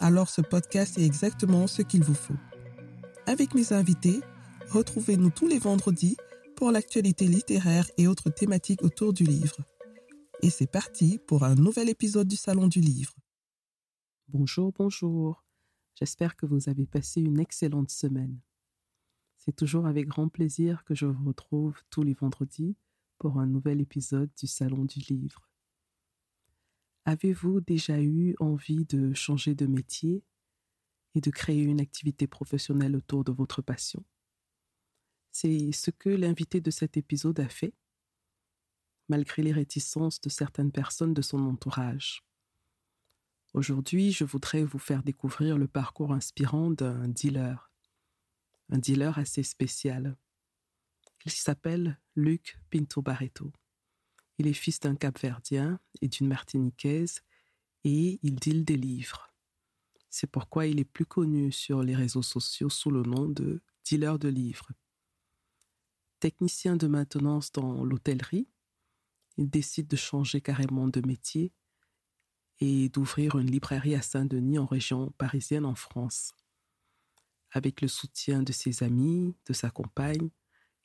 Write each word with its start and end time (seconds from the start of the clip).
alors 0.00 0.30
ce 0.30 0.40
podcast 0.40 0.98
est 0.98 1.04
exactement 1.04 1.66
ce 1.66 1.82
qu'il 1.82 2.02
vous 2.02 2.14
faut. 2.14 2.36
Avec 3.26 3.54
mes 3.54 3.72
invités, 3.72 4.20
retrouvez-nous 4.70 5.30
tous 5.30 5.46
les 5.46 5.58
vendredis 5.58 6.16
pour 6.56 6.72
l'actualité 6.72 7.26
littéraire 7.26 7.88
et 7.98 8.08
autres 8.08 8.30
thématiques 8.30 8.82
autour 8.82 9.12
du 9.12 9.24
livre. 9.24 9.58
Et 10.42 10.50
c'est 10.50 10.70
parti 10.70 11.18
pour 11.26 11.44
un 11.44 11.54
nouvel 11.54 11.90
épisode 11.90 12.28
du 12.28 12.36
Salon 12.36 12.66
du 12.66 12.80
Livre. 12.80 13.14
Bonjour, 14.28 14.72
bonjour. 14.72 15.44
J'espère 15.94 16.34
que 16.34 16.46
vous 16.46 16.70
avez 16.70 16.86
passé 16.86 17.20
une 17.20 17.38
excellente 17.38 17.90
semaine. 17.90 18.40
C'est 19.36 19.56
toujours 19.56 19.86
avec 19.86 20.08
grand 20.08 20.28
plaisir 20.28 20.82
que 20.84 20.94
je 20.94 21.06
vous 21.06 21.28
retrouve 21.28 21.74
tous 21.90 22.02
les 22.02 22.14
vendredis 22.14 22.76
pour 23.18 23.38
un 23.38 23.46
nouvel 23.46 23.82
épisode 23.82 24.30
du 24.38 24.46
Salon 24.46 24.86
du 24.86 25.00
Livre. 25.00 25.49
Avez-vous 27.10 27.60
déjà 27.60 28.00
eu 28.00 28.36
envie 28.38 28.84
de 28.84 29.12
changer 29.14 29.56
de 29.56 29.66
métier 29.66 30.22
et 31.16 31.20
de 31.20 31.30
créer 31.32 31.64
une 31.64 31.80
activité 31.80 32.28
professionnelle 32.28 32.94
autour 32.94 33.24
de 33.24 33.32
votre 33.32 33.62
passion? 33.62 34.04
C'est 35.32 35.72
ce 35.72 35.90
que 35.90 36.08
l'invité 36.08 36.60
de 36.60 36.70
cet 36.70 36.96
épisode 36.96 37.40
a 37.40 37.48
fait, 37.48 37.74
malgré 39.08 39.42
les 39.42 39.50
réticences 39.50 40.20
de 40.20 40.28
certaines 40.28 40.70
personnes 40.70 41.12
de 41.12 41.20
son 41.20 41.40
entourage. 41.46 42.22
Aujourd'hui, 43.54 44.12
je 44.12 44.22
voudrais 44.22 44.62
vous 44.62 44.78
faire 44.78 45.02
découvrir 45.02 45.58
le 45.58 45.66
parcours 45.66 46.12
inspirant 46.12 46.70
d'un 46.70 47.08
dealer, 47.08 47.72
un 48.68 48.78
dealer 48.78 49.18
assez 49.18 49.42
spécial. 49.42 50.16
Il 51.26 51.32
s'appelle 51.32 51.98
Luc 52.14 52.60
Pinto 52.70 53.02
Barreto. 53.02 53.52
Il 54.40 54.46
est 54.46 54.54
fils 54.54 54.80
d'un 54.80 54.94
Capverdien 54.94 55.78
et 56.00 56.08
d'une 56.08 56.26
Martiniquaise 56.26 57.20
et 57.84 58.18
il 58.22 58.36
deal 58.36 58.64
des 58.64 58.78
livres. 58.78 59.34
C'est 60.08 60.30
pourquoi 60.30 60.64
il 60.64 60.80
est 60.80 60.86
plus 60.86 61.04
connu 61.04 61.52
sur 61.52 61.82
les 61.82 61.94
réseaux 61.94 62.22
sociaux 62.22 62.70
sous 62.70 62.90
le 62.90 63.02
nom 63.02 63.28
de 63.28 63.60
dealer 63.84 64.18
de 64.18 64.28
livres. 64.28 64.70
Technicien 66.20 66.76
de 66.76 66.86
maintenance 66.86 67.52
dans 67.52 67.84
l'hôtellerie, 67.84 68.48
il 69.36 69.50
décide 69.50 69.88
de 69.88 69.96
changer 69.96 70.40
carrément 70.40 70.88
de 70.88 71.06
métier 71.06 71.52
et 72.60 72.88
d'ouvrir 72.88 73.38
une 73.38 73.50
librairie 73.50 73.94
à 73.94 74.00
Saint-Denis 74.00 74.58
en 74.58 74.64
région 74.64 75.12
parisienne 75.18 75.66
en 75.66 75.74
France. 75.74 76.32
Avec 77.50 77.82
le 77.82 77.88
soutien 77.88 78.42
de 78.42 78.52
ses 78.52 78.84
amis, 78.84 79.34
de 79.44 79.52
sa 79.52 79.68
compagne 79.68 80.30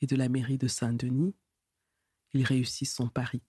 et 0.02 0.08
de 0.08 0.18
la 0.18 0.28
mairie 0.28 0.58
de 0.58 0.68
Saint-Denis, 0.68 1.36
il 2.36 2.44
réussit 2.44 2.88
son 2.88 3.08
pari. 3.08 3.42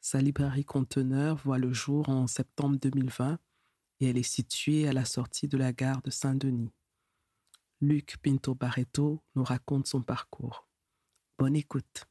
Sa 0.00 0.20
librairie 0.20 0.64
conteneur 0.64 1.36
voit 1.36 1.58
le 1.58 1.72
jour 1.72 2.08
en 2.08 2.26
septembre 2.26 2.78
2020 2.80 3.38
et 4.00 4.08
elle 4.08 4.16
est 4.16 4.22
située 4.22 4.88
à 4.88 4.92
la 4.92 5.04
sortie 5.04 5.48
de 5.48 5.58
la 5.58 5.72
gare 5.72 6.02
de 6.02 6.10
Saint-Denis. 6.10 6.72
Luc 7.80 8.16
Pinto 8.22 8.54
Barreto 8.54 9.22
nous 9.34 9.44
raconte 9.44 9.86
son 9.86 10.02
parcours. 10.02 10.66
Bonne 11.38 11.54
écoute. 11.54 12.06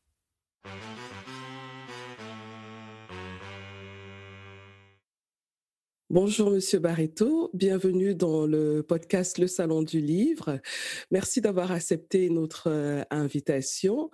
Bonjour 6.14 6.52
Monsieur 6.52 6.80
Barreto, 6.80 7.50
bienvenue 7.54 8.16
dans 8.16 8.46
le 8.46 8.84
podcast 8.84 9.38
Le 9.38 9.48
Salon 9.48 9.82
du 9.82 10.02
Livre. 10.02 10.60
Merci 11.10 11.40
d'avoir 11.40 11.72
accepté 11.72 12.30
notre 12.30 12.70
euh, 12.70 13.04
invitation. 13.12 14.12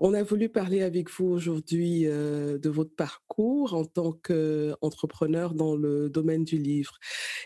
On 0.00 0.12
a 0.12 0.24
voulu 0.24 0.48
parler 0.48 0.82
avec 0.82 1.08
vous 1.08 1.26
aujourd'hui 1.26 2.08
euh, 2.08 2.58
de 2.58 2.68
votre 2.68 2.96
parcours 2.96 3.74
en 3.74 3.84
tant 3.84 4.10
qu'entrepreneur 4.10 5.54
dans 5.54 5.76
le 5.76 6.10
domaine 6.10 6.42
du 6.42 6.58
livre 6.58 6.98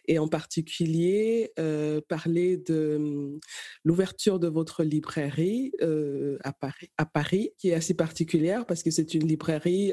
et 0.09 0.19
en 0.19 0.28
particulier 0.28 1.53
euh, 1.59 2.00
parler 2.09 2.56
de 2.56 2.97
hum, 2.97 3.39
l'ouverture 3.84 4.39
de 4.39 4.49
votre 4.49 4.83
librairie 4.83 5.72
à, 6.43 6.55
Paris, 6.55 6.89
à 6.97 7.05
Paris, 7.05 7.50
qui 7.59 7.69
est 7.69 7.75
assez 7.75 7.93
particulière 7.93 8.65
parce 8.65 8.83
que 8.83 8.91
c'est 8.91 9.12
une 9.12 9.28
librairie 9.28 9.93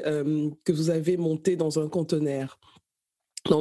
que 0.64 0.72
vous 0.72 0.88
avez 0.88 1.18
montée 1.18 1.56
dans 1.56 1.78
un 1.78 1.90
conteneur 1.90 2.58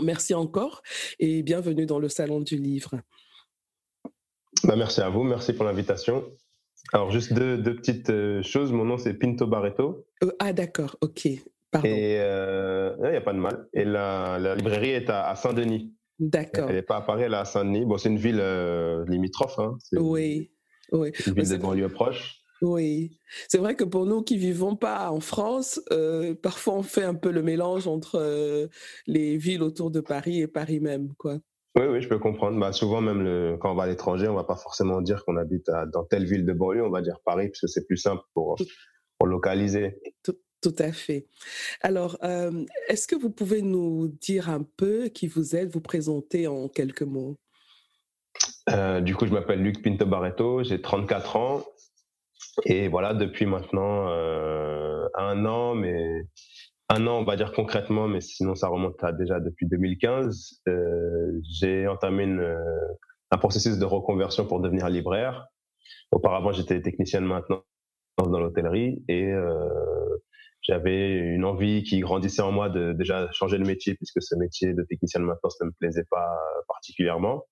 merci 0.01 0.33
encore 0.33 0.81
et 1.19 1.43
bienvenue 1.43 1.85
dans 1.85 1.99
le 1.99 2.09
Salon 2.09 2.39
du 2.39 2.57
Livre. 2.57 2.91
Bah, 4.63 4.75
merci 4.75 5.01
à 5.01 5.09
vous, 5.09 5.23
merci 5.23 5.53
pour 5.53 5.65
l'invitation. 5.65 6.25
Alors, 6.93 7.11
juste 7.11 7.33
deux, 7.33 7.75
petites 7.75 8.09
euh, 8.09 8.41
choses. 8.43 8.71
Mon 8.71 8.85
nom, 8.85 8.97
c'est 8.97 9.13
Pinto 9.13 9.45
Barreto. 9.45 10.05
Euh, 10.23 10.31
ah, 10.39 10.53
d'accord, 10.53 10.95
ok. 11.01 11.27
Pardon. 11.69 11.87
Et 11.87 12.13
il 12.13 12.19
euh, 12.21 13.11
n'y 13.11 13.17
a 13.17 13.21
pas 13.21 13.33
de 13.33 13.39
mal. 13.39 13.67
Et 13.73 13.83
la, 13.83 14.55
librairie 14.55 14.91
est 14.91 15.09
à, 15.09 15.35
Saint-Denis. 15.35 15.93
D'accord. 16.19 16.69
Elle 16.69 16.75
n'est 16.75 16.81
pas 16.81 16.97
à 16.97 17.01
Paris, 17.01 17.23
elle 17.23 17.33
est 17.33 17.37
à 17.37 17.45
Saint-Denis. 17.45 17.85
Bon, 17.85 17.97
c'est 17.97 18.09
une 18.09 18.17
ville 18.17 18.41
limitrophe. 19.07 19.59
Hein. 19.59 19.77
Oui, 19.93 20.51
oui. 20.91 21.11
Une 21.27 21.33
ville 21.33 21.49
de 21.49 21.57
banlieue 21.57 21.89
proche. 21.89 22.36
Oui, 22.61 23.19
c'est 23.47 23.59
vrai 23.59 23.75
que 23.75 23.83
pour 23.83 24.05
nous 24.05 24.23
qui 24.23 24.37
vivons 24.37 24.75
pas 24.75 25.11
en 25.11 25.19
France, 25.19 25.79
euh, 25.91 26.33
parfois 26.33 26.75
on 26.75 26.83
fait 26.83 27.03
un 27.03 27.13
peu 27.13 27.31
le 27.31 27.43
mélange 27.43 27.87
entre 27.87 28.15
euh, 28.15 28.67
les 29.05 29.37
villes 29.37 29.61
autour 29.61 29.91
de 29.91 29.99
Paris 29.99 30.41
et 30.41 30.47
Paris 30.47 30.79
même, 30.79 31.13
quoi. 31.17 31.37
Oui, 31.75 31.85
oui, 31.85 32.01
je 32.01 32.09
peux 32.09 32.17
comprendre. 32.17 32.59
Bah, 32.59 32.73
souvent, 32.73 33.01
même 33.01 33.21
le, 33.21 33.55
quand 33.59 33.71
on 33.71 33.75
va 33.75 33.83
à 33.83 33.87
l'étranger, 33.87 34.27
on 34.27 34.33
va 34.33 34.43
pas 34.43 34.55
forcément 34.55 34.99
dire 35.01 35.23
qu'on 35.23 35.37
habite 35.37 35.69
dans 35.93 36.03
telle 36.05 36.25
ville 36.25 36.43
de 36.43 36.53
banlieue, 36.53 36.83
on 36.83 36.89
va 36.89 37.01
dire 37.01 37.19
Paris, 37.23 37.49
parce 37.49 37.61
que 37.61 37.67
c'est 37.67 37.85
plus 37.85 37.97
simple 37.97 38.23
pour, 38.33 38.55
pour 39.19 39.27
localiser. 39.27 39.99
Tout, 40.23 40.35
tout, 40.59 40.73
à 40.79 40.91
fait. 40.91 41.27
Alors, 41.81 42.17
euh, 42.23 42.65
est-ce 42.87 43.07
que 43.07 43.15
vous 43.15 43.29
pouvez 43.29 43.61
nous 43.61 44.07
dire 44.07 44.49
un 44.49 44.63
peu 44.63 45.09
qui 45.09 45.27
vous 45.27 45.55
êtes, 45.55 45.71
vous 45.71 45.81
présenter 45.81 46.47
en 46.47 46.67
quelques 46.67 47.03
mots 47.03 47.37
Du 49.01 49.15
coup, 49.15 49.27
je 49.27 49.31
m'appelle 49.31 49.61
Luc 49.61 49.83
Pinto 49.83 50.07
Barreto, 50.07 50.63
j'ai 50.63 50.81
34 50.81 51.35
ans. 51.35 51.63
Et 52.65 52.87
voilà, 52.87 53.13
depuis 53.13 53.45
maintenant 53.45 54.09
euh, 54.09 55.07
un 55.15 55.45
an, 55.45 55.75
mais 55.75 56.21
un 56.89 57.05
an, 57.07 57.19
on 57.19 57.23
va 57.23 57.35
dire 57.35 57.51
concrètement, 57.51 58.07
mais 58.07 58.21
sinon 58.21 58.55
ça 58.55 58.67
remonte 58.67 59.03
à 59.03 59.11
déjà 59.11 59.39
depuis 59.39 59.67
2015, 59.67 60.61
euh, 60.67 61.41
j'ai 61.59 61.87
entamé 61.87 62.25
euh, 62.25 62.57
un 63.31 63.37
processus 63.37 63.77
de 63.77 63.85
reconversion 63.85 64.45
pour 64.45 64.59
devenir 64.59 64.89
libraire. 64.89 65.47
Auparavant, 66.11 66.51
j'étais 66.51 66.81
technicien 66.81 67.21
de 67.21 67.27
maintenance 67.27 67.63
dans 68.17 68.39
l'hôtellerie 68.39 69.03
et 69.09 69.31
j'avais 70.61 71.11
une 71.11 71.45
envie 71.45 71.83
qui 71.83 71.99
grandissait 71.99 72.41
en 72.41 72.51
moi 72.51 72.69
de 72.69 72.93
déjà 72.93 73.29
changer 73.31 73.57
de 73.57 73.65
métier 73.65 73.95
puisque 73.95 74.21
ce 74.21 74.35
métier 74.35 74.73
de 74.73 74.83
technicien 74.83 75.19
de 75.19 75.25
maintenance 75.25 75.59
ne 75.61 75.67
me 75.67 75.71
plaisait 75.79 76.05
pas 76.09 76.27
particulièrement. 76.67 77.43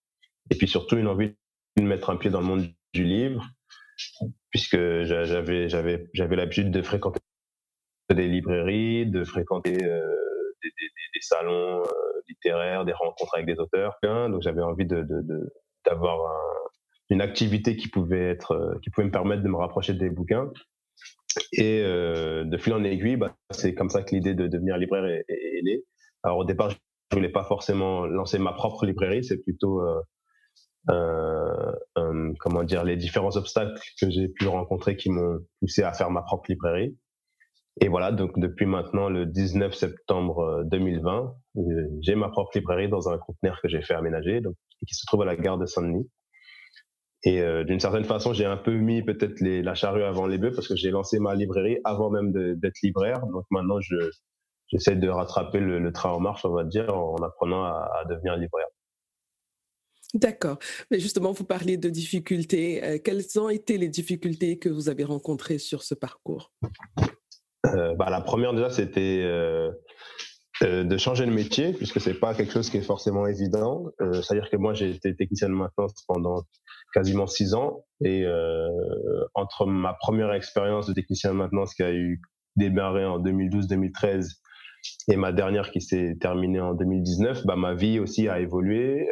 Et 0.50 0.56
puis 0.56 0.67
surtout 0.67 0.97
une 0.97 1.07
envie 1.07 1.34
de 1.78 1.84
mettre 1.84 2.09
un 2.09 2.16
pied 2.16 2.29
dans 2.29 2.40
le 2.40 2.47
monde 2.47 2.67
du 2.94 3.03
livre 3.03 3.46
puisque 4.55 4.77
j'avais 5.03 6.35
l'habitude 6.38 6.71
de 6.71 6.81
fréquenter 6.81 7.19
des 8.13 8.29
librairies, 8.29 9.05
de 9.05 9.25
fréquenter 9.25 9.83
euh, 9.83 10.16
des, 10.63 11.19
salons 11.19 11.81
euh, 11.81 12.21
littéraires, 12.29 12.85
des 12.85 12.93
rencontres 12.93 13.35
avec 13.35 13.47
des 13.47 13.59
auteurs. 13.59 13.97
Donc 14.01 14.41
j'avais 14.43 14.61
envie 14.61 14.85
d'avoir 14.85 16.19
une 17.09 17.19
activité 17.19 17.75
qui 17.75 17.90
pouvait 17.90 18.29
être 18.29 18.53
euh, 18.53 18.79
qui 18.81 18.91
pouvait 18.91 19.07
me 19.07 19.11
permettre 19.11 19.43
de 19.43 19.49
me 19.49 19.57
rapprocher 19.57 19.93
des 19.93 20.09
bouquins. 20.09 20.49
Et 21.52 21.81
de 21.81 22.57
fil 22.57 22.72
en 22.72 22.84
aiguille, 22.85 23.17
bah, 23.17 23.35
c'est 23.52 23.75
comme 23.75 23.90
ça 23.90 24.03
que 24.03 24.16
l'idée 24.16 24.35
de 24.35 24.47
devenir 24.47 24.78
libraire 24.78 25.03
est, 25.03 25.25
est, 25.28 25.61
née. 25.63 25.84
Alors 26.23 26.37
au 26.37 26.46
départ, 26.46 26.69
je 26.69 26.78
voulais 27.11 27.28
pas 27.28 27.43
forcément 27.43 28.05
lancer 28.05 28.40
ma 28.40 28.53
propre 28.53 28.85
librairie, 28.85 29.25
c'est 29.25 29.43
plutôt 29.43 29.81
comment 30.87 32.64
dire, 32.64 32.84
les 32.84 32.97
différents 32.97 33.35
obstacles 33.35 33.79
que 33.99 34.09
j'ai 34.09 34.28
pu 34.28 34.47
rencontrer 34.47 34.96
qui 34.96 35.09
m'ont 35.09 35.40
poussé 35.59 35.84
à 35.84 35.93
faire 35.93 36.11
ma 36.11 36.22
propre 36.22 36.46
librairie. 36.49 36.96
Et 37.82 37.90
voilà, 37.90 38.11
donc 38.11 38.40
depuis 38.40 38.66
maintenant 38.66 39.09
le 39.09 39.26
19 39.26 39.73
septembre 39.73 40.64
2020, 40.66 41.35
euh, 41.58 41.61
j'ai 42.02 42.16
ma 42.16 42.29
propre 42.29 42.52
librairie 42.55 42.87
dans 42.87 43.09
un 43.09 43.17
conteneur 43.17 43.59
que 43.61 43.67
j'ai 43.67 43.82
fait 43.82 43.93
aménager, 43.93 44.40
donc 44.40 44.55
qui 44.87 44.96
se 44.96 45.05
trouve 45.05 45.23
à 45.23 45.26
la 45.26 45.35
gare 45.35 45.58
de 45.58 45.66
Saint-Denis. 45.66 46.09
Et 47.26 47.41
euh, 47.41 47.64
d'une 47.66 47.79
certaine 47.79 48.05
façon, 48.05 48.34
j'ai 48.34 48.46
un 48.46 48.55
peu 48.55 48.72
mis 48.72 49.03
peut-être 49.03 49.41
la 49.41 49.73
charrue 49.73 50.03
avant 50.03 50.28
les 50.28 50.38
bœufs 50.38 50.53
parce 50.53 50.67
que 50.67 50.76
j'ai 50.76 50.91
lancé 50.91 51.20
ma 51.20 51.35
librairie 51.35 51.79
avant 51.84 52.09
même 52.09 52.31
d'être 52.31 52.81
libraire. 52.81 53.26
Donc 53.28 53.46
maintenant, 53.49 53.79
je 53.81 53.96
j'essaie 54.67 54.96
de 54.96 55.09
rattraper 55.09 55.59
le, 55.59 55.91
train 55.91 56.11
en 56.11 56.20
marche, 56.20 56.46
on 56.46 56.53
va 56.53 56.64
dire, 56.64 56.96
en 56.96 57.17
apprenant 57.17 57.64
à, 57.66 57.90
à 58.02 58.05
devenir 58.05 58.35
libraire. 58.38 58.67
D'accord. 60.16 60.59
Mais 60.91 61.00
justement, 61.00 61.34
vous 61.34 61.44
parliez 61.44 61.76
de 61.76 61.90
difficultés. 61.90 62.84
Euh, 62.84 62.97
quelles 63.03 63.26
ont 63.38 63.50
été 63.50 63.78
les 63.78 63.90
difficultés 63.90 64.58
que 64.58 64.70
vous 64.70 64.88
avez 64.88 65.03
rencontrées 65.03 65.58
sur 65.58 65.84
ce 65.84 65.94
parcours? 65.94 66.53
Euh, 67.66 67.94
bah, 67.96 68.08
La 68.09 68.22
première, 68.22 68.53
déjà, 68.53 68.70
c'était 68.70 69.22
euh, 69.23 69.72
de 70.62 70.97
changer 70.97 71.26
de 71.26 71.32
métier, 71.32 71.73
puisque 71.73 72.00
c'est 72.00 72.14
pas 72.14 72.34
quelque 72.34 72.53
chose 72.53 72.70
qui 72.70 72.78
est 72.78 72.82
forcément 72.82 73.28
évident. 73.28 73.91
C'est-à-dire 74.00 74.50
que 74.50 74.56
moi, 74.56 74.73
j'ai 74.73 74.90
été 74.90 75.14
technicien 75.16 75.50
de 75.50 75.53
maintenance 75.53 75.94
pendant 76.08 76.44
quasiment 76.94 77.28
six 77.28 77.53
ans. 77.53 77.84
Et 78.02 78.26
entre 79.34 79.66
ma 79.66 79.94
première 79.96 80.32
expérience 80.32 80.88
de 80.88 80.94
technicien 80.94 81.32
de 81.32 81.35
maintenance 81.35 81.73
qui 81.73 81.84
a 81.84 81.91
eu 81.91 82.22
démarré 82.56 83.03
en 83.03 83.20
2012-2013 83.20 84.29
et 85.09 85.17
ma 85.17 85.34
dernière 85.34 85.72
qui 85.72 85.82
s'est 85.82 86.16
terminée 86.22 86.62
en 86.62 86.73
2019, 86.73 87.46
bah, 87.46 87.58
ma 87.58 87.73
vie 87.73 88.00
aussi 88.00 88.29
a 88.29 88.40
évolué. 88.40 89.09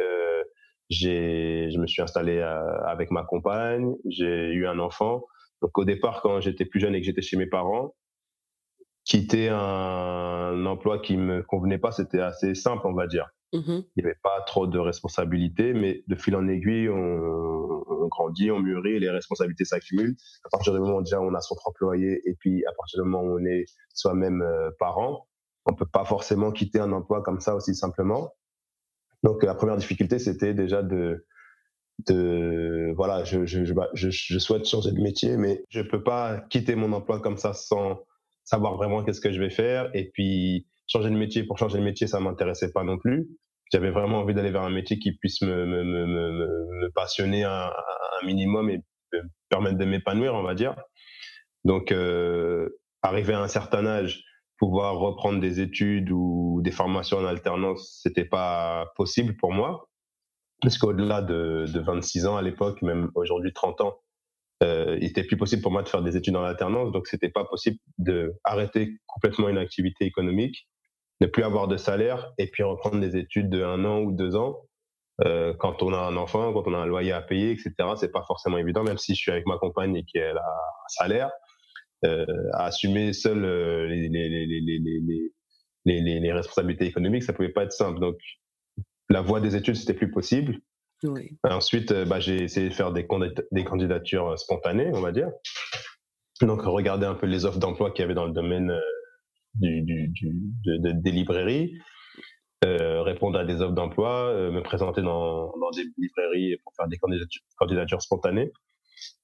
J'ai, 0.89 1.69
je 1.71 1.79
me 1.79 1.87
suis 1.87 2.01
installé 2.01 2.37
euh, 2.37 2.77
avec 2.85 3.11
ma 3.11 3.23
compagne, 3.23 3.93
j'ai 4.05 4.51
eu 4.51 4.67
un 4.67 4.79
enfant. 4.79 5.25
Donc 5.61 5.77
au 5.77 5.85
départ, 5.85 6.21
quand 6.21 6.41
j'étais 6.41 6.65
plus 6.65 6.79
jeune 6.79 6.95
et 6.95 6.99
que 6.99 7.05
j'étais 7.05 7.21
chez 7.21 7.37
mes 7.37 7.47
parents, 7.47 7.95
quitter 9.05 9.49
un 9.49 10.65
emploi 10.65 10.99
qui 10.99 11.17
me 11.17 11.41
convenait 11.43 11.77
pas, 11.77 11.91
c'était 11.91 12.21
assez 12.21 12.55
simple, 12.55 12.85
on 12.85 12.93
va 12.93 13.07
dire. 13.07 13.29
Mmh 13.53 13.81
Il 13.95 14.03
n'y 14.03 14.03
avait 14.05 14.19
pas 14.23 14.41
trop 14.47 14.65
de 14.65 14.79
responsabilités, 14.79 15.73
mais 15.73 16.03
de 16.07 16.15
fil 16.15 16.35
en 16.35 16.47
aiguille, 16.47 16.89
on, 16.89 17.83
on 17.87 18.07
grandit, 18.07 18.51
on 18.51 18.59
mûrit, 18.59 18.99
les 18.99 19.09
responsabilités 19.09 19.65
s'accumulent. 19.65 20.15
À 20.45 20.49
partir 20.49 20.73
du 20.73 20.79
moment 20.79 20.97
où 20.97 21.03
déjà 21.03 21.21
on 21.21 21.33
a 21.33 21.41
son 21.41 21.55
employé 21.65 22.21
et 22.25 22.35
puis 22.39 22.65
à 22.65 22.71
partir 22.73 23.03
du 23.03 23.09
moment 23.09 23.23
où 23.23 23.39
on 23.39 23.45
est 23.45 23.65
soi-même 23.93 24.41
euh, 24.41 24.71
parent, 24.79 25.27
on 25.65 25.73
peut 25.73 25.85
pas 25.85 26.03
forcément 26.03 26.51
quitter 26.51 26.79
un 26.79 26.91
emploi 26.91 27.21
comme 27.21 27.39
ça 27.39 27.55
aussi 27.55 27.75
simplement. 27.75 28.33
Donc 29.23 29.43
la 29.43 29.55
première 29.55 29.77
difficulté, 29.77 30.19
c'était 30.19 30.53
déjà 30.53 30.83
de, 30.83 31.25
de 32.07 32.93
voilà, 32.95 33.23
je, 33.23 33.45
je, 33.45 33.63
je, 33.63 34.09
je, 34.09 34.39
souhaite 34.39 34.65
changer 34.65 34.91
de 34.91 35.01
métier, 35.01 35.37
mais 35.37 35.63
je 35.69 35.81
peux 35.81 36.03
pas 36.03 36.41
quitter 36.49 36.75
mon 36.75 36.91
emploi 36.93 37.19
comme 37.19 37.37
ça 37.37 37.53
sans 37.53 38.01
savoir 38.43 38.75
vraiment 38.75 39.03
qu'est-ce 39.03 39.21
que 39.21 39.31
je 39.31 39.39
vais 39.39 39.49
faire. 39.49 39.89
Et 39.93 40.09
puis 40.13 40.67
changer 40.87 41.09
de 41.09 41.15
métier 41.15 41.43
pour 41.43 41.57
changer 41.57 41.79
de 41.79 41.83
métier, 41.83 42.07
ça 42.07 42.19
m'intéressait 42.19 42.71
pas 42.71 42.83
non 42.83 42.97
plus. 42.97 43.29
J'avais 43.71 43.91
vraiment 43.91 44.19
envie 44.19 44.33
d'aller 44.33 44.51
vers 44.51 44.63
un 44.63 44.69
métier 44.69 44.99
qui 44.99 45.13
puisse 45.17 45.41
me, 45.41 45.65
me, 45.65 45.83
me, 45.83 46.05
me 46.05 46.91
passionner 46.91 47.43
un, 47.43 47.69
un, 47.69 48.25
minimum 48.25 48.69
et 48.69 48.77
me 49.13 49.21
permettre 49.49 49.77
de 49.77 49.85
m'épanouir, 49.85 50.35
on 50.35 50.43
va 50.43 50.53
dire. 50.53 50.75
Donc, 51.63 51.91
euh, 51.91 52.69
arrivé 53.01 53.33
à 53.33 53.41
un 53.41 53.47
certain 53.47 53.85
âge, 53.85 54.23
pouvoir 54.63 54.97
reprendre 54.97 55.41
des 55.41 55.59
études 55.59 56.09
ou 56.09 56.61
des 56.63 56.71
formations 56.71 57.17
en 57.17 57.25
alternance, 57.25 57.99
c'était 58.01 58.23
pas 58.23 58.93
possible 58.95 59.35
pour 59.35 59.51
moi. 59.51 59.89
Parce 60.61 60.77
qu'au-delà 60.77 61.21
de, 61.21 61.65
de 61.67 61.79
26 61.81 62.27
ans 62.27 62.37
à 62.37 62.41
l'époque, 62.41 62.81
même 62.81 63.11
aujourd'hui 63.13 63.51
30 63.51 63.81
ans, 63.81 63.97
euh, 64.63 64.97
il 65.01 65.09
était 65.09 65.25
plus 65.25 65.35
possible 65.35 65.61
pour 65.61 65.73
moi 65.73 65.83
de 65.83 65.89
faire 65.89 66.01
des 66.01 66.15
études 66.15 66.37
en 66.37 66.43
alternance, 66.43 66.93
donc 66.93 67.07
c'était 67.07 67.27
pas 67.27 67.43
possible 67.43 67.77
de 67.97 68.35
arrêter 68.45 68.95
complètement 69.05 69.49
une 69.49 69.57
activité 69.57 70.05
économique, 70.05 70.65
ne 71.19 71.27
plus 71.27 71.43
avoir 71.43 71.67
de 71.67 71.75
salaire 71.75 72.31
et 72.37 72.49
puis 72.49 72.63
reprendre 72.63 73.01
des 73.01 73.17
études 73.17 73.49
de 73.49 73.61
un 73.65 73.83
an 73.83 73.99
ou 73.99 74.13
deux 74.13 74.37
ans. 74.37 74.61
Euh, 75.25 75.53
quand 75.59 75.83
on 75.83 75.93
a 75.93 75.99
un 75.99 76.15
enfant, 76.15 76.53
quand 76.53 76.63
on 76.67 76.73
a 76.73 76.77
un 76.77 76.85
loyer 76.85 77.11
à 77.11 77.21
payer, 77.21 77.51
etc., 77.51 77.73
c'est 77.97 78.13
pas 78.13 78.23
forcément 78.25 78.57
évident, 78.57 78.83
même 78.83 78.97
si 78.97 79.13
je 79.13 79.19
suis 79.19 79.31
avec 79.31 79.45
ma 79.45 79.57
compagne 79.57 79.97
et 79.97 80.05
qu'elle 80.05 80.37
a 80.37 80.41
un 80.41 80.87
salaire 80.87 81.31
à 82.53 82.65
assumer 82.65 83.13
seul 83.13 83.43
euh, 83.45 83.87
les, 83.87 84.09
les, 84.09 84.29
les, 84.29 85.31
les, 85.85 86.19
les, 86.19 86.31
responsabilités 86.31 86.85
économiques, 86.85 87.23
ça 87.23 87.33
pouvait 87.33 87.49
pas 87.49 87.63
être 87.63 87.73
simple. 87.73 87.99
Donc, 87.99 88.17
la 89.09 89.21
voie 89.21 89.41
des 89.41 89.55
études, 89.55 89.75
c'était 89.75 89.93
plus 89.93 90.11
possible. 90.11 90.59
Oui. 91.03 91.37
Ensuite, 91.43 91.91
euh, 91.91 92.05
bah, 92.05 92.19
j'ai 92.19 92.43
essayé 92.43 92.69
de 92.69 92.73
faire 92.73 92.91
des, 92.91 93.05
des 93.51 93.63
candidatures 93.63 94.37
spontanées, 94.39 94.91
on 94.93 95.01
va 95.01 95.11
dire. 95.11 95.29
Donc, 96.41 96.61
regarder 96.61 97.05
un 97.05 97.15
peu 97.15 97.25
les 97.25 97.45
offres 97.45 97.59
d'emploi 97.59 97.91
qu'il 97.91 98.01
y 98.01 98.05
avait 98.05 98.13
dans 98.13 98.25
le 98.25 98.33
domaine 98.33 98.73
du, 99.55 99.81
du, 99.81 100.07
du 100.09 100.33
de, 100.65 100.91
des 100.91 101.11
librairies, 101.11 101.77
euh, 102.65 103.01
répondre 103.03 103.37
à 103.37 103.45
des 103.45 103.61
offres 103.61 103.73
d'emploi, 103.73 104.33
me 104.51 104.61
présenter 104.61 105.01
dans, 105.01 105.51
dans, 105.57 105.71
des 105.71 105.83
librairies 105.97 106.57
pour 106.63 106.73
faire 106.75 106.87
des 106.87 106.97
candidatures, 106.97 107.41
candidatures 107.57 108.01
spontanées. 108.01 108.51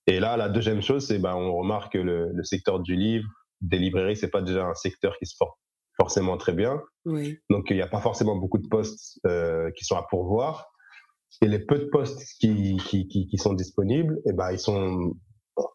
Et 0.07 0.19
là, 0.19 0.37
la 0.37 0.49
deuxième 0.49 0.81
chose, 0.81 1.05
c'est 1.07 1.19
ben, 1.19 1.35
on 1.35 1.55
remarque 1.55 1.93
que 1.93 1.97
le, 1.99 2.31
le, 2.33 2.43
secteur 2.43 2.79
du 2.79 2.95
livre, 2.95 3.27
des 3.61 3.77
librairies, 3.77 4.15
c'est 4.15 4.29
pas 4.29 4.41
déjà 4.41 4.65
un 4.65 4.73
secteur 4.73 5.17
qui 5.17 5.25
se 5.25 5.35
porte 5.37 5.57
forcément 5.97 6.37
très 6.37 6.53
bien. 6.53 6.81
Oui. 7.05 7.37
Donc, 7.49 7.67
il 7.69 7.75
n'y 7.75 7.81
a 7.81 7.87
pas 7.87 7.99
forcément 7.99 8.35
beaucoup 8.35 8.57
de 8.57 8.67
postes 8.67 9.19
euh, 9.27 9.69
qui 9.77 9.85
sont 9.85 9.95
à 9.95 10.05
pourvoir. 10.09 10.71
Et 11.41 11.47
les 11.47 11.59
peu 11.59 11.77
de 11.77 11.85
postes 11.85 12.23
qui, 12.39 12.77
qui, 12.87 13.07
qui, 13.07 13.27
qui 13.27 13.37
sont 13.37 13.53
disponibles, 13.53 14.17
eh 14.25 14.33
ben, 14.33 14.51
ils 14.51 14.59
sont 14.59 15.13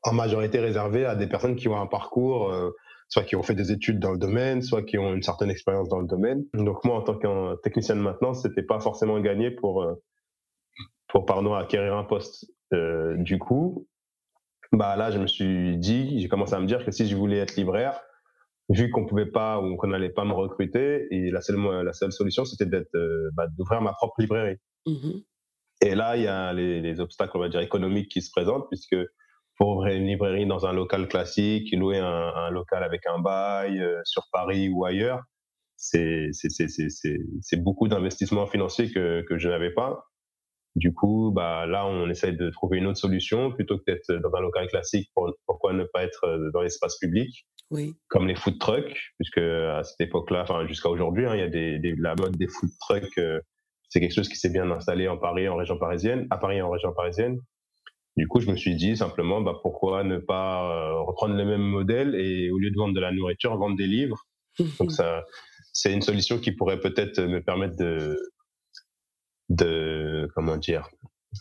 en 0.03 0.13
majorité 0.13 0.61
réservés 0.61 1.05
à 1.05 1.15
des 1.15 1.27
personnes 1.27 1.57
qui 1.57 1.69
ont 1.69 1.81
un 1.81 1.87
parcours, 1.87 2.51
euh, 2.51 2.71
soit 3.09 3.23
qui 3.23 3.37
ont 3.37 3.43
fait 3.43 3.55
des 3.55 3.71
études 3.71 3.99
dans 3.99 4.13
le 4.13 4.19
domaine, 4.19 4.63
soit 4.63 4.83
qui 4.83 4.99
ont 4.99 5.15
une 5.15 5.23
certaine 5.23 5.51
expérience 5.51 5.89
dans 5.89 6.01
le 6.01 6.07
domaine. 6.07 6.45
Donc, 6.55 6.85
moi, 6.85 6.97
en 6.97 7.03
tant 7.03 7.17
qu'un 7.17 7.57
technicien 7.63 7.97
de 7.97 8.01
maintenance, 8.01 8.43
c'était 8.43 8.63
pas 8.63 8.81
forcément 8.81 9.21
gagné 9.21 9.51
pour, 9.51 9.83
euh, 9.83 9.95
pour 11.09 11.27
pardon, 11.27 11.55
acquérir 11.55 11.97
un 11.97 12.05
poste. 12.05 12.47
Euh, 12.73 13.15
du 13.19 13.39
coup, 13.39 13.87
bah 14.77 14.97
là, 14.97 15.11
je 15.11 15.19
me 15.19 15.27
suis 15.27 15.77
dit, 15.77 16.21
j'ai 16.21 16.29
commencé 16.29 16.55
à 16.55 16.61
me 16.61 16.67
dire 16.67 16.85
que 16.85 16.91
si 16.91 17.07
je 17.07 17.17
voulais 17.17 17.39
être 17.39 17.57
libraire, 17.57 18.01
vu 18.69 18.91
qu'on 18.91 19.07
pouvait 19.07 19.27
pas 19.27 19.61
ou 19.61 19.77
qu'on 19.77 19.89
n'allait 19.89 20.11
pas 20.11 20.25
me 20.25 20.33
recruter, 20.33 21.07
et 21.11 21.31
la 21.31 21.41
seule, 21.41 21.59
la 21.85 21.93
seule 21.93 22.13
solution, 22.13 22.45
c'était 22.45 22.67
d'être, 22.67 22.95
euh, 22.95 23.31
bah, 23.35 23.47
d'ouvrir 23.57 23.81
ma 23.83 23.93
propre 23.93 24.15
librairie. 24.19 24.59
Mmh 24.87 25.21
et 25.83 25.95
là, 25.95 26.17
il 26.17 26.23
y 26.23 26.29
a 26.29 26.53
les, 26.55 26.81
les, 26.81 27.01
obstacles, 27.01 27.37
on 27.37 27.41
va 27.41 27.49
dire, 27.51 27.61
économiques 27.61 28.09
qui 28.09 28.23
se 28.23 28.31
présentent, 28.31 28.67
puisque 28.71 28.97
pour 29.57 29.77
ouvrir 29.77 29.97
une 29.97 30.07
librairie 30.07 30.47
dans 30.47 30.65
un 30.67 30.73
local 30.73 31.09
classique, 31.09 31.71
louer 31.73 31.99
un, 31.99 32.33
un 32.35 32.51
local 32.51 32.83
avec 32.83 33.07
un 33.07 33.19
bail 33.19 33.83
euh, 33.83 34.01
sur 34.05 34.23
Paris 34.33 34.71
ou 34.71 34.87
ailleurs, 34.87 35.21
c'est, 35.77 36.29
c'est, 36.33 36.49
c'est, 36.49 36.69
c'est, 36.89 37.57
beaucoup 37.63 37.89
d'investissements 37.89 38.47
financiers 38.47 38.91
que, 38.91 39.23
que 39.29 39.37
je 39.37 39.49
n'avais 39.49 39.73
pas. 39.73 40.07
Du 40.77 40.93
coup, 40.93 41.31
bah 41.33 41.67
là, 41.67 41.87
on 41.87 42.11
essaye 42.11 42.37
de 42.37 42.51
trouver 42.51 42.79
une 42.79 42.87
autre 42.87 42.99
solution 42.99 43.53
plutôt 43.53 43.79
que 43.79 43.85
d'être 43.87 44.13
dans 44.13 44.35
un 44.35 44.41
local 44.41 44.67
classique. 44.67 45.09
pourquoi 45.47 45.73
ne 45.73 45.85
pas 45.85 46.03
être 46.03 46.25
euh, 46.25 46.51
dans 46.53 46.63
l'espace 46.63 46.99
public, 46.99 47.47
oui. 47.71 47.95
comme 48.09 48.27
les 48.27 48.35
food 48.35 48.59
trucks, 48.59 49.13
puisque 49.19 49.39
à 49.39 49.85
cette 49.85 50.01
époque-là, 50.01 50.43
enfin 50.43 50.67
jusqu'à 50.67 50.89
aujourd'hui, 50.89 51.27
hein, 51.27 51.35
il 51.35 51.41
y 51.41 51.45
a 51.45 51.49
des, 51.49 51.79
des, 51.79 51.95
la 51.97 52.15
mode 52.17 52.37
des 52.37 52.49
food 52.49 52.71
trucks. 52.81 53.19
Euh, 53.19 53.41
c'est 53.89 54.01
quelque 54.01 54.15
chose 54.15 54.29
qui 54.29 54.37
s'est 54.37 54.51
bien 54.51 54.69
installé 54.73 55.07
en 55.07 55.17
Paris, 55.17 55.49
en 55.49 55.55
région 55.55 55.79
parisienne, 55.79 56.27
à 56.31 56.39
Paris 56.39 56.61
en 56.61 56.71
région 56.71 56.93
parisienne. 56.93 57.39
Du 58.17 58.27
coup, 58.27 58.41
je 58.41 58.51
me 58.51 58.57
suis 58.57 58.75
dit 58.75 58.97
simplement, 58.97 59.41
bah, 59.41 59.59
pourquoi 59.63 60.03
ne 60.03 60.19
pas 60.19 60.65
euh, 60.65 61.01
reprendre 61.03 61.37
le 61.37 61.45
même 61.45 61.63
modèle 61.63 62.17
et 62.17 62.51
au 62.51 62.59
lieu 62.59 62.71
de 62.71 62.77
vendre 62.77 62.95
de 62.95 63.01
la 63.01 63.13
nourriture, 63.13 63.57
vendre 63.57 63.77
des 63.77 63.87
livres. 63.87 64.25
Donc 64.81 64.91
ça, 64.91 65.25
c'est 65.73 65.93
une 65.93 66.03
solution 66.03 66.39
qui 66.39 66.53
pourrait 66.53 66.81
peut-être 66.81 67.21
me 67.21 67.41
permettre 67.41 67.77
de 67.77 68.17
de 69.49 70.29
comment 70.35 70.57
dire 70.57 70.89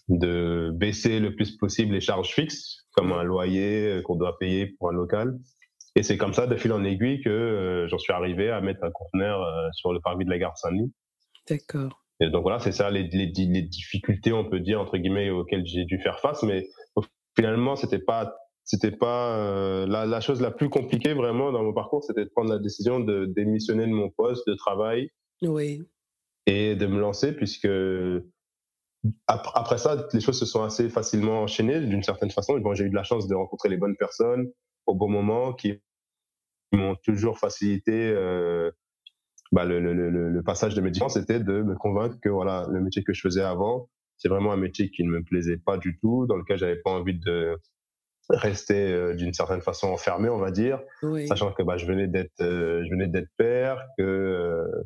de 0.07 0.72
baisser 0.74 1.19
le 1.19 1.36
plus 1.36 1.55
possible 1.57 1.93
les 1.93 2.01
charges 2.01 2.33
fixes 2.33 2.86
comme 2.91 3.12
un 3.12 3.24
loyer 3.24 3.88
euh, 3.88 4.01
qu'on 4.01 4.15
doit 4.15 4.38
payer 4.38 4.67
pour 4.67 4.89
un 4.89 4.93
local 4.93 5.38
et 5.95 6.03
c'est 6.03 6.17
comme 6.17 6.33
ça 6.33 6.48
de 6.48 6.55
fil 6.55 6.72
en 6.72 6.83
aiguille 6.83 7.22
que 7.22 7.29
euh, 7.29 7.88
j'en 7.88 7.98
suis 7.98 8.13
arrivé 8.13 8.50
à 8.50 8.62
mettre 8.62 8.83
un 8.83 8.91
conteneur 8.91 9.41
euh, 9.43 9.67
sur 9.74 9.93
le 9.93 10.00
parvis 10.00 10.25
de 10.25 10.29
la 10.29 10.39
gare 10.39 10.57
Saint-Denis. 10.57 10.91
D'accord. 11.48 12.01
Et 12.19 12.29
donc 12.29 12.41
voilà, 12.41 12.60
c'est 12.60 12.72
ça 12.72 12.89
les, 12.89 13.03
les, 13.03 13.27
les, 13.27 13.62
difficultés, 13.62 14.33
on 14.33 14.50
peut 14.50 14.60
dire 14.60 14.81
entre 14.81 14.98
guillemets, 14.98 15.29
auxquelles 15.29 15.65
j'ai 15.65 15.86
dû 15.86 16.00
faire 16.00 16.19
face. 16.19 16.41
Mais 16.41 16.67
finalement, 17.36 17.75
c'était 17.75 18.00
pas, 18.00 18.36
c'était 18.63 18.91
pas 18.91 19.86
la, 19.86 20.05
la, 20.05 20.22
chose 20.22 20.41
la 20.41 20.51
plus 20.51 20.69
compliquée 20.69 21.13
vraiment 21.13 21.51
dans 21.51 21.63
mon 21.63 21.74
parcours, 21.74 22.03
c'était 22.03 22.24
de 22.24 22.29
prendre 22.29 22.51
la 22.51 22.60
décision 22.60 23.00
de 23.00 23.25
démissionner 23.25 23.86
de 23.86 23.91
mon 23.91 24.10
poste 24.10 24.48
de 24.48 24.53
travail. 24.55 25.10
Oui 25.41 25.83
et 26.45 26.75
de 26.75 26.85
me 26.88 27.00
lancer 27.00 27.33
puisque 27.33 27.69
après 29.27 29.77
ça, 29.77 30.07
les 30.13 30.21
choses 30.21 30.39
se 30.39 30.45
sont 30.45 30.63
assez 30.63 30.89
facilement 30.89 31.41
enchaînées 31.41 31.81
d'une 31.81 32.03
certaine 32.03 32.31
façon. 32.31 32.57
Bon, 32.59 32.73
j'ai 32.73 32.85
eu 32.85 32.89
de 32.89 32.95
la 32.95 33.03
chance 33.03 33.27
de 33.27 33.35
rencontrer 33.35 33.69
les 33.69 33.77
bonnes 33.77 33.97
personnes 33.97 34.50
au 34.85 34.95
bon 34.95 35.09
moment 35.09 35.53
qui 35.53 35.81
m'ont 36.71 36.95
toujours 36.95 37.38
facilité 37.38 38.12
euh, 38.15 38.71
bah, 39.51 39.65
le, 39.65 39.79
le, 39.79 39.93
le, 39.93 40.29
le, 40.29 40.43
passage 40.43 40.73
de 40.73 40.81
mes 40.81 40.89
différences. 40.89 41.13
C'était 41.13 41.39
de 41.39 41.62
me 41.62 41.75
convaincre 41.75 42.17
que 42.21 42.29
voilà, 42.29 42.65
le 42.71 42.79
métier 42.81 43.03
que 43.03 43.13
je 43.13 43.21
faisais 43.21 43.43
avant, 43.43 43.89
c'est 44.17 44.29
vraiment 44.29 44.53
un 44.53 44.57
métier 44.57 44.89
qui 44.89 45.03
ne 45.03 45.12
me 45.12 45.23
plaisait 45.23 45.57
pas 45.57 45.77
du 45.77 45.97
tout, 46.00 46.25
dans 46.27 46.38
lequel 46.38 46.57
j'avais 46.57 46.77
pas 46.77 46.91
envie 46.91 47.19
de 47.19 47.57
rester 48.29 48.91
euh, 48.91 49.13
d'une 49.13 49.33
certaine 49.33 49.62
façon 49.62 49.88
enfermé, 49.88 50.29
on 50.29 50.38
va 50.38 50.51
dire, 50.51 50.79
sachant 51.27 51.51
que 51.51 51.62
bah, 51.63 51.77
je 51.77 51.85
venais 51.85 52.07
d'être, 52.07 52.31
euh, 52.41 52.83
je 52.85 52.89
venais 52.89 53.07
d'être 53.07 53.29
père, 53.38 53.83
que 53.97 54.03
euh, 54.03 54.83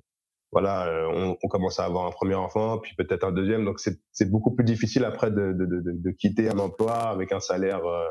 voilà, 0.57 0.87
euh, 0.87 1.05
on, 1.13 1.37
on, 1.43 1.47
commence 1.49 1.79
à 1.79 1.85
avoir 1.85 2.07
un 2.07 2.09
premier 2.09 2.33
enfant, 2.33 2.79
puis 2.79 2.95
peut-être 2.95 3.23
un 3.23 3.31
deuxième. 3.31 3.63
Donc 3.63 3.79
c'est 3.79 4.31
beaucoup 4.31 4.55
plus 4.55 4.65
difficile 4.65 5.05
après 5.05 5.29
de, 5.29 5.53
de, 5.53 5.65
de, 5.67 5.81
de, 5.85 6.09
quitter 6.09 6.49
un 6.49 6.57
emploi 6.57 6.95
avec 6.95 7.31
un 7.31 7.39
salaire 7.39 7.85
euh, 7.85 8.03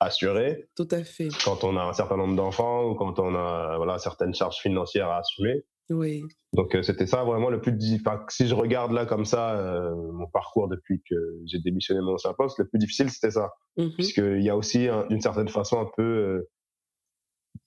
assuré. 0.00 0.66
Tout 0.76 0.88
à 0.90 1.04
fait. 1.04 1.28
Quand 1.44 1.62
on 1.62 1.76
a 1.76 1.82
un 1.82 1.92
certain 1.92 2.16
nombre 2.16 2.36
d'enfants 2.36 2.88
ou 2.88 2.94
quand 2.94 3.18
on 3.18 3.34
a 3.34 3.76
voilà 3.76 3.98
certaines 3.98 4.32
charges 4.32 4.56
financières 4.60 5.10
à 5.10 5.18
assumer. 5.18 5.66
Oui. 5.90 6.22
Donc 6.54 6.74
c'était 6.80 7.06
ça 7.06 7.22
vraiment 7.22 7.50
le 7.50 7.60
plus 7.60 7.72
difficile. 7.72 8.10
si 8.30 8.46
je 8.46 8.54
regarde 8.54 8.92
là 8.92 9.04
comme 9.04 9.26
ça 9.26 9.92
mon 10.14 10.26
parcours 10.28 10.68
depuis 10.68 11.02
que 11.06 11.14
j'ai 11.44 11.58
démissionné 11.58 12.00
mon 12.00 12.14
ancien 12.14 12.32
poste, 12.32 12.58
le 12.60 12.66
plus 12.66 12.78
difficile 12.78 13.10
c'était 13.10 13.32
ça, 13.32 13.50
mmh 13.76 13.88
puisqu'il 13.90 14.42
y 14.42 14.48
a 14.48 14.56
aussi 14.56 14.88
d'une 15.10 15.20
certaine 15.20 15.48
façon 15.48 15.78
un 15.78 15.90
peu, 15.94 16.46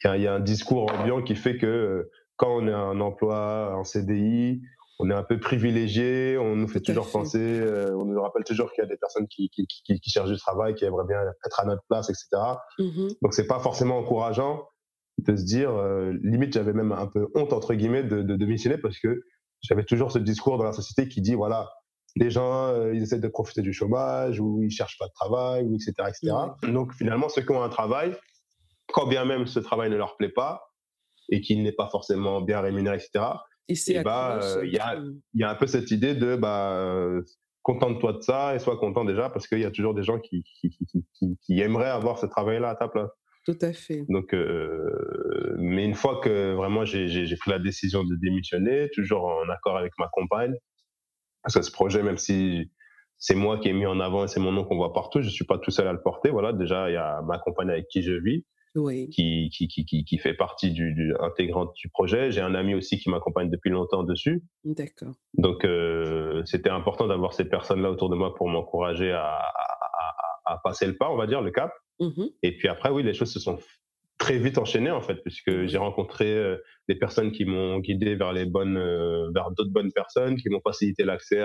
il 0.03 0.21
y, 0.24 0.25
a 0.25 0.33
un 0.33 0.39
discours 0.39 0.91
ambiant 0.91 1.21
qui 1.21 1.36
fait 1.36 1.59
que 1.59 2.09
quand 2.38 2.56
on 2.56 2.67
est 2.67 2.74
un 2.74 3.00
emploi 3.01 3.74
en 3.75 3.84
CDI, 3.84 4.62
on 5.00 5.10
est 5.10 5.13
un 5.13 5.24
peu 5.24 5.39
privilégié, 5.39 6.38
on 6.39 6.56
nous 6.56 6.67
fait 6.67 6.79
toujours 6.79 7.10
penser, 7.10 7.39
euh, 7.39 7.96
on 7.96 8.06
nous 8.06 8.22
rappelle 8.22 8.44
toujours 8.44 8.72
qu'il 8.72 8.84
y 8.84 8.86
a 8.86 8.89
des 8.89 8.98
personnes 8.98 9.27
qui, 9.27 9.50
qui, 9.50 9.67
qui, 9.67 10.00
qui, 10.00 10.10
cherchent 10.10 10.32
du 10.32 10.38
travail, 10.38 10.74
qui 10.74 10.86
aimeraient 10.86 11.06
bien 11.08 11.22
être 11.22 11.60
à 11.60 11.65
notre 11.65 11.84
place, 11.88 12.10
etc. 12.10 12.27
Mmh 12.79 13.10
Donc 13.22 13.34
c'est 13.34 13.48
pas 13.48 13.60
forcément 13.60 13.98
encourageant 14.00 14.67
de 15.20 15.36
se 15.36 15.44
dire, 15.44 15.72
euh, 15.72 16.13
limite 16.24 16.53
j'avais 16.53 16.74
même 16.74 16.91
un 16.91 17.08
peu 17.08 17.27
honte 17.36 17.53
entre 17.53 17.74
guillemets 17.74 18.03
de, 18.03 18.22
de, 18.22 18.36
démissionner 18.36 18.77
parce 18.77 19.00
que 19.00 19.24
j'avais 19.62 19.84
toujours 19.84 20.12
ce 20.12 20.20
discours 20.20 20.58
dans 20.58 20.63
la 20.63 20.74
société 20.74 21.10
qui 21.10 21.22
dit 21.22 21.34
voilà, 21.34 21.70
les 22.15 22.29
gens 22.29 22.67
euh, 22.67 22.94
ils 22.94 23.01
essaient 23.01 23.20
de 23.20 23.27
profiter 23.27 23.62
du 23.62 23.74
chômage 23.74 24.39
ou 24.39 24.62
ils 24.63 24.72
cherchent 24.72 24.98
pas 25.00 25.08
de 25.08 25.13
travail 25.13 25.65
ou 25.65 25.75
etc 25.75 25.94
etc. 26.08 26.36
Donc 26.72 26.94
finalement 26.94 27.29
ceux 27.29 27.41
qui 27.41 27.51
ont 27.51 27.63
un 27.63 27.70
travail, 27.70 28.15
quand 28.94 29.08
bien 29.08 29.25
même 29.25 29.48
ce 29.48 29.60
travail 29.60 29.89
ne 29.89 29.98
leur 29.98 30.17
plaît 30.17 30.29
pas 30.29 30.67
et 31.29 31.41
qu'il 31.41 31.63
n'est 31.63 31.72
pas 31.72 31.89
forcément 31.89 32.41
bien 32.41 32.62
rémunéré 32.62 32.98
etc 32.98 33.25
et, 33.69 34.01
bah, 34.01 34.39
il 34.63 34.74
y, 34.74 34.79
a, 34.79 34.98
y 35.34 35.43
a 35.43 35.50
un 35.50 35.55
peu 35.55 35.67
cette 35.67 35.91
idée 35.91 36.15
de 36.15 36.38
bah, 36.38 37.01
contente-toi 37.63 38.13
de 38.13 38.22
ça 38.22 38.55
et 38.55 38.60
sois 38.60 38.77
content 38.77 39.03
déjà 39.03 39.29
parce 39.29 39.46
qu'il 39.46 39.60
y 39.60 39.65
a 39.65 39.72
toujours 39.72 39.93
des 39.93 40.03
gens 40.03 40.19
qui, 40.19 40.41
qui, 40.62 40.69
qui, 40.69 41.38
qui, 41.41 41.60
aimeraient 41.60 41.89
avoir 41.89 42.17
ce 42.17 42.25
travail-là 42.25 42.69
à 42.69 42.75
ta 42.75 42.88
place. 42.88 43.10
Tout 43.46 43.57
à 43.62 43.74
fait. 43.74 44.05
Donc, 44.07 44.34
mais 45.57 45.84
une 45.84 45.96
fois 45.96 46.22
que 46.24 46.53
vraiment 46.53 46.86
j'ai 46.86 47.36
pris 47.38 47.51
la 47.51 47.60
décision 47.60 48.05
de 48.05 48.15
démissionner, 48.15 48.89
toujours 48.93 49.25
en 49.25 49.50
accord 49.50 49.77
avec 49.77 49.91
ma 50.00 50.07
compagne, 50.13 50.55
parce 51.43 51.55
que 51.55 51.62
ce 51.62 51.72
projet, 51.72 52.03
même 52.03 52.17
si 52.17 52.72
c'est 53.17 53.36
moi 53.36 53.57
qui 53.60 53.69
ai 53.69 53.74
mis 53.74 53.86
en 53.86 54.00
avant 54.00 54.25
et 54.25 54.27
c'est 54.27 54.39
mon 54.39 54.51
nom 54.51 54.63
qu'on 54.63 54.77
voit 54.77 54.93
partout, 54.93 55.22
je 55.22 55.29
suis 55.29 55.46
pas 55.46 55.57
tout 55.57 55.72
seul 55.72 55.88
à 55.88 55.93
le 55.93 56.01
porter. 56.01 56.29
Voilà, 56.29 56.53
déjà 56.53 56.89
il 56.89 56.93
y 56.93 56.98
a 56.98 57.22
ma 57.24 57.39
compagne 57.39 57.69
avec 57.69 57.88
qui 57.88 58.01
je 58.01 58.13
vis, 58.13 58.46
qui, 58.86 59.50
qui, 59.50 59.67
qui, 59.67 60.03
qui, 60.05 60.17
fait 60.17 60.34
partie 60.34 60.72
du, 60.72 60.93
du, 60.93 61.13
intégrante 61.19 61.74
du 61.75 61.89
projet. 61.89 62.31
J'ai 62.31 62.41
un 62.41 62.55
ami 62.55 62.75
aussi 62.75 62.98
qui 63.00 63.10
m'accompagne 63.10 63.50
depuis 63.50 63.69
longtemps 63.69 64.03
dessus. 64.03 64.43
D'accord. 64.63 65.13
Donc, 65.34 65.65
euh, 65.65 66.43
c'était 66.46 66.69
important 66.69 67.07
d'avoir 67.07 67.34
ces 67.34 67.46
personnes-là 67.46 67.91
autour 67.91 68.10
de 68.10 68.15
moi 68.15 68.36
pour 68.36 68.48
m'encourager 68.48 69.12
à, 69.12 69.25
à, 69.25 70.15
à, 70.46 70.57
passer 70.63 70.86
le 70.86 70.96
pas, 70.96 71.10
on 71.10 71.17
va 71.17 71.27
dire, 71.27 71.41
le 71.41 71.51
cap. 71.51 71.72
Mmh 72.00 72.25
Et 72.43 72.55
puis 72.55 72.67
après, 72.67 72.89
oui, 72.89 73.03
les 73.03 73.13
choses 73.13 73.31
se 73.31 73.39
sont 73.39 73.57
très 74.17 74.38
vite 74.38 74.57
enchaînées, 74.57 74.91
en 74.91 75.01
fait, 75.01 75.15
puisque 75.24 75.65
j'ai 75.65 75.77
rencontré 75.77 76.31
euh, 76.31 76.57
des 76.88 76.96
personnes 76.96 77.31
qui 77.31 77.46
m'ont 77.46 77.79
guidé 77.79 78.15
vers 78.15 78.34
les 78.34 78.46
bonnes, 78.46 78.77
euh, 78.77 79.29
vers 79.34 79.51
d'autres 79.51 79.72
bonnes 79.72 79.91
personnes, 79.91 80.36
qui 80.38 80.50
m'ont 80.50 80.62
facilité 80.62 81.03
l'accès 81.03 81.43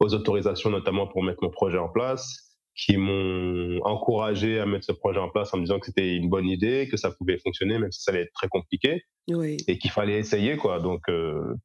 aux 0.00 0.14
autorisations, 0.14 0.70
notamment 0.70 1.06
pour 1.06 1.22
mettre 1.22 1.42
mon 1.42 1.50
projet 1.50 1.78
en 1.78 1.88
place 1.88 2.47
qui 2.78 2.96
m'ont 2.96 3.80
encouragé 3.82 4.60
à 4.60 4.64
mettre 4.64 4.84
ce 4.84 4.92
projet 4.92 5.18
en 5.18 5.28
place 5.28 5.52
en 5.52 5.58
me 5.58 5.64
disant 5.64 5.80
que 5.80 5.86
c'était 5.86 6.14
une 6.14 6.30
bonne 6.30 6.46
idée, 6.46 6.88
que 6.88 6.96
ça 6.96 7.10
pouvait 7.10 7.36
fonctionner, 7.38 7.76
même 7.76 7.90
si 7.90 8.00
ça 8.00 8.12
allait 8.12 8.22
être 8.22 8.32
très 8.32 8.48
compliqué, 8.48 9.02
oui. 9.28 9.56
et 9.66 9.78
qu'il 9.78 9.90
fallait 9.90 10.18
essayer 10.18 10.56
quoi. 10.56 10.78
Donc 10.78 11.02
euh, 11.08 11.56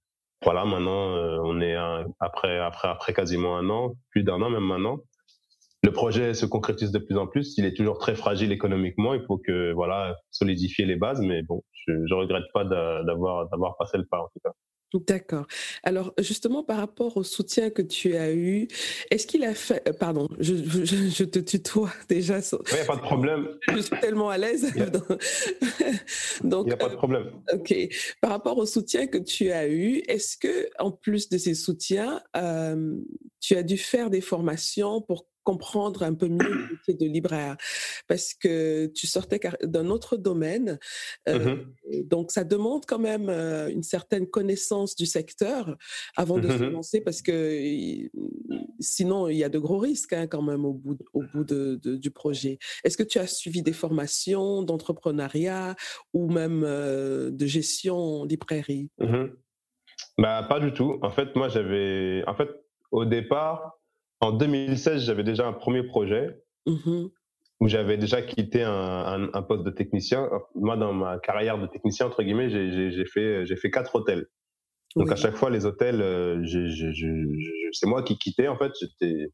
voilà, 0.41 0.65
maintenant 0.65 1.15
euh, 1.15 1.37
on 1.43 1.61
est 1.61 1.75
après 2.19 2.57
après 2.57 2.87
après 2.87 3.13
quasiment 3.13 3.55
un 3.57 3.69
an, 3.69 3.93
plus 4.09 4.23
d'un 4.23 4.41
an 4.41 4.49
même 4.49 4.65
maintenant. 4.65 4.97
Le 5.83 5.91
projet 5.91 6.33
se 6.33 6.45
concrétise 6.45 6.91
de 6.91 6.99
plus 6.99 7.17
en 7.17 7.27
plus. 7.27 7.57
Il 7.57 7.65
est 7.65 7.75
toujours 7.75 7.99
très 7.99 8.15
fragile 8.15 8.51
économiquement. 8.53 9.13
Il 9.13 9.23
faut 9.27 9.37
que 9.37 9.71
voilà 9.73 10.15
solidifier 10.31 10.85
les 10.85 10.95
bases, 10.95 11.21
mais 11.21 11.43
bon, 11.43 11.61
je, 11.73 11.91
je 12.07 12.13
regrette 12.13 12.45
pas 12.53 12.63
d'avoir 12.63 13.49
d'avoir 13.49 13.77
passé 13.77 13.97
le 13.97 14.05
pas 14.05 14.19
en 14.19 14.29
tout 14.33 14.39
cas. 14.43 14.53
D'accord. 14.93 15.47
Alors 15.83 16.13
justement, 16.19 16.63
par 16.63 16.77
rapport 16.77 17.17
au 17.17 17.23
soutien 17.23 17.69
que 17.69 17.81
tu 17.81 18.15
as 18.15 18.31
eu, 18.31 18.67
est-ce 19.09 19.25
qu'il 19.25 19.43
a 19.43 19.53
fait... 19.55 19.81
Euh, 19.87 19.93
pardon, 19.93 20.27
je, 20.39 20.53
je, 20.55 21.23
te 21.23 21.39
tutoie 21.39 21.91
déjà. 22.09 22.39
Il 22.39 22.75
n'y 22.75 22.81
a 22.81 22.85
pas 22.85 22.95
de 22.95 23.01
problème. 23.01 23.47
Je 23.71 23.79
suis 23.79 23.99
tellement 23.99 24.29
à 24.29 24.37
l'aise. 24.37 24.71
Donc, 26.43 26.65
il 26.65 26.67
n'y 26.67 26.73
a 26.73 26.77
pas 26.77 26.89
de 26.89 26.95
problème. 26.95 27.31
Euh, 27.51 27.57
ok. 27.57 27.73
Par 28.21 28.31
rapport 28.31 28.57
au 28.57 28.65
soutien 28.65 29.07
que 29.07 29.17
tu 29.17 29.51
as 29.51 29.67
eu, 29.67 30.03
est-ce 30.07 30.37
que 30.37 30.69
en 30.79 30.91
plus 30.91 31.29
de 31.29 31.37
ces 31.37 31.55
soutiens, 31.55 32.21
euh, 32.37 32.95
tu 33.39 33.55
as 33.55 33.63
dû 33.63 33.77
faire 33.77 34.09
des 34.09 34.21
formations 34.21 35.01
pour 35.01 35.25
comprendre 35.43 36.03
un 36.03 36.13
peu 36.13 36.27
mieux 36.27 36.53
le 36.53 36.67
métier 36.71 36.93
de 36.93 37.05
libraire 37.05 37.57
parce 38.07 38.33
que 38.33 38.87
tu 38.87 39.07
sortais 39.07 39.39
d'un 39.63 39.89
autre 39.89 40.17
domaine. 40.17 40.79
Euh, 41.27 41.55
mmh 41.55 41.73
donc, 42.05 42.31
ça 42.31 42.43
demande 42.43 42.85
quand 42.85 42.99
même 42.99 43.29
euh, 43.29 43.69
une 43.69 43.83
certaine 43.83 44.27
connaissance 44.27 44.95
du 44.95 45.05
secteur 45.05 45.77
avant 46.15 46.37
de 46.37 46.49
se 46.49 46.63
mmh 46.63 46.69
lancer 46.69 47.01
parce 47.01 47.21
que 47.21 48.09
sinon, 48.79 49.27
il 49.27 49.37
y 49.37 49.43
a 49.43 49.49
de 49.49 49.59
gros 49.59 49.77
risques 49.77 50.13
hein, 50.13 50.27
quand 50.27 50.41
même 50.41 50.65
au 50.65 50.73
bout, 50.73 50.97
au 51.13 51.23
bout 51.33 51.43
de, 51.43 51.75
du 51.75 52.11
projet. 52.11 52.59
Est-ce 52.83 52.97
que 52.97 53.03
tu 53.03 53.19
as 53.19 53.27
suivi 53.27 53.61
des 53.61 53.73
formations 53.73 54.63
d'entrepreneuriat 54.63 55.75
ou 56.13 56.31
même 56.31 56.63
euh, 56.65 57.31
de 57.31 57.45
gestion 57.45 58.25
librairie? 58.25 58.89
Mmh 58.99 59.25
bah, 60.17 60.43
Pas 60.43 60.59
du 60.59 60.73
tout. 60.73 60.99
En 61.01 61.11
fait, 61.11 61.35
moi, 61.35 61.49
j'avais. 61.49 62.23
En 62.27 62.35
fait, 62.35 62.49
au 62.91 63.05
départ, 63.05 63.79
en 64.23 64.31
2016, 64.31 65.05
j'avais 65.05 65.23
déjà 65.23 65.47
un 65.47 65.53
premier 65.53 65.83
projet 65.83 66.41
mmh 66.65 67.07
où 67.59 67.67
j'avais 67.69 67.97
déjà 67.97 68.21
quitté 68.21 68.61
un, 68.61 69.41
poste 69.47 69.63
de 69.63 69.69
technicien. 69.69 70.29
Moi, 70.53 70.75
dans 70.75 70.91
ma 70.91 71.17
carrière 71.19 71.57
de 71.57 71.65
technicien, 71.65 72.07
entre 72.07 72.21
guillemets, 72.21 72.49
j'ai 72.49 73.05
fait, 73.05 73.45
fait 73.55 73.71
quatre 73.71 73.95
hôtels. 73.95 74.25
Donc 74.97 75.09
à 75.13 75.15
chaque 75.15 75.37
fois, 75.37 75.49
les 75.49 75.65
hôtels, 75.65 76.01
euh, 76.01 76.43
c'est 77.71 77.85
moi 77.85 78.03
qui 78.03 78.17
quittais 78.17 78.49
en 78.49 78.57
fait. 78.57 78.71
J'étais, 78.81 79.27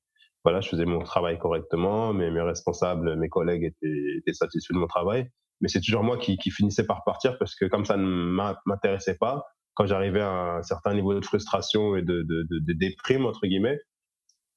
voilà, 0.43 0.61
je 0.61 0.69
faisais 0.69 0.85
mon 0.85 0.99
travail 0.99 1.39
correctement, 1.39 2.13
mes, 2.13 2.29
mes 2.29 2.41
responsables, 2.41 3.15
mes 3.15 3.29
collègues 3.29 3.63
étaient, 3.63 4.33
satisfaits 4.33 4.73
de 4.73 4.79
mon 4.79 4.87
travail, 4.87 5.27
mais 5.59 5.67
c'est 5.67 5.81
toujours 5.81 6.03
moi 6.03 6.19
qui, 6.19 6.37
qui 6.37 6.51
finissais 6.51 6.85
par 6.85 7.03
partir 7.03 7.35
parce 7.39 7.55
que 7.55 7.65
comme 7.65 7.85
ça 7.85 7.97
ne 7.97 8.53
m'intéressait 8.65 9.17
pas, 9.17 9.43
quand 9.73 9.87
j'arrivais 9.87 10.21
à 10.21 10.57
un 10.57 10.61
certain 10.61 10.93
niveau 10.93 11.15
de 11.15 11.25
frustration 11.25 11.95
et 11.95 12.03
de, 12.03 12.21
de, 12.21 12.45
de 12.51 12.73
déprime 12.73 13.25
entre 13.25 13.47
guillemets, 13.47 13.79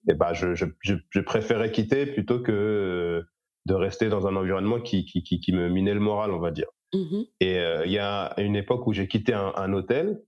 et 0.08 0.14
bah, 0.14 0.32
je, 0.32 0.54
je, 0.54 0.66
je, 0.80 1.20
préférais 1.20 1.70
quitter 1.70 2.06
plutôt 2.06 2.40
que 2.40 2.52
euh, 2.52 3.22
de 3.66 3.74
rester 3.74 4.08
dans 4.08 4.26
un 4.26 4.36
environnement 4.36 4.80
qui, 4.80 5.04
qui, 5.04 5.22
qui, 5.22 5.40
qui 5.40 5.52
me 5.52 5.68
minait 5.68 5.94
le 5.94 6.00
moral, 6.00 6.32
on 6.32 6.38
va 6.38 6.50
dire. 6.50 6.68
Mmh 6.94 7.22
et 7.40 7.58
euh, 7.58 7.86
il 7.86 7.92
y 7.92 7.98
a 7.98 8.34
une 8.38 8.54
époque 8.54 8.86
où 8.86 8.92
j'ai 8.92 9.08
quitté 9.08 9.32
un, 9.32 9.52
un, 9.56 9.72
hôtel 9.72 10.20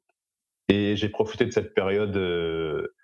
et 0.68 0.96
j'ai 0.96 1.10
profité 1.10 1.44
de 1.44 1.50
cette 1.50 1.74
période 1.74 2.16
euh, 2.16 2.94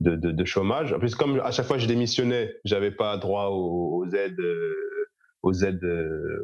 de, 0.00 0.16
de, 0.16 0.32
de, 0.32 0.44
chômage. 0.44 0.92
En 0.92 0.98
plus, 0.98 1.14
comme 1.14 1.40
à 1.40 1.50
chaque 1.50 1.66
fois 1.66 1.78
je 1.78 1.86
démissionnais, 1.86 2.56
j'avais 2.64 2.90
pas 2.90 3.16
droit 3.16 3.46
aux, 3.46 4.02
aux 4.02 4.10
aides, 4.10 4.42
aux 5.42 5.52
aides, 5.54 5.88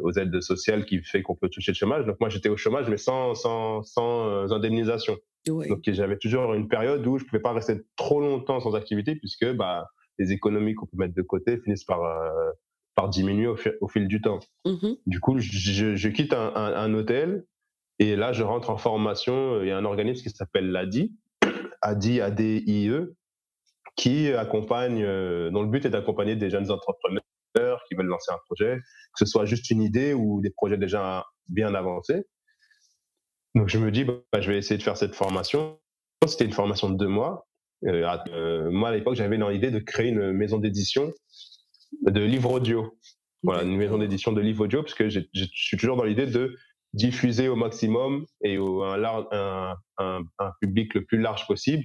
aux 0.03 0.12
aides 0.12 0.41
sociales 0.41 0.87
qui 0.87 1.03
fait 1.03 1.21
qu'on 1.21 1.37
peut 1.37 1.51
toucher 1.51 1.73
le 1.73 1.77
chômage. 1.77 2.07
Donc 2.07 2.17
moi, 2.21 2.31
j'étais 2.31 2.49
au 2.49 2.57
chômage, 2.57 2.89
mais 2.89 2.97
sans, 2.97 3.35
sans, 3.35 3.83
sans 3.83 4.51
indemnisation. 4.53 5.19
Donc 5.47 5.81
j'avais 5.87 6.19
toujours 6.19 6.55
une 6.55 6.69
période 6.69 7.07
où 7.07 7.19
je 7.19 7.25
pouvais 7.25 7.43
pas 7.43 7.53
rester 7.53 7.83
trop 7.97 8.21
longtemps 8.21 8.61
sans 8.61 8.75
activité 8.75 9.17
puisque 9.17 9.51
bah, 9.53 9.89
les 10.19 10.33
économies 10.33 10.75
qu'on 10.75 10.87
peut 10.87 10.97
mettre 10.97 11.15
de 11.15 11.23
côté 11.23 11.59
finissent 11.59 11.85
par, 11.85 12.03
euh, 12.05 12.51
par 12.95 13.09
diminuer 13.09 13.49
au, 13.49 13.89
fil 13.89 14.09
du 14.09 14.21
temps. 14.21 14.41
Mmh 14.65 14.93
du 15.07 15.21
coup, 15.21 15.39
je, 15.39 15.97
je 15.97 16.09
quitte 16.09 16.33
un, 16.33 16.53
un, 16.55 16.75
un, 16.75 16.95
hôtel 16.95 17.45
et 17.99 18.17
là, 18.17 18.33
je 18.33 18.43
rentre 18.43 18.71
en 18.71 18.77
formation. 18.77 19.63
Il 19.63 19.69
y 19.69 19.71
a 19.71 19.79
un 19.79 19.85
organisme 19.85 20.23
qui 20.23 20.31
s'appelle 20.31 20.71
l'ADI, 20.71 21.15
ADI, 21.83 22.21
A-D-I-E, 22.21 23.15
qui 23.97 24.33
accompagne, 24.33 25.03
euh, 25.03 25.51
dont 25.51 25.63
le 25.63 25.69
but 25.69 25.85
est 25.85 25.91
d'accompagner 25.91 26.37
des 26.37 26.51
jeunes 26.51 26.71
entrepreneurs 26.71 27.23
qui 27.89 27.95
veulent 27.95 28.07
lancer 28.07 28.33
un 28.33 28.39
projet, 28.47 28.77
que 28.77 29.19
ce 29.19 29.27
soit 29.27 29.45
juste 29.45 29.71
une 29.71 29.83
idée 29.83 30.15
ou 30.15 30.41
des 30.41 30.51
projets 30.51 30.79
déjà 30.79 31.25
bien 31.49 31.75
avancés. 31.75 32.25
Donc 33.54 33.68
je 33.68 33.78
me 33.78 33.90
dis, 33.90 34.04
bah, 34.04 34.23
je 34.40 34.50
vais 34.50 34.59
essayer 34.59 34.78
de 34.78 34.82
faire 34.82 34.97
cette 34.97 35.14
formation. 35.14 35.78
C'était 36.26 36.44
une 36.44 36.52
formation 36.52 36.88
de 36.90 36.97
deux 36.97 37.09
mois. 37.09 37.47
Euh, 37.87 38.16
euh, 38.28 38.71
moi, 38.71 38.90
à 38.90 38.92
l'époque, 38.92 39.16
j'avais 39.16 39.38
dans 39.38 39.49
l'idée 39.49 39.71
de 39.71 39.78
créer 39.78 40.09
une 40.09 40.32
maison 40.32 40.59
d'édition 40.59 41.12
de 42.02 42.21
livres 42.21 42.52
audio. 42.52 42.97
Voilà, 43.42 43.64
une 43.64 43.76
maison 43.76 43.99
d'édition 43.99 44.32
de 44.32 44.40
livres 44.40 44.64
audio, 44.64 44.82
parce 44.82 44.94
que 44.94 45.09
je 45.09 45.21
suis 45.32 45.76
toujours 45.76 45.97
dans 45.97 46.04
l'idée 46.04 46.26
de 46.26 46.56
diffuser 46.92 47.49
au 47.49 47.56
maximum 47.56 48.26
et 48.42 48.59
au 48.59 48.82
un, 48.82 49.02
un, 49.32 49.76
un, 49.99 50.23
un, 50.38 50.52
public 50.61 50.94
le 50.94 51.04
plus 51.04 51.18
large 51.18 51.47
possible, 51.47 51.85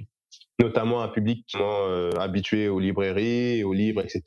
notamment 0.59 1.01
un 1.01 1.07
public 1.07 1.45
euh, 1.55 2.11
habitué 2.19 2.67
aux 2.67 2.79
librairies, 2.79 3.63
aux 3.63 3.73
livres, 3.73 4.01
etc. 4.01 4.23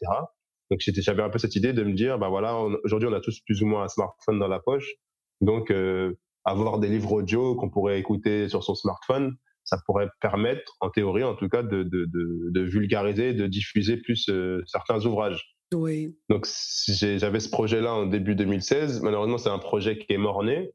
Donc 0.71 0.81
j'avais 0.81 1.23
un 1.23 1.31
peu 1.31 1.39
cette 1.39 1.57
idée 1.57 1.73
de 1.73 1.83
me 1.83 1.93
dire, 1.93 2.19
bah 2.19 2.29
voilà, 2.29 2.59
aujourd'hui 2.85 3.09
on 3.09 3.13
a 3.13 3.21
tous 3.21 3.41
plus 3.41 3.63
ou 3.63 3.67
moins 3.67 3.85
un 3.85 3.89
smartphone 3.89 4.39
dans 4.39 4.49
la 4.49 4.61
poche, 4.61 4.95
donc 5.41 5.71
euh, 5.71 6.15
avoir 6.45 6.79
des 6.79 6.89
livres 6.89 7.13
audio 7.13 7.55
qu'on 7.55 7.71
pourrait 7.71 7.99
écouter 7.99 8.49
sur 8.49 8.65
son 8.65 8.75
smartphone, 8.75 9.37
ça 9.65 9.79
pourrait 9.87 10.09
permettre, 10.21 10.77
en 10.81 10.91
théorie 10.91 11.25
en 11.25 11.35
tout 11.35 11.49
cas, 11.49 11.63
de, 11.63 11.83
de, 11.83 12.07
de, 12.07 12.51
de 12.51 12.61
vulgariser, 12.63 13.35
de 13.35 13.47
diffuser 13.47 13.97
plus 13.97 14.29
euh, 14.29 14.63
certains 14.67 15.05
ouvrages. 15.05 15.57
Oui. 15.73 16.17
Donc 16.29 16.47
j'avais 16.89 17.41
ce 17.41 17.49
projet-là 17.49 17.95
en 17.95 18.07
début 18.07 18.35
2016. 18.35 19.03
Malheureusement, 19.03 19.39
c'est 19.39 19.51
un 19.51 19.59
projet 19.59 19.99
qui 19.99 20.13
est 20.13 20.19
mort-né. 20.19 20.73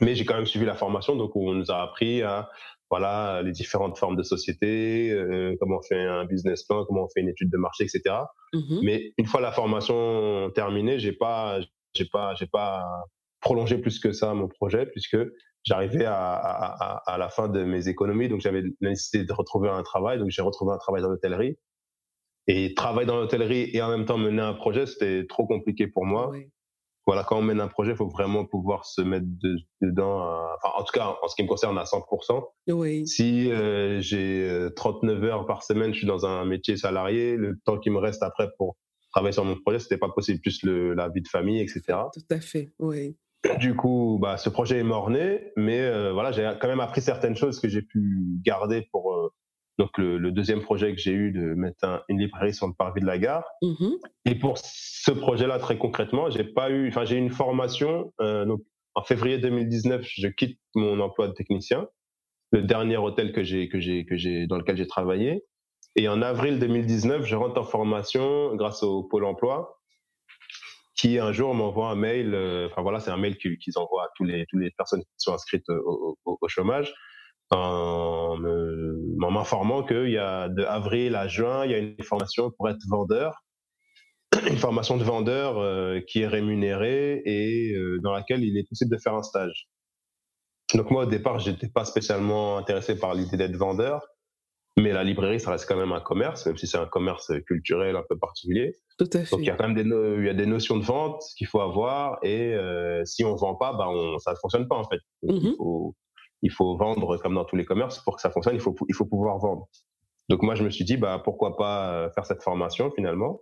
Mais 0.00 0.14
j'ai 0.14 0.24
quand 0.24 0.36
même 0.36 0.46
suivi 0.46 0.64
la 0.64 0.76
formation, 0.76 1.16
donc 1.16 1.34
on 1.34 1.52
nous 1.52 1.70
a 1.70 1.82
appris 1.82 2.22
à 2.22 2.48
voilà 2.90 3.42
les 3.42 3.52
différentes 3.52 3.98
formes 3.98 4.16
de 4.16 4.22
société, 4.22 5.10
euh, 5.10 5.56
comment 5.60 5.78
on 5.78 5.82
fait 5.82 6.00
un 6.00 6.24
business 6.24 6.62
plan, 6.64 6.84
comment 6.84 7.04
on 7.04 7.08
fait 7.08 7.20
une 7.20 7.28
étude 7.28 7.50
de 7.50 7.56
marché, 7.56 7.84
etc. 7.84 8.16
Mmh 8.52 8.80
Mais 8.82 9.12
une 9.18 9.26
fois 9.26 9.40
la 9.40 9.52
formation 9.52 10.50
terminée, 10.54 10.98
j'ai 11.00 11.12
pas, 11.12 11.60
j'ai 11.94 12.04
pas, 12.04 12.34
j'ai 12.34 12.46
pas 12.46 12.84
prolongé 13.40 13.78
plus 13.78 13.98
que 13.98 14.12
ça 14.12 14.34
mon 14.34 14.48
projet 14.48 14.86
puisque 14.86 15.18
j'arrivais 15.64 16.04
à, 16.04 16.32
à, 16.32 17.12
à, 17.12 17.18
la 17.18 17.28
fin 17.28 17.48
de 17.48 17.64
mes 17.64 17.88
économies, 17.88 18.28
donc 18.28 18.40
j'avais 18.40 18.62
la 18.80 18.90
nécessité 18.90 19.24
de 19.24 19.32
retrouver 19.32 19.68
un 19.68 19.82
travail, 19.82 20.18
donc 20.18 20.30
j'ai 20.30 20.42
retrouvé 20.42 20.72
un 20.72 20.78
travail 20.78 21.02
dans 21.02 21.10
l'hôtellerie. 21.10 21.58
Et 22.46 22.74
travailler 22.74 23.06
dans 23.06 23.16
l'hôtellerie 23.16 23.70
et 23.72 23.82
en 23.82 23.90
même 23.90 24.06
temps 24.06 24.18
mener 24.18 24.42
un 24.42 24.54
projet, 24.54 24.86
c'était 24.86 25.26
trop 25.28 25.46
compliqué 25.46 25.86
pour 25.86 26.06
moi. 26.06 26.30
Oui 26.30 26.50
voilà, 27.10 27.24
quand 27.24 27.38
on 27.38 27.42
mène 27.42 27.60
un 27.60 27.68
projet, 27.68 27.90
il 27.92 27.96
faut 27.96 28.08
vraiment 28.08 28.44
pouvoir 28.44 28.84
se 28.84 29.00
mettre 29.00 29.26
dedans, 29.80 30.20
enfin, 30.54 30.74
en 30.76 30.84
tout 30.84 30.92
cas, 30.92 31.16
en 31.20 31.28
ce 31.28 31.34
qui 31.34 31.42
me 31.42 31.48
concerne, 31.48 31.76
à 31.78 31.82
100%. 31.82 32.44
Oui. 32.68 33.06
Si 33.06 33.50
euh, 33.50 34.00
j'ai 34.00 34.68
39 34.76 35.18
euh, 35.22 35.26
heures 35.26 35.46
par 35.46 35.62
semaine, 35.62 35.92
je 35.92 35.98
suis 35.98 36.06
dans 36.06 36.26
un 36.26 36.44
métier 36.44 36.76
salarié, 36.76 37.36
le 37.36 37.58
temps 37.64 37.78
qui 37.78 37.90
me 37.90 37.98
reste 37.98 38.22
après 38.22 38.48
pour 38.58 38.76
travailler 39.12 39.32
sur 39.32 39.44
mon 39.44 39.56
projet, 39.60 39.80
c'était 39.80 39.98
pas 39.98 40.10
possible, 40.10 40.40
plus 40.40 40.62
le, 40.62 40.94
la 40.94 41.08
vie 41.08 41.22
de 41.22 41.28
famille, 41.28 41.60
etc. 41.60 41.82
Tout 42.12 42.34
à 42.34 42.40
fait, 42.40 42.72
oui. 42.78 43.16
Du 43.58 43.74
coup, 43.74 44.18
bah, 44.20 44.36
ce 44.36 44.50
projet 44.50 44.78
est 44.78 44.84
mort-né, 44.84 45.52
mais 45.56 45.80
euh, 45.80 46.12
voilà, 46.12 46.30
j'ai 46.30 46.50
quand 46.60 46.68
même 46.68 46.80
appris 46.80 47.00
certaines 47.00 47.36
choses 47.36 47.58
que 47.58 47.68
j'ai 47.68 47.80
pu 47.82 48.18
garder 48.44 48.86
pour 48.92 49.32
donc 49.80 49.96
le, 49.96 50.30
deuxième 50.30 50.60
projet 50.60 50.94
que 50.94 51.00
j'ai 51.00 51.12
eu 51.12 51.32
de 51.32 51.54
mettre 51.54 52.04
une 52.10 52.20
librairie 52.20 52.52
sur 52.52 52.66
le 52.66 52.74
parvis 52.74 53.00
de 53.00 53.06
la 53.06 53.18
gare. 53.18 53.44
Mmh 53.62 53.94
Et 54.26 54.34
pour 54.34 54.58
ce 54.58 55.10
projet-là, 55.10 55.58
très 55.58 55.78
concrètement, 55.78 56.28
j'ai 56.28 56.44
pas 56.44 56.70
eu, 56.70 56.88
enfin 56.88 57.06
j'ai 57.06 57.16
eu 57.16 57.18
une 57.18 57.30
formation. 57.30 58.12
Euh, 58.20 58.44
donc 58.44 58.60
en 58.94 59.02
février 59.02 59.38
2019, 59.38 60.06
je 60.06 60.28
quitte 60.28 60.60
mon 60.74 61.00
emploi 61.00 61.28
de 61.28 61.32
technicien, 61.32 61.88
le 62.52 62.62
dernier 62.62 62.98
hôtel 62.98 63.32
que 63.32 63.42
j'ai 63.42 63.70
que 63.70 63.80
j'ai 63.80 64.04
que 64.04 64.18
j'ai 64.18 64.46
dans 64.46 64.58
lequel 64.58 64.76
j'ai 64.76 64.86
travaillé. 64.86 65.44
Et 65.96 66.08
en 66.08 66.20
avril 66.20 66.58
2019, 66.58 67.24
je 67.24 67.34
rentre 67.34 67.58
en 67.58 67.64
formation 67.64 68.54
grâce 68.56 68.82
au 68.82 69.02
Pôle 69.04 69.24
Emploi, 69.24 69.79
qui 71.00 71.18
un 71.18 71.32
jour 71.32 71.54
m'envoie 71.54 71.90
un 71.90 71.94
mail. 71.94 72.34
Euh, 72.34 72.68
enfin 72.70 72.82
voilà, 72.82 73.00
c'est 73.00 73.10
un 73.10 73.16
mail 73.16 73.36
qu'ils 73.38 73.78
envoient 73.78 74.04
à 74.04 74.08
tous 74.16 74.24
les 74.24 74.44
toutes 74.46 74.60
les 74.60 74.70
personnes 74.70 75.00
qui 75.00 75.08
sont 75.18 75.32
inscrites 75.32 75.68
au, 75.68 76.16
chômage 76.48 76.92
en 77.52 78.36
m'informant 79.30 79.82
qu'il 79.82 80.10
y 80.10 80.18
a 80.18 80.48
de 80.48 80.64
avril 80.64 81.16
à 81.16 81.28
juin, 81.28 81.64
il 81.64 81.70
y 81.70 81.74
a 81.74 81.78
une 81.78 82.02
formation 82.02 82.50
pour 82.50 82.68
être 82.68 82.80
vendeur, 82.88 83.42
une 84.48 84.56
formation 84.56 84.96
de 84.96 85.04
vendeur 85.04 85.58
euh, 85.58 86.00
qui 86.06 86.20
est 86.20 86.26
rémunérée 86.26 87.22
et 87.24 87.74
euh, 87.74 87.98
dans 88.02 88.12
laquelle 88.12 88.44
il 88.44 88.56
est 88.56 88.68
possible 88.68 88.90
de 88.90 89.00
faire 89.00 89.14
un 89.14 89.22
stage. 89.22 89.68
Donc 90.74 90.90
moi 90.90 91.04
au 91.04 91.08
départ, 91.08 91.40
j'étais 91.40 91.68
pas 91.68 91.84
spécialement 91.84 92.56
intéressé 92.56 92.96
par 92.96 93.14
l'idée 93.14 93.36
d'être 93.36 93.56
vendeur, 93.56 94.06
mais 94.80 94.92
la 94.92 95.04
librairie 95.04 95.40
ça 95.40 95.50
reste 95.50 95.66
quand 95.66 95.76
même 95.76 95.92
un 95.92 96.00
commerce, 96.00 96.46
même 96.46 96.56
si 96.56 96.66
c'est 96.66 96.78
un 96.78 96.86
commerce 96.86 97.32
culturel 97.46 97.96
un 97.96 98.04
peu 98.08 98.18
particulier. 98.18 98.76
Tout 98.98 99.08
à 99.12 99.20
fait. 99.20 99.30
Donc 99.30 99.40
il 99.40 99.46
y 99.46 99.50
a 99.50 99.54
quand 99.56 99.68
même 99.68 99.74
des, 99.74 99.88
il 100.18 100.26
y 100.26 100.28
a 100.28 100.34
des 100.34 100.46
notions 100.46 100.76
de 100.76 100.84
vente 100.84 101.22
qu'il 101.36 101.46
faut 101.46 101.60
avoir 101.60 102.18
et 102.22 102.54
euh, 102.54 103.04
si 103.04 103.24
on 103.24 103.34
vend 103.36 103.54
pas, 103.54 103.72
bah 103.72 103.88
on, 103.88 104.18
ça 104.18 104.32
ne 104.32 104.36
fonctionne 104.36 104.68
pas 104.68 104.76
en 104.76 104.84
fait. 104.84 105.00
il 105.22 105.54
faut 105.56 105.94
il 106.42 106.50
faut 106.50 106.76
vendre 106.76 107.16
comme 107.18 107.34
dans 107.34 107.44
tous 107.44 107.56
les 107.56 107.64
commerces. 107.64 107.98
Pour 108.00 108.16
que 108.16 108.22
ça 108.22 108.30
fonctionne, 108.30 108.54
il 108.54 108.60
faut, 108.60 108.74
il 108.88 108.94
faut 108.94 109.06
pouvoir 109.06 109.38
vendre. 109.38 109.68
Donc 110.28 110.42
moi, 110.42 110.54
je 110.54 110.62
me 110.62 110.70
suis 110.70 110.84
dit, 110.84 110.96
bah, 110.96 111.20
pourquoi 111.22 111.56
pas 111.56 111.92
euh, 111.92 112.10
faire 112.10 112.24
cette 112.24 112.42
formation 112.42 112.90
finalement 112.90 113.40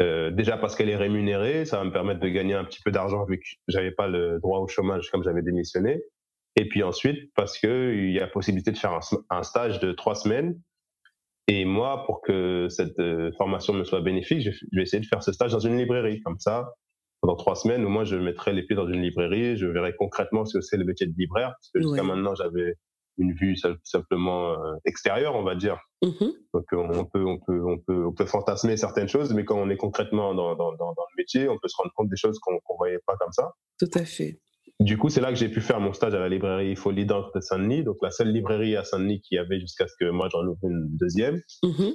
euh, 0.00 0.30
Déjà 0.30 0.56
parce 0.56 0.74
qu'elle 0.74 0.88
est 0.88 0.96
rémunérée, 0.96 1.64
ça 1.64 1.78
va 1.78 1.84
me 1.84 1.92
permettre 1.92 2.20
de 2.20 2.28
gagner 2.28 2.54
un 2.54 2.64
petit 2.64 2.80
peu 2.82 2.90
d'argent 2.90 3.24
vu 3.26 3.38
que 3.38 3.44
j'avais 3.68 3.92
pas 3.92 4.08
le 4.08 4.38
droit 4.40 4.60
au 4.60 4.68
chômage 4.68 5.10
comme 5.10 5.22
j'avais 5.22 5.42
démissionné. 5.42 6.02
Et 6.56 6.68
puis 6.68 6.82
ensuite, 6.82 7.32
parce 7.34 7.58
qu'il 7.58 8.10
y 8.10 8.20
a 8.20 8.26
possibilité 8.26 8.72
de 8.72 8.78
faire 8.78 8.98
un, 9.30 9.42
stage 9.42 9.80
de 9.80 9.92
trois 9.92 10.14
semaines. 10.14 10.60
Et 11.46 11.64
moi, 11.64 12.04
pour 12.06 12.20
que 12.22 12.68
cette 12.68 12.98
euh, 12.98 13.32
formation 13.36 13.72
me 13.72 13.84
soit 13.84 14.00
bénéfique, 14.00 14.42
je 14.42 14.50
vais 14.72 14.82
essayer 14.82 15.00
de 15.00 15.06
faire 15.06 15.22
ce 15.22 15.32
stage 15.32 15.52
dans 15.52 15.58
une 15.58 15.76
librairie. 15.76 16.20
Comme 16.20 16.38
ça, 16.38 16.74
pendant 17.20 17.36
trois 17.36 17.56
semaines, 17.56 17.84
au 17.84 17.88
moins, 17.88 18.04
je 18.04 18.16
mettrai 18.16 18.52
les 18.52 18.62
pieds 18.62 18.76
dans 18.76 18.86
une 18.86 19.02
librairie, 19.02 19.56
je 19.56 19.66
verrai 19.66 19.94
concrètement 19.96 20.44
ce 20.44 20.58
que 20.58 20.60
c'est 20.62 20.76
le 20.76 20.84
métier 20.84 21.06
de 21.06 21.14
libraire, 21.16 21.50
parce 21.50 21.70
que 21.74 21.80
jusqu'à 21.80 22.02
maintenant, 22.02 22.34
j'avais 22.34 22.74
une 23.18 23.34
vue 23.34 23.56
simplement 23.84 24.52
euh, 24.52 24.74
extérieure, 24.86 25.34
on 25.36 25.42
va 25.42 25.54
dire. 25.54 25.78
Mmh 26.02 26.26
Donc 26.54 26.64
on 26.72 27.04
peut, 27.04 27.24
on 27.24 27.38
peut, 27.38 27.62
on 27.64 27.78
peut, 27.78 28.06
on 28.06 28.12
peut 28.12 28.26
fantasmer 28.26 28.76
certaines 28.76 29.08
choses, 29.08 29.34
mais 29.34 29.44
quand 29.44 29.58
on 29.58 29.68
est 29.68 29.76
concrètement 29.76 30.34
dans, 30.34 30.56
dans, 30.56 30.74
dans, 30.74 30.90
le 30.90 31.16
métier, 31.16 31.48
on 31.48 31.58
peut 31.58 31.68
se 31.68 31.76
rendre 31.76 31.92
compte 31.94 32.08
des 32.08 32.16
choses 32.16 32.38
qu'on 32.38 32.54
ne 32.54 32.76
voyait 32.78 33.00
pas 33.06 33.16
comme 33.16 33.32
ça. 33.32 33.52
Tout 33.78 33.90
à 33.94 34.04
fait. 34.04 34.40
Du 34.80 34.96
coup, 34.96 35.10
c'est 35.10 35.20
là 35.20 35.28
que 35.28 35.38
j'ai 35.38 35.50
pu 35.50 35.60
faire 35.60 35.78
mon 35.78 35.92
stage 35.92 36.14
à 36.14 36.18
la 36.18 36.30
librairie 36.30 36.74
Folie 36.74 37.04
d'encre 37.04 37.30
de 37.34 37.40
Saint-Denis, 37.42 37.84
donc 37.84 37.96
la 38.00 38.10
seule 38.10 38.32
librairie 38.32 38.76
à 38.76 38.84
Saint-Denis 38.84 39.20
qui 39.20 39.36
avait 39.36 39.60
jusqu'à 39.60 39.86
ce 39.86 39.94
que 40.00 40.08
moi 40.10 40.28
j'en 40.32 40.42
ouvre 40.46 40.58
une 40.64 40.88
deuxième. 40.96 41.40
Mmh 41.62 41.90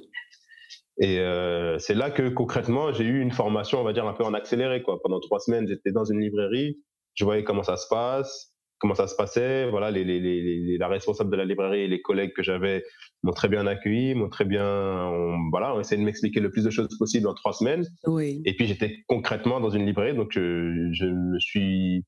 et 0.97 1.19
euh, 1.19 1.77
c'est 1.77 1.93
là 1.93 2.09
que 2.09 2.29
concrètement, 2.29 2.93
j'ai 2.93 3.03
eu 3.03 3.19
une 3.19 3.31
formation, 3.31 3.81
on 3.81 3.83
va 3.83 3.91
dire, 3.91 4.07
un 4.07 4.13
peu 4.13 4.23
en 4.23 4.33
accéléré. 4.33 4.81
Quoi. 4.81 5.01
Pendant 5.03 5.19
trois 5.19 5.39
semaines, 5.39 5.67
j'étais 5.67 5.91
dans 5.91 6.05
une 6.05 6.21
librairie, 6.21 6.77
je 7.15 7.25
voyais 7.25 7.43
comment 7.43 7.63
ça 7.63 7.75
se 7.75 7.87
passe, 7.89 8.53
comment 8.79 8.95
ça 8.95 9.07
se 9.07 9.15
passait. 9.17 9.69
Voilà, 9.69 9.91
les, 9.91 10.05
les, 10.05 10.21
les, 10.21 10.77
la 10.77 10.87
responsable 10.87 11.29
de 11.31 11.35
la 11.35 11.43
librairie 11.43 11.81
et 11.81 11.87
les 11.89 12.01
collègues 12.01 12.31
que 12.33 12.43
j'avais 12.43 12.85
m'ont 13.23 13.33
très 13.33 13.49
bien 13.49 13.67
accueilli, 13.67 14.15
m'ont 14.15 14.29
très 14.29 14.45
bien, 14.45 14.65
on, 14.65 15.49
voilà, 15.51 15.75
on 15.75 15.81
essayé 15.81 15.99
de 15.99 16.05
m'expliquer 16.05 16.39
le 16.39 16.49
plus 16.49 16.63
de 16.63 16.69
choses 16.69 16.87
possible 16.97 17.27
en 17.27 17.33
trois 17.33 17.51
semaines. 17.51 17.85
Oui. 18.05 18.41
Et 18.45 18.55
puis 18.55 18.65
j'étais 18.65 18.99
concrètement 19.07 19.59
dans 19.59 19.71
une 19.71 19.85
librairie, 19.85 20.15
donc 20.15 20.31
je, 20.31 20.91
je 20.93 21.07
me 21.07 21.39
suis 21.39 22.05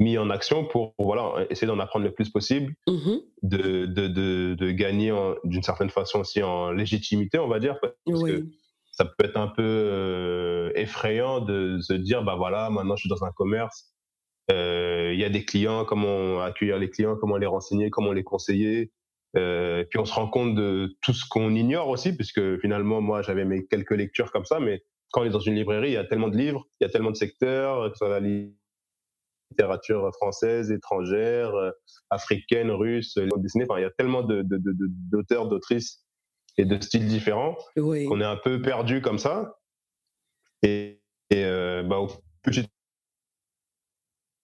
mis 0.00 0.18
en 0.18 0.30
action 0.30 0.64
pour, 0.64 0.94
voilà 0.98 1.46
essayer 1.50 1.66
d'en 1.66 1.78
apprendre 1.78 2.06
le 2.06 2.12
plus 2.12 2.30
possible, 2.30 2.74
mmh 2.88 3.16
de, 3.42 3.86
de, 3.86 4.06
de, 4.08 4.54
de, 4.54 4.70
gagner 4.70 5.14
d'une 5.44 5.62
certaine 5.62 5.88
façon 5.88 6.20
aussi 6.20 6.42
en 6.42 6.72
légitimité, 6.72 7.38
on 7.38 7.48
va 7.48 7.58
dire, 7.58 7.78
parce 7.80 8.22
que 8.22 8.46
ça 8.92 9.04
peut 9.04 9.24
être 9.24 9.36
un 9.38 9.48
peu 9.48 9.62
euh, 9.62 10.72
effrayant 10.74 11.40
de 11.40 11.78
se 11.80 11.94
dire 11.94 12.22
bah 12.22 12.34
voilà 12.36 12.68
maintenant 12.68 12.96
je 12.96 13.02
suis 13.02 13.08
dans 13.08 13.24
un 13.24 13.32
commerce, 13.32 13.94
euh, 14.50 15.10
il 15.14 15.20
y 15.20 15.24
a 15.24 15.30
des 15.30 15.44
clients, 15.44 15.84
comment 15.84 16.40
accueillir 16.42 16.78
les 16.78 16.90
clients, 16.90 17.16
comment 17.16 17.36
les 17.36 17.46
renseigner, 17.46 17.90
comment 17.90 18.12
les 18.12 18.24
conseiller. 18.24 18.90
Euh, 19.36 19.84
puis 19.88 19.98
on 20.00 20.04
se 20.04 20.12
rend 20.12 20.26
compte 20.26 20.54
de 20.54 20.96
tout 21.02 21.12
ce 21.12 21.24
qu'on 21.28 21.54
ignore 21.54 21.88
aussi, 21.88 22.14
puisque 22.14 22.58
finalement 22.60 23.00
moi 23.00 23.22
j'avais 23.22 23.44
mes 23.44 23.64
quelques 23.66 23.92
lectures 23.92 24.32
comme 24.32 24.44
ça, 24.44 24.60
mais 24.60 24.82
quand 25.12 25.22
on 25.22 25.24
est 25.24 25.30
dans 25.30 25.40
une 25.40 25.54
librairie, 25.54 25.90
il 25.90 25.94
y 25.94 25.96
a 25.96 26.04
tellement 26.04 26.28
de 26.28 26.36
livres, 26.36 26.66
il 26.80 26.84
y 26.84 26.86
a 26.86 26.90
tellement 26.90 27.10
de 27.10 27.16
secteurs, 27.16 27.92
que 27.92 28.04
la 28.04 28.20
littérature 29.50 30.10
française, 30.14 30.70
étrangère, 30.70 31.54
euh, 31.54 31.70
africaine, 32.10 32.70
russe, 32.70 33.18
Disney. 33.38 33.66
Enfin, 33.68 33.78
il 33.78 33.82
y 33.82 33.86
a 33.86 33.90
tellement 33.90 34.22
de, 34.22 34.44
d'auteurs, 35.10 35.48
d'autrices 35.48 36.04
et 36.56 36.64
de 36.64 36.80
styles 36.80 37.06
différents 37.06 37.56
qu'on 37.76 38.20
est 38.20 38.24
un 38.24 38.36
peu 38.36 38.62
perdu 38.62 39.00
comme 39.00 39.18
ça. 39.18 39.56
Et, 40.62 41.00
euh, 41.32 41.82
bah, 41.82 41.98
petit 42.42 42.66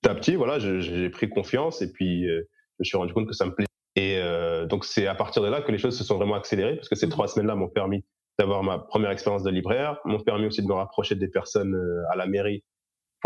à 0.07 0.15
petit, 0.15 0.37
voilà, 0.37 0.59
j'ai 0.59 1.11
pris 1.11 1.29
confiance 1.29 1.83
et 1.83 1.93
puis 1.93 2.29
euh, 2.29 2.43
je 2.79 2.81
me 2.81 2.85
suis 2.85 2.97
rendu 2.97 3.13
compte 3.13 3.27
que 3.27 3.35
ça 3.35 3.47
me 3.47 3.55
plaît. 3.55 3.67
Et 3.99 4.21
donc 4.69 4.85
c'est 4.85 5.07
à 5.07 5.15
partir 5.15 5.43
de 5.43 5.49
là 5.49 5.63
que 5.63 5.73
les 5.73 5.79
choses 5.79 5.97
se 5.97 6.05
sont 6.05 6.19
vraiment 6.19 6.35
accélérées 6.35 6.77
parce 6.77 6.91
que 6.91 6.95
ces 6.95 7.07
mmh. 7.07 7.11
trois 7.11 7.29
semaines-là 7.29 7.55
m'ont 7.55 7.71
permis 7.71 8.05
d'avoir 8.39 8.63
ma 8.63 8.79
première 8.79 9.11
expérience 9.11 9.43
de 9.43 9.49
libraire, 9.49 9.99
m'ont 10.05 10.21
permis 10.21 10.45
aussi 10.45 10.61
de 10.61 10.67
me 10.67 10.75
rapprocher 10.75 11.15
des 11.15 11.29
personnes 11.29 11.75
à 12.11 12.17
la 12.17 12.27
mairie 12.27 12.63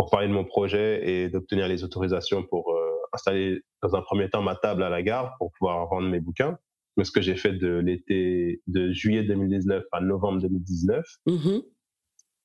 pour 0.01 0.09
parler 0.09 0.29
de 0.29 0.33
mon 0.33 0.47
projet 0.47 1.07
et 1.07 1.29
d'obtenir 1.29 1.69
les 1.69 1.85
autorisations 1.85 2.43
pour 2.43 2.73
euh, 2.73 2.89
installer 3.13 3.61
dans 3.83 3.95
un 3.95 4.01
premier 4.01 4.31
temps 4.31 4.41
ma 4.41 4.57
table 4.57 4.83
à 4.83 4.89
la 4.89 5.03
gare 5.03 5.35
pour 5.37 5.53
pouvoir 5.53 5.87
vendre 5.89 6.09
mes 6.09 6.21
bouquins. 6.21 6.57
ce 7.03 7.11
que 7.11 7.21
j'ai 7.21 7.37
fait 7.37 7.53
de 7.53 7.69
l'été 7.69 8.63
de 8.67 8.93
juillet 8.93 9.25
2019 9.25 9.85
à 9.93 10.01
novembre 10.01 10.41
2019. 10.41 11.05
Mmh 11.27 11.59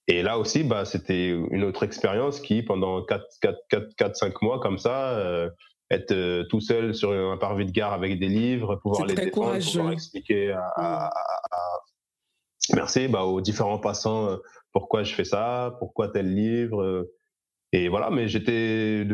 et 0.08 0.22
là 0.22 0.38
aussi, 0.38 0.64
bah, 0.64 0.86
c'était 0.86 1.30
une 1.30 1.64
autre 1.64 1.82
expérience 1.82 2.40
qui, 2.40 2.62
pendant 2.62 3.04
4, 3.04 3.26
4, 3.42 3.58
4, 3.70 3.96
4 3.96 4.16
5 4.16 4.42
mois 4.44 4.60
comme 4.60 4.78
ça, 4.78 5.18
euh, 5.18 5.50
être 5.90 6.12
euh, 6.12 6.44
tout 6.50 6.60
seul 6.60 6.94
sur 6.94 7.12
un 7.12 7.38
parvis 7.38 7.66
de 7.66 7.72
gare 7.72 7.92
avec 7.94 8.20
des 8.20 8.28
livres, 8.28 8.76
pouvoir 8.84 9.08
les 9.08 9.16
défendre, 9.16 9.58
pouvoir 9.58 9.92
expliquer 9.94 10.52
à, 10.52 10.68
à, 10.76 11.06
à, 11.08 11.80
merci 12.76 13.08
bah, 13.08 13.24
aux 13.24 13.42
différents 13.42 13.80
passants 13.80 14.38
pourquoi 14.74 15.04
je 15.04 15.16
fais 15.16 15.24
ça, 15.24 15.76
pourquoi 15.80 16.10
tel 16.10 16.36
livre, 16.36 17.08
et 17.76 17.90
voilà, 17.90 18.10
mais 18.10 18.30
j'étais 18.30 19.06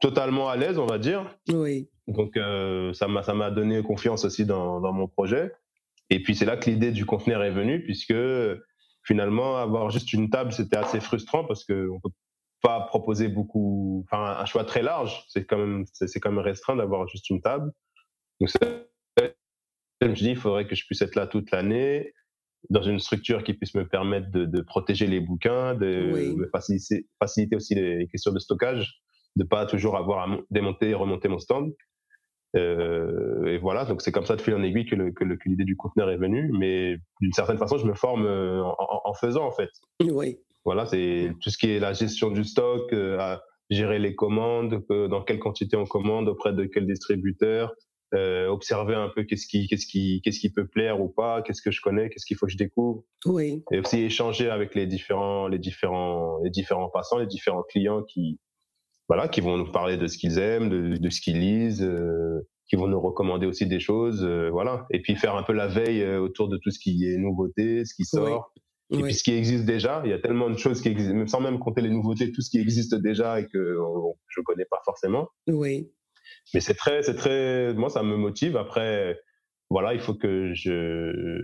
totalement 0.00 0.48
à 0.48 0.56
l'aise, 0.56 0.76
on 0.76 0.86
va 0.86 0.98
dire. 0.98 1.38
Oui. 1.52 1.88
Donc 2.08 2.36
euh, 2.36 2.92
ça 2.92 3.06
m'a 3.06 3.22
ça 3.22 3.32
m'a 3.32 3.52
donné 3.52 3.80
confiance 3.84 4.24
aussi 4.24 4.44
dans, 4.44 4.80
dans 4.80 4.92
mon 4.92 5.06
projet. 5.06 5.52
Et 6.10 6.20
puis 6.20 6.34
c'est 6.34 6.44
là 6.44 6.56
que 6.56 6.68
l'idée 6.68 6.90
du 6.90 7.06
conteneur 7.06 7.44
est 7.44 7.52
venue, 7.52 7.84
puisque 7.84 8.14
finalement 9.04 9.58
avoir 9.58 9.90
juste 9.90 10.12
une 10.12 10.30
table 10.30 10.52
c'était 10.52 10.78
assez 10.78 10.98
frustrant 10.98 11.44
parce 11.44 11.64
que 11.64 11.88
on 11.90 12.00
peut 12.00 12.10
pas 12.60 12.80
proposer 12.80 13.28
beaucoup, 13.28 14.04
enfin 14.04 14.36
un 14.40 14.44
choix 14.46 14.64
très 14.64 14.82
large. 14.82 15.24
C'est 15.28 15.44
quand 15.44 15.58
même 15.58 15.84
c'est 15.92 16.18
quand 16.18 16.32
même 16.32 16.44
restreint 16.44 16.74
d'avoir 16.74 17.06
juste 17.06 17.30
une 17.30 17.40
table. 17.40 17.70
Donc 18.40 18.50
je 20.00 20.08
me 20.08 20.14
suis 20.16 20.24
dit 20.24 20.30
il 20.30 20.36
faudrait 20.36 20.66
que 20.66 20.74
je 20.74 20.84
puisse 20.86 21.02
être 21.02 21.14
là 21.14 21.28
toute 21.28 21.52
l'année 21.52 22.14
dans 22.70 22.82
une 22.82 22.98
structure 22.98 23.42
qui 23.44 23.54
puisse 23.54 23.74
me 23.74 23.86
permettre 23.86 24.30
de, 24.30 24.44
de 24.44 24.60
protéger 24.60 25.06
les 25.06 25.20
bouquins, 25.20 25.74
de 25.74 26.34
me 26.36 26.48
faciliter, 26.48 27.06
faciliter 27.18 27.56
aussi 27.56 27.74
les 27.74 28.08
questions 28.08 28.32
de 28.32 28.38
stockage. 28.38 29.00
de 29.36 29.44
pas 29.44 29.66
toujours 29.66 29.96
avoir 29.96 30.30
à 30.30 30.38
démonter 30.50 30.90
et 30.90 30.94
remonter 30.94 31.28
mon 31.28 31.38
stand. 31.38 31.72
Euh, 32.56 33.44
et 33.46 33.58
voilà, 33.58 33.84
donc 33.84 34.00
c'est 34.00 34.12
comme 34.12 34.24
ça 34.24 34.36
de 34.36 34.40
fil 34.40 34.54
en 34.54 34.62
aiguille 34.62 34.86
que, 34.86 34.96
le, 34.96 35.12
que, 35.12 35.24
l'idée 35.46 35.64
du 35.64 35.76
conteneur 35.76 36.10
est 36.10 36.16
venue. 36.16 36.50
Mais 36.58 36.96
d'une 37.20 37.32
certaine 37.32 37.58
façon, 37.58 37.78
je 37.78 37.86
me 37.86 37.94
forme 37.94 38.26
euh, 38.26 38.62
en, 38.62 39.14
faisant 39.14 39.46
en 39.46 39.52
fait. 39.52 39.70
Oui. 40.00 40.38
Voilà, 40.64 40.86
c'est 40.86 41.32
tout 41.40 41.50
ce 41.50 41.58
qui 41.58 41.70
est 41.70 41.78
la 41.78 41.92
gestion 41.92 42.30
du 42.30 42.44
stock, 42.44 42.92
euh, 42.92 43.18
à 43.18 43.42
gérer 43.70 43.98
les 43.98 44.14
commandes, 44.14 44.82
dans 44.88 45.22
quelle 45.22 45.38
quantité 45.38 45.76
on 45.76 45.86
commande, 45.86 46.28
auprès 46.28 46.52
de 46.52 46.64
quel 46.64 46.86
distributeur, 46.86 47.74
euh, 48.14 48.48
observer 48.48 48.94
un 48.94 49.10
peu 49.14 49.24
qu'est-ce 49.24 49.46
qui, 49.46 49.66
qu'est-ce 49.66 49.86
qui, 49.86 50.22
qu'est-ce 50.22 50.40
qui 50.40 50.50
peut 50.50 50.66
plaire 50.66 51.00
ou 51.00 51.08
pas, 51.08 51.42
qu'est-ce 51.42 51.60
que 51.60 51.70
je 51.70 51.82
connais, 51.82 52.08
qu'est-ce 52.08 52.24
qu'il 52.24 52.36
faut 52.36 52.46
que 52.46 52.52
je 52.52 52.56
découvre. 52.56 53.04
Oui. 53.26 53.62
Et 53.70 53.80
aussi 53.80 54.00
échanger 54.00 54.48
avec 54.48 54.74
les 54.74 54.86
différents, 54.86 55.46
les 55.46 55.58
différents, 55.58 56.38
les 56.42 56.50
différents 56.50 56.88
passants, 56.88 57.18
les 57.18 57.26
différents 57.26 57.64
clients 57.64 58.02
qui, 58.02 58.40
voilà, 59.08 59.28
qui 59.28 59.42
vont 59.42 59.58
nous 59.58 59.70
parler 59.70 59.98
de 59.98 60.06
ce 60.06 60.16
qu'ils 60.16 60.38
aiment, 60.38 60.70
de, 60.70 60.96
de 60.96 61.10
ce 61.10 61.20
qu'ils 61.20 61.38
lisent, 61.38 61.82
euh, 61.82 62.46
qui 62.70 62.76
vont 62.76 62.86
nous 62.86 63.00
recommander 63.00 63.46
aussi 63.46 63.66
des 63.66 63.80
choses, 63.80 64.24
euh, 64.24 64.48
voilà. 64.50 64.86
Et 64.90 65.02
puis 65.02 65.14
faire 65.14 65.36
un 65.36 65.42
peu 65.42 65.52
la 65.52 65.66
veille 65.66 66.06
autour 66.16 66.48
de 66.48 66.56
tout 66.56 66.70
ce 66.70 66.78
qui 66.78 67.06
est 67.06 67.18
nouveauté, 67.18 67.84
ce 67.84 67.94
qui 67.94 68.04
sort. 68.04 68.52
Et 68.90 69.02
puis 69.02 69.12
ce 69.12 69.22
qui 69.22 69.32
existe 69.32 69.66
déjà, 69.66 70.00
il 70.04 70.10
y 70.10 70.14
a 70.14 70.18
tellement 70.18 70.48
de 70.48 70.56
choses 70.56 70.80
qui 70.80 70.88
existent, 70.88 71.26
sans 71.26 71.40
même 71.40 71.58
compter 71.58 71.82
les 71.82 71.90
nouveautés, 71.90 72.32
tout 72.32 72.40
ce 72.40 72.48
qui 72.48 72.58
existe 72.58 72.94
déjà 72.94 73.38
et 73.38 73.46
que 73.46 73.76
je 74.28 74.40
connais 74.40 74.64
pas 74.64 74.78
forcément. 74.82 75.28
Oui. 75.46 75.90
Mais 76.54 76.60
c'est 76.60 76.74
très, 76.74 77.02
c'est 77.02 77.14
très, 77.14 77.74
moi 77.74 77.90
ça 77.90 78.02
me 78.02 78.16
motive. 78.16 78.56
Après, 78.56 79.18
voilà, 79.70 79.94
il 79.94 80.00
faut 80.00 80.14
que 80.14 80.52
je, 80.54 81.40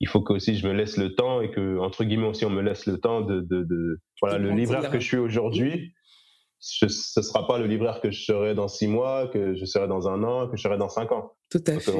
il 0.00 0.08
faut 0.08 0.20
que 0.22 0.32
aussi 0.32 0.56
je 0.56 0.66
me 0.66 0.72
laisse 0.72 0.96
le 0.96 1.14
temps 1.14 1.40
et 1.40 1.50
que 1.50 1.78
entre 1.78 2.04
guillemets 2.04 2.26
aussi 2.26 2.44
on 2.44 2.50
me 2.50 2.62
laisse 2.62 2.86
le 2.86 2.98
temps 2.98 3.20
de, 3.20 3.40
de, 3.40 3.62
de 3.62 3.98
voilà, 4.20 4.38
le 4.38 4.50
libraire 4.50 4.90
que 4.90 4.98
je 4.98 5.06
suis 5.06 5.16
aujourd'hui 5.16 5.94
ce 6.62 6.86
ne 6.86 7.24
sera 7.24 7.46
pas 7.46 7.58
le 7.58 7.66
libraire 7.66 8.00
que 8.00 8.12
je 8.12 8.22
serai 8.24 8.54
dans 8.54 8.68
six 8.68 8.86
mois, 8.86 9.26
que 9.26 9.54
je 9.56 9.64
serai 9.64 9.88
dans 9.88 10.08
un 10.08 10.22
an, 10.22 10.48
que 10.48 10.56
je 10.56 10.62
serai 10.62 10.78
dans 10.78 10.88
cinq 10.88 11.10
ans. 11.10 11.32
Tout 11.50 11.62
à 11.66 11.80
fait. 11.80 11.92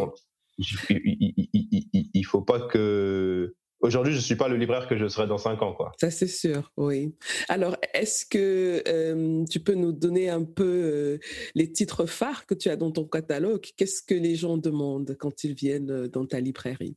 il, 0.59 2.11
ne 2.15 2.23
faut 2.25 2.43
pas 2.43 2.61
que. 2.61 3.55
Aujourd'hui, 3.83 4.15
je 4.15 4.21
suis 4.21 4.37
pas 4.37 4.47
le 4.47 4.57
libraire 4.57 4.87
que 4.87 4.97
je 4.97 5.09
serai 5.09 5.27
dans 5.27 5.39
cinq 5.39 5.61
ans, 5.61 5.73
quoi. 5.73 5.91
Ça, 6.01 6.09
c'est 6.11 6.29
sûr, 6.29 6.71
oui. 6.77 7.17
Alors, 7.49 7.77
est-ce 7.95 8.25
que 8.25 8.81
euh, 8.87 9.45
tu 9.51 9.59
peux 9.59 9.75
nous 9.75 9.93
donner 9.93 10.31
un 10.31 10.45
peu 10.45 10.63
euh, 10.65 11.19
les 11.57 11.73
titres 11.73 12.07
phares 12.07 12.47
que 12.47 12.55
tu 12.55 12.69
as 12.69 12.77
dans 12.77 12.93
ton 12.93 13.05
catalogue? 13.05 13.67
Qu'est-ce 13.77 14.03
que 14.03 14.15
les 14.15 14.37
gens 14.37 14.57
demandent 14.57 15.17
quand 15.19 15.43
ils 15.43 15.55
viennent 15.55 15.91
euh, 15.91 16.09
dans 16.09 16.25
ta 16.25 16.39
librairie? 16.39 16.97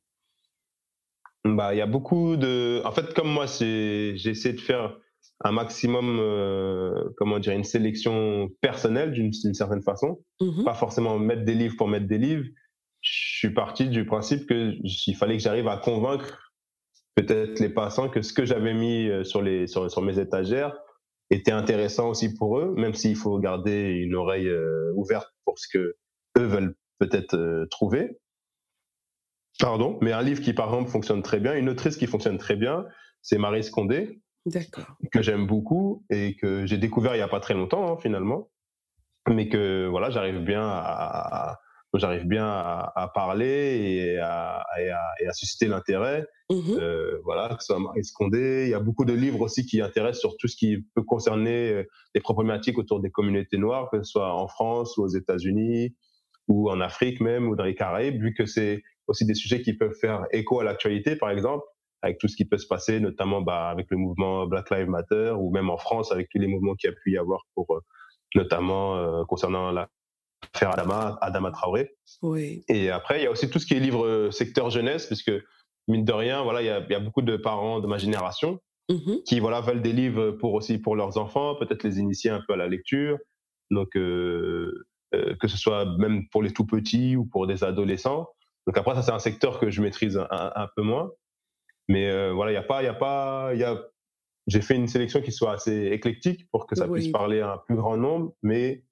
Bah, 1.43 1.73
il 1.73 1.79
y 1.79 1.81
a 1.81 1.87
beaucoup 1.87 2.37
de. 2.37 2.83
En 2.85 2.91
fait, 2.91 3.15
comme 3.15 3.29
moi, 3.29 3.47
j'essaie 3.47 4.53
de 4.53 4.61
faire 4.61 4.95
un 5.43 5.51
maximum, 5.51 6.19
euh, 6.19 7.09
comment 7.17 7.39
dire, 7.39 7.53
une 7.53 7.63
sélection 7.63 8.49
personnelle 8.61 9.11
d'une 9.11 9.33
certaine 9.33 9.81
façon. 9.81 10.19
Mm-hmm. 10.39 10.63
Pas 10.63 10.75
forcément 10.75 11.17
mettre 11.17 11.45
des 11.45 11.55
livres 11.55 11.75
pour 11.77 11.87
mettre 11.87 12.07
des 12.07 12.19
livres. 12.19 12.45
Je 13.01 13.37
suis 13.39 13.53
parti 13.53 13.89
du 13.89 14.05
principe 14.05 14.47
que 14.47 14.73
il 14.83 15.15
fallait 15.15 15.37
que 15.37 15.43
j'arrive 15.43 15.67
à 15.67 15.77
convaincre 15.77 16.44
peut-être 17.15 17.59
les 17.59 17.69
passants 17.69 18.09
que 18.09 18.21
ce 18.21 18.33
que 18.33 18.45
j'avais 18.45 18.73
mis 18.73 19.09
euh, 19.09 19.23
sur 19.23 19.41
les 19.41 19.67
sur, 19.67 19.89
sur, 19.89 20.01
mes 20.01 20.19
étagères 20.19 20.77
était 21.31 21.51
intéressant 21.51 22.09
aussi 22.09 22.33
pour 22.33 22.59
eux, 22.59 22.73
même 22.77 22.93
s'il 22.93 23.15
faut 23.15 23.39
garder 23.39 23.89
une 23.89 24.15
oreille 24.15 24.47
euh, 24.47 24.91
ouverte 24.95 25.33
pour 25.45 25.57
ce 25.57 25.67
que 25.67 25.95
eux 26.37 26.45
veulent 26.45 26.75
peut-être 26.99 27.65
trouver. 27.71 28.19
Pardon, 29.59 29.97
mais 30.01 30.11
un 30.11 30.21
livre 30.21 30.41
qui 30.41 30.53
par 30.53 30.67
exemple 30.67 30.89
fonctionne 30.89 31.23
très 31.23 31.39
bien, 31.39 31.55
une 31.55 31.69
autrice 31.69 31.97
qui 31.97 32.07
fonctionne 32.07 32.37
très 32.37 32.55
bien, 32.55 32.85
c'est 33.21 33.37
Marie 33.37 33.63
Scondé, 33.63 34.21
que 35.11 35.21
j'aime 35.21 35.47
beaucoup 35.47 36.05
et 36.09 36.35
que 36.35 36.65
j'ai 36.65 36.77
découvert 36.77 37.15
il 37.15 37.19
y 37.19 37.21
a 37.21 37.27
pas 37.27 37.39
très 37.39 37.53
longtemps 37.53 37.93
hein, 37.93 37.97
finalement, 37.97 38.51
mais 39.29 39.49
que 39.49 39.87
voilà 39.87 40.09
j'arrive 40.09 40.39
bien 40.39 40.61
à, 40.61 41.59
j'arrive 41.97 42.25
bien 42.25 42.45
à, 42.47 43.11
parler 43.13 43.45
et 43.45 44.17
à, 44.19 44.63
et 44.79 44.89
à, 45.27 45.33
susciter 45.33 45.67
l'intérêt. 45.67 46.25
Mm-hmm. 46.49 46.79
Euh, 46.79 47.19
voilà, 47.23 47.49
que 47.49 47.61
ce 47.61 47.67
soit 47.67 47.79
Marie 47.79 48.03
Scondé. 48.03 48.65
Il 48.65 48.69
y 48.69 48.73
a 48.73 48.79
beaucoup 48.79 49.05
de 49.05 49.13
livres 49.13 49.41
aussi 49.41 49.65
qui 49.65 49.81
intéressent 49.81 50.21
sur 50.21 50.37
tout 50.37 50.47
ce 50.47 50.55
qui 50.55 50.85
peut 50.95 51.03
concerner 51.03 51.71
euh, 51.71 51.83
les 52.13 52.21
problématiques 52.21 52.77
autour 52.77 52.99
des 52.99 53.11
communautés 53.11 53.57
noires, 53.57 53.89
que 53.91 54.03
ce 54.03 54.11
soit 54.11 54.33
en 54.33 54.47
France 54.47 54.97
ou 54.97 55.03
aux 55.03 55.07
États-Unis 55.07 55.95
ou 56.47 56.69
en 56.69 56.79
Afrique 56.79 57.21
même 57.21 57.47
ou 57.47 57.55
dans 57.55 57.63
les 57.63 57.75
Caraïbes, 57.75 58.21
vu 58.21 58.33
que 58.33 58.45
c'est 58.45 58.83
aussi 59.07 59.25
des 59.25 59.33
sujets 59.33 59.61
qui 59.61 59.73
peuvent 59.73 59.97
faire 59.99 60.25
écho 60.31 60.59
à 60.59 60.63
l'actualité, 60.63 61.15
par 61.15 61.31
exemple 61.31 61.65
avec 62.05 62.19
tout 62.19 62.27
ce 62.27 62.35
qui 62.35 62.45
peut 62.45 62.59
se 62.59 62.67
passer, 62.67 62.99
notamment 62.99 63.41
bah, 63.41 63.69
avec 63.69 63.87
le 63.89 63.97
mouvement 63.97 64.45
Black 64.45 64.69
Lives 64.69 64.89
Matter 64.89 65.33
ou 65.37 65.51
même 65.51 65.71
en 65.71 65.77
France 65.77 66.11
avec 66.11 66.29
tous 66.29 66.37
les 66.37 66.47
mouvements 66.47 66.75
qu'il 66.75 66.89
y 66.89 66.93
a 66.93 66.95
pu 66.95 67.13
y 67.13 67.17
avoir 67.17 67.45
pour 67.55 67.73
euh, 67.73 67.79
notamment 68.35 68.97
euh, 68.97 69.23
concernant 69.25 69.71
l'affaire 70.53 70.71
Adama, 70.71 71.17
Adama 71.21 71.51
Traoré. 71.51 71.95
Oui. 72.21 72.63
Et 72.67 72.89
après, 72.89 73.19
il 73.19 73.23
y 73.23 73.27
a 73.27 73.31
aussi 73.31 73.49
tout 73.49 73.59
ce 73.59 73.65
qui 73.65 73.73
est 73.73 73.79
livre 73.79 74.05
euh, 74.05 74.31
secteur 74.31 74.69
jeunesse, 74.69 75.07
puisque 75.07 75.31
mine 75.87 76.05
de 76.05 76.13
rien, 76.13 76.43
voilà, 76.43 76.61
il 76.61 76.65
y 76.65 76.69
a, 76.69 76.79
y 76.89 76.95
a 76.95 76.99
beaucoup 76.99 77.21
de 77.21 77.37
parents 77.37 77.79
de 77.79 77.87
ma 77.87 77.97
génération 77.97 78.59
mm-hmm. 78.89 79.23
qui 79.23 79.39
voilà 79.39 79.61
veulent 79.61 79.81
des 79.81 79.93
livres 79.93 80.31
pour 80.31 80.53
aussi 80.53 80.77
pour 80.77 80.95
leurs 80.95 81.17
enfants, 81.17 81.55
peut-être 81.55 81.83
les 81.83 81.99
initier 81.99 82.31
un 82.31 82.41
peu 82.47 82.53
à 82.53 82.57
la 82.57 82.67
lecture. 82.67 83.17
Donc 83.71 83.95
euh, 83.95 84.85
que 85.39 85.47
ce 85.47 85.57
soit 85.57 85.85
même 85.97 86.27
pour 86.29 86.43
les 86.43 86.51
tout 86.51 86.65
petits 86.65 87.15
ou 87.15 87.25
pour 87.25 87.47
des 87.47 87.63
adolescents. 87.63 88.27
Donc 88.67 88.77
après, 88.77 88.95
ça 88.95 89.01
c'est 89.01 89.11
un 89.11 89.19
secteur 89.19 89.59
que 89.59 89.69
je 89.69 89.81
maîtrise 89.81 90.17
un, 90.17 90.51
un 90.55 90.67
peu 90.75 90.81
moins. 90.81 91.11
Mais 91.87 92.09
euh, 92.09 92.33
voilà, 92.33 92.51
il 92.51 92.55
y 92.55 92.57
a 92.57 92.63
pas, 92.63 92.81
il 92.81 92.85
y 92.85 92.89
a 92.89 92.93
pas, 92.93 93.51
il 93.53 93.59
y 93.59 93.63
a. 93.63 93.79
J'ai 94.47 94.61
fait 94.61 94.75
une 94.75 94.87
sélection 94.87 95.21
qui 95.21 95.31
soit 95.31 95.53
assez 95.53 95.87
éclectique 95.87 96.47
pour 96.51 96.67
que 96.67 96.75
ça 96.75 96.87
puisse 96.87 97.07
parler 97.07 97.41
à 97.41 97.53
un 97.53 97.57
plus 97.57 97.75
grand 97.75 97.97
nombre, 97.97 98.33
mais 98.43 98.83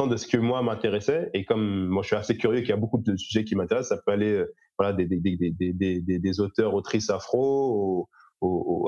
partant 0.00 0.12
de 0.12 0.16
ce 0.16 0.26
que 0.26 0.36
moi 0.36 0.62
m'intéressait. 0.62 1.30
Et 1.34 1.44
comme 1.44 1.86
moi, 1.86 2.02
je 2.02 2.08
suis 2.08 2.16
assez 2.16 2.36
curieux, 2.36 2.60
qu'il 2.60 2.70
y 2.70 2.72
a 2.72 2.76
beaucoup 2.76 2.98
de 2.98 3.16
sujets 3.16 3.44
qui 3.44 3.54
m'intéressent, 3.54 3.96
ça 3.96 4.02
peut 4.04 4.12
aller, 4.12 4.32
euh, 4.32 4.54
voilà, 4.78 4.92
des, 4.92 5.04
des, 5.04 5.18
des, 5.18 5.72
des, 5.72 6.00
des 6.00 6.40
auteurs, 6.40 6.74
autrices 6.74 7.10
afro, 7.10 8.08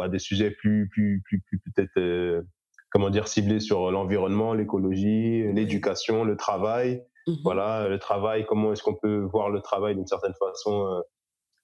à 0.02 0.08
des 0.08 0.18
sujets 0.18 0.50
plus, 0.50 0.88
plus, 0.90 1.22
plus, 1.24 1.40
plus 1.40 1.60
peut-être, 1.60 1.98
euh, 1.98 2.42
comment 2.90 3.10
dire, 3.10 3.28
ciblés 3.28 3.60
sur 3.60 3.90
l'environnement, 3.90 4.54
l'écologie, 4.54 5.52
l'éducation, 5.52 6.24
le 6.24 6.36
travail. 6.36 7.02
Mmh 7.26 7.34
voilà, 7.44 7.86
le 7.88 8.00
travail, 8.00 8.44
comment 8.46 8.72
est-ce 8.72 8.82
qu'on 8.82 8.96
peut 8.96 9.20
voir 9.32 9.48
le 9.48 9.60
travail 9.60 9.94
d'une 9.94 10.08
certaine 10.08 10.34
façon 10.40 11.02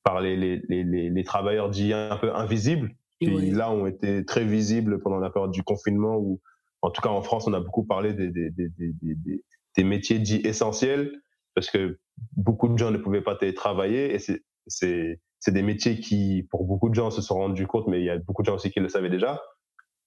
par 0.05 0.21
les, 0.21 0.37
les, 0.37 0.63
les, 0.69 1.11
les, 1.11 1.25
travailleurs 1.25 1.69
dits 1.69 1.93
un 1.93 2.17
peu 2.17 2.33
invisibles, 2.33 2.93
qui 3.21 3.51
là 3.51 3.73
ont 3.73 3.87
été 3.87 4.25
très 4.25 4.45
visibles 4.45 5.01
pendant 5.01 5.19
la 5.19 5.31
période 5.31 5.51
du 5.51 5.65
confinement, 5.65 6.17
où 6.17 6.41
en 6.83 6.91
tout 6.91 7.03
cas 7.03 7.09
en 7.09 7.23
France, 7.23 7.47
on 7.47 7.55
a 7.55 7.61
beaucoup 7.61 7.85
parlé 7.85 8.13
des, 8.13 8.31
des, 8.31 8.51
des, 8.51 8.69
des, 8.71 9.45
des 9.77 9.85
métiers 9.85 10.19
dits 10.19 10.41
essentiels, 10.45 11.13
parce 11.55 11.71
que 11.71 11.99
beaucoup 12.37 12.69
de 12.69 12.79
gens 12.79 12.91
ne 12.91 12.99
pouvaient 12.99 13.23
pas 13.23 13.37
télétravailler, 13.37 14.15
et 14.15 14.19
c'est 14.69 15.53
des 15.53 15.63
métiers 15.63 16.01
qui, 16.01 16.47
pour 16.51 16.65
beaucoup 16.65 16.89
de 16.89 16.95
gens, 16.95 17.11
se 17.11 17.23
sont 17.23 17.37
rendus 17.37 17.67
compte, 17.67 17.87
mais 17.89 18.01
il 18.01 18.05
y 18.05 18.11
a 18.11 18.19
beaucoup 18.19 18.43
de 18.43 18.47
gens 18.47 18.55
aussi 18.55 18.71
qui 18.71 18.81
le 18.81 18.89
savaient 18.89 19.11
déjà, 19.11 19.41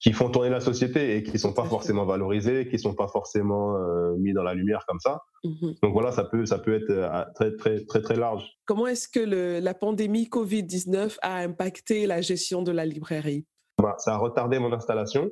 qui 0.01 0.13
font 0.13 0.29
tourner 0.29 0.49
la 0.49 0.59
société 0.59 1.15
et 1.15 1.23
qui 1.23 1.37
sont 1.37 1.53
pas 1.53 1.65
forcément 1.65 2.05
valorisés, 2.05 2.67
qui 2.67 2.79
sont 2.79 2.95
pas 2.95 3.07
forcément 3.07 3.77
euh, 3.77 4.15
mis 4.17 4.33
dans 4.33 4.43
la 4.43 4.55
lumière 4.55 4.83
comme 4.87 4.99
ça. 4.99 5.21
Mmh 5.43 5.73
Donc 5.83 5.93
voilà, 5.93 6.11
ça 6.11 6.23
peut 6.23 6.45
ça 6.45 6.57
peut 6.57 6.73
être 6.73 6.89
euh, 6.89 7.23
très 7.35 7.55
très 7.55 7.85
très 7.85 8.01
très 8.01 8.15
large. 8.15 8.43
Comment 8.65 8.87
est-ce 8.87 9.07
que 9.07 9.19
le, 9.19 9.59
la 9.59 9.75
pandémie 9.75 10.27
Covid-19 10.27 11.17
a 11.21 11.37
impacté 11.37 12.07
la 12.07 12.21
gestion 12.21 12.63
de 12.63 12.71
la 12.71 12.85
librairie? 12.85 13.45
Bah, 13.79 13.95
Ça 13.99 14.15
a 14.15 14.17
retardé 14.17 14.57
mon 14.57 14.73
installation. 14.73 15.29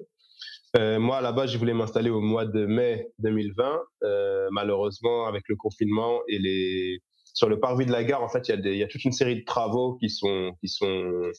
Euh, 0.75 0.99
moi, 0.99 1.17
à 1.17 1.21
la 1.21 1.31
base, 1.31 1.51
je 1.51 1.57
voulais 1.57 1.73
m'installer 1.73 2.09
au 2.09 2.21
mois 2.21 2.45
de 2.45 2.65
mai 2.65 3.07
2020. 3.19 3.79
Euh, 4.03 4.47
malheureusement, 4.51 5.25
avec 5.25 5.43
le 5.47 5.55
confinement 5.55 6.19
et 6.27 6.39
les 6.39 6.99
sur 7.33 7.47
le 7.47 7.59
parvis 7.59 7.85
de 7.85 7.91
la 7.91 8.03
gare, 8.03 8.23
en 8.23 8.29
fait, 8.29 8.49
il 8.49 8.65
y, 8.65 8.77
y, 8.77 8.83
a 8.83 8.87
toute 8.87 9.05
une 9.05 9.11
série 9.11 9.39
de 9.39 9.45
travaux 9.45 9.95
qui 9.97 10.09
sont 10.09 10.51
qui 10.61 10.67
sont 10.67 11.31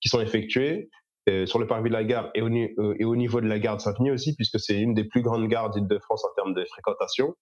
qui 0.00 0.08
sont 0.08 0.20
effectués 0.20 0.88
euh, 1.30 1.46
sur 1.46 1.58
le 1.58 1.66
parvis 1.66 1.88
de 1.88 1.94
la 1.94 2.04
gare 2.04 2.30
et 2.34 2.42
au, 2.42 2.48
euh, 2.48 2.94
et 2.98 3.04
au 3.04 3.16
niveau 3.16 3.40
de 3.40 3.46
la 3.46 3.58
gare 3.58 3.78
de 3.78 3.80
Saint-Denis 3.80 4.10
aussi, 4.10 4.36
puisque 4.36 4.60
c'est 4.60 4.78
une 4.78 4.92
des 4.92 5.04
plus 5.04 5.22
grandes 5.22 5.48
gares 5.48 5.70
d'Île-de-France 5.70 6.22
en 6.22 6.34
termes 6.36 6.52
de 6.52 6.62
fréquentation, 6.66 7.34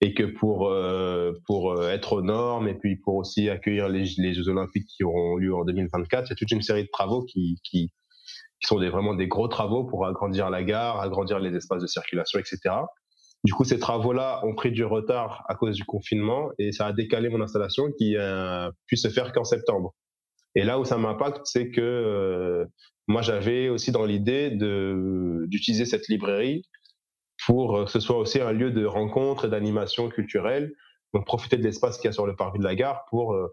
et 0.00 0.14
que 0.14 0.22
pour 0.22 0.68
euh, 0.68 1.32
pour 1.44 1.82
être 1.82 2.12
aux 2.12 2.22
normes 2.22 2.68
et 2.68 2.74
puis 2.74 2.94
pour 2.94 3.16
aussi 3.16 3.48
accueillir 3.50 3.88
les, 3.88 4.04
les, 4.18 4.34
Jeux 4.34 4.48
Olympiques 4.48 4.86
qui 4.96 5.02
auront 5.02 5.34
lieu 5.36 5.52
en 5.52 5.64
2024, 5.64 6.26
il 6.26 6.30
y 6.30 6.32
a 6.32 6.36
toute 6.36 6.52
une 6.52 6.62
série 6.62 6.84
de 6.84 6.90
travaux 6.92 7.24
qui 7.24 7.58
qui, 7.64 7.90
qui 8.60 8.66
sont 8.66 8.76
vraiment 8.76 9.14
des 9.14 9.28
gros 9.28 9.48
travaux 9.48 9.84
pour 9.84 10.06
agrandir 10.06 10.50
la 10.50 10.62
gare, 10.62 11.00
agrandir 11.00 11.38
les 11.38 11.54
espaces 11.56 11.82
de 11.82 11.86
circulation, 11.86 12.38
etc. 12.38 12.58
Du 13.44 13.52
coup, 13.52 13.64
ces 13.64 13.78
travaux-là 13.78 14.40
ont 14.44 14.54
pris 14.54 14.72
du 14.72 14.84
retard 14.84 15.44
à 15.48 15.54
cause 15.54 15.76
du 15.76 15.84
confinement 15.84 16.50
et 16.58 16.72
ça 16.72 16.86
a 16.86 16.92
décalé 16.92 17.28
mon 17.28 17.40
installation 17.40 17.92
qui 17.96 18.16
a 18.16 18.70
pu 18.86 18.96
se 18.96 19.08
faire 19.08 19.32
qu'en 19.32 19.44
septembre. 19.44 19.94
Et 20.54 20.64
là 20.64 20.80
où 20.80 20.84
ça 20.84 20.98
m'impacte, 20.98 21.42
c'est 21.44 21.70
que 21.70 22.66
moi, 23.06 23.22
j'avais 23.22 23.68
aussi 23.68 23.90
dans 23.92 24.04
l'idée 24.04 24.50
d'utiliser 24.50 25.86
cette 25.86 26.08
librairie 26.08 26.62
pour 27.46 27.84
que 27.84 27.90
ce 27.90 28.00
soit 28.00 28.18
aussi 28.18 28.40
un 28.40 28.52
lieu 28.52 28.70
de 28.70 28.84
rencontre 28.84 29.46
et 29.46 29.48
d'animation 29.48 30.08
culturelle. 30.08 30.72
Donc, 31.14 31.24
profiter 31.24 31.56
de 31.56 31.62
l'espace 31.62 31.96
qu'il 31.96 32.06
y 32.06 32.08
a 32.08 32.12
sur 32.12 32.26
le 32.26 32.36
parvis 32.36 32.58
de 32.58 32.64
la 32.64 32.74
gare 32.74 33.04
pour 33.08 33.32
euh, 33.32 33.50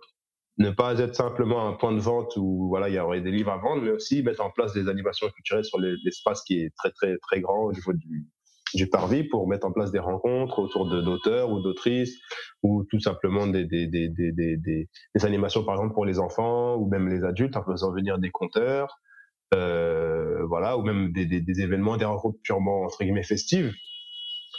ne 0.57 0.69
pas 0.69 0.97
être 0.99 1.15
simplement 1.15 1.67
un 1.67 1.73
point 1.73 1.91
de 1.91 1.99
vente 1.99 2.37
où 2.37 2.67
voilà 2.69 2.89
il 2.89 2.95
y 2.95 2.99
aurait 2.99 3.21
des 3.21 3.31
livres 3.31 3.51
à 3.51 3.57
vendre, 3.57 3.81
mais 3.81 3.91
aussi 3.91 4.23
mettre 4.23 4.43
en 4.43 4.49
place 4.49 4.73
des 4.73 4.87
animations 4.87 5.29
culturelles 5.29 5.65
sur 5.65 5.79
l'espace 5.79 6.43
qui 6.43 6.61
est 6.61 6.73
très 6.75 6.91
très 6.91 7.17
très 7.17 7.41
grand 7.41 7.65
au 7.65 7.73
niveau 7.73 7.93
du 7.93 8.25
du 8.73 8.87
parvis 8.89 9.23
pour 9.23 9.47
mettre 9.47 9.65
en 9.65 9.71
place 9.71 9.91
des 9.91 9.99
rencontres 9.99 10.59
autour 10.59 10.87
d'auteurs 10.87 11.49
ou 11.51 11.61
d'autrices 11.61 12.19
ou 12.63 12.83
tout 12.89 12.99
simplement 12.99 13.47
des, 13.47 13.65
des, 13.65 13.87
des, 13.87 14.09
des, 14.09 14.31
des, 14.33 14.87
animations 15.23 15.63
par 15.63 15.75
exemple 15.75 15.93
pour 15.93 16.05
les 16.05 16.19
enfants 16.19 16.75
ou 16.75 16.87
même 16.87 17.07
les 17.07 17.23
adultes 17.23 17.55
en 17.55 17.63
faisant 17.63 17.91
venir 17.91 18.17
des 18.17 18.31
conteurs 18.31 18.99
euh, 19.53 20.43
voilà 20.47 20.77
ou 20.77 20.81
même 20.81 21.11
des, 21.13 21.61
événements 21.61 21.97
des 21.97 22.05
rencontres 22.05 22.39
purement 22.43 22.83
entre 22.83 23.03
guillemets 23.03 23.23
festives 23.23 23.73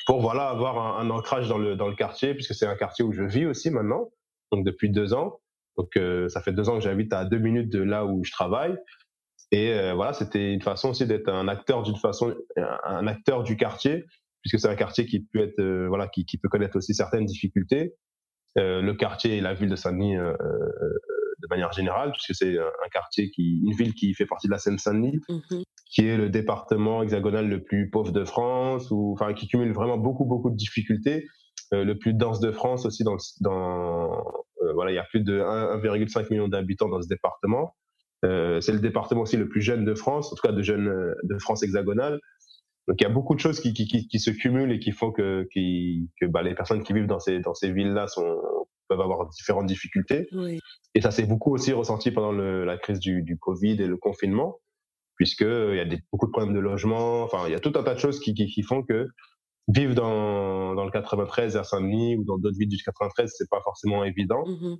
pour 0.06 0.20
voilà 0.20 0.48
avoir 0.48 0.98
un, 0.98 1.10
ancrage 1.10 1.48
dans 1.48 1.58
le 1.58 1.76
dans 1.76 1.88
le 1.88 1.96
quartier 1.96 2.34
puisque 2.34 2.54
c'est 2.54 2.66
un 2.66 2.76
quartier 2.76 3.04
où 3.04 3.12
je 3.12 3.22
vis 3.22 3.46
aussi 3.46 3.70
maintenant 3.70 4.10
donc 4.52 4.64
depuis 4.64 4.88
deux 4.88 5.12
ans 5.12 5.40
donc 5.76 5.96
euh, 5.96 6.28
ça 6.28 6.40
fait 6.40 6.52
deux 6.52 6.68
ans 6.68 6.78
que 6.78 6.84
j'habite 6.84 7.12
à 7.12 7.24
deux 7.24 7.38
minutes 7.38 7.70
de 7.70 7.82
là 7.82 8.04
où 8.06 8.24
je 8.24 8.32
travaille 8.32 8.76
et 9.52 9.72
euh, 9.72 9.94
voilà, 9.94 10.12
c'était 10.12 10.52
une 10.52 10.62
façon 10.62 10.90
aussi 10.90 11.06
d'être 11.06 11.28
un 11.28 11.48
acteur 11.48 11.82
d'une 11.82 11.96
façon, 11.96 12.34
un 12.84 13.06
acteur 13.06 13.42
du 13.42 13.56
quartier, 13.56 14.04
puisque 14.42 14.60
c'est 14.60 14.68
un 14.68 14.76
quartier 14.76 15.06
qui 15.06 15.20
peut 15.20 15.40
être, 15.40 15.60
euh, 15.60 15.86
voilà, 15.88 16.08
qui, 16.08 16.24
qui, 16.24 16.38
peut 16.38 16.48
connaître 16.48 16.76
aussi 16.76 16.94
certaines 16.94 17.26
difficultés. 17.26 17.94
Euh, 18.58 18.80
le 18.80 18.94
quartier 18.94 19.36
et 19.36 19.40
la 19.40 19.54
ville 19.54 19.68
de 19.68 19.76
Saint-Denis 19.76 20.16
euh, 20.16 20.32
de 20.32 21.46
manière 21.50 21.72
générale, 21.72 22.10
puisque 22.12 22.34
c'est 22.34 22.58
un 22.58 22.88
quartier 22.90 23.30
qui, 23.30 23.60
une 23.64 23.74
ville 23.74 23.94
qui 23.94 24.14
fait 24.14 24.26
partie 24.26 24.48
de 24.48 24.52
la 24.52 24.58
Seine-Saint-Denis, 24.58 25.20
mmh 25.28 25.62
qui 25.88 26.04
est 26.04 26.16
le 26.16 26.28
département 26.28 27.04
hexagonal 27.04 27.48
le 27.48 27.62
plus 27.62 27.88
pauvre 27.88 28.10
de 28.10 28.24
France, 28.24 28.90
ou 28.90 29.12
enfin 29.12 29.32
qui 29.34 29.46
cumule 29.46 29.72
vraiment 29.72 29.96
beaucoup 29.96 30.24
beaucoup 30.24 30.50
de 30.50 30.56
difficultés. 30.56 31.28
le 31.70 31.94
plus 31.94 32.12
dense 32.12 32.40
de 32.40 32.50
France 32.50 32.84
aussi 32.86 33.04
dans, 33.04 33.16
dans 33.40 34.10
voilà, 34.74 34.92
il 34.92 34.94
y 34.94 34.98
a 34.98 35.04
plus 35.04 35.20
de 35.20 35.40
1,5 35.40 36.30
million 36.30 36.48
d'habitants 36.48 36.88
dans 36.88 37.02
ce 37.02 37.08
département. 37.08 37.74
Euh, 38.24 38.60
c'est 38.60 38.72
le 38.72 38.80
département 38.80 39.22
aussi 39.22 39.36
le 39.36 39.48
plus 39.48 39.60
jeune 39.60 39.84
de 39.84 39.94
France, 39.94 40.32
en 40.32 40.36
tout 40.36 40.46
cas 40.46 40.52
de 40.52 40.62
jeunes 40.62 40.88
euh, 40.88 41.14
de 41.22 41.38
France 41.38 41.62
hexagonale. 41.62 42.18
Donc 42.88 43.00
il 43.00 43.04
y 43.04 43.06
a 43.06 43.10
beaucoup 43.10 43.34
de 43.34 43.40
choses 43.40 43.60
qui, 43.60 43.74
qui, 43.74 43.86
qui, 43.86 44.06
qui 44.06 44.18
se 44.18 44.30
cumulent 44.30 44.72
et 44.72 44.78
qui 44.78 44.92
font 44.92 45.10
que, 45.10 45.46
qui, 45.52 46.08
que 46.20 46.26
bah, 46.26 46.42
les 46.42 46.54
personnes 46.54 46.82
qui 46.82 46.92
vivent 46.92 47.06
dans 47.06 47.18
ces, 47.18 47.40
dans 47.40 47.54
ces 47.54 47.72
villes-là 47.72 48.06
sont, 48.06 48.40
peuvent 48.88 49.00
avoir 49.00 49.28
différentes 49.28 49.66
difficultés. 49.66 50.28
Oui. 50.32 50.60
Et 50.94 51.00
ça 51.00 51.10
s'est 51.10 51.26
beaucoup 51.26 51.52
aussi 51.52 51.72
ressenti 51.72 52.10
pendant 52.10 52.32
le, 52.32 52.64
la 52.64 52.78
crise 52.78 53.00
du, 53.00 53.22
du 53.22 53.36
Covid 53.38 53.82
et 53.82 53.86
le 53.86 53.96
confinement, 53.96 54.60
puisqu'il 55.16 55.46
euh, 55.46 55.76
y 55.76 55.80
a 55.80 55.84
des, 55.84 55.98
beaucoup 56.12 56.26
de 56.26 56.30
problèmes 56.30 56.54
de 56.54 56.60
logement, 56.60 57.22
enfin 57.22 57.44
il 57.46 57.52
y 57.52 57.56
a 57.56 57.60
tout 57.60 57.72
un 57.74 57.82
tas 57.82 57.94
de 57.94 57.98
choses 57.98 58.20
qui 58.20 58.62
font 58.62 58.82
que 58.82 59.08
vivre 59.68 59.94
dans, 59.94 60.74
dans 60.74 60.84
le 60.84 60.90
93 60.90 61.56
à 61.56 61.64
Saint-Denis 61.64 62.16
ou 62.16 62.24
dans 62.24 62.38
d'autres 62.38 62.58
villes 62.58 62.68
du 62.68 62.82
93, 62.82 63.32
c'est 63.36 63.48
pas 63.50 63.60
forcément 63.62 64.04
évident. 64.04 64.44
Mm-hmm. 64.44 64.78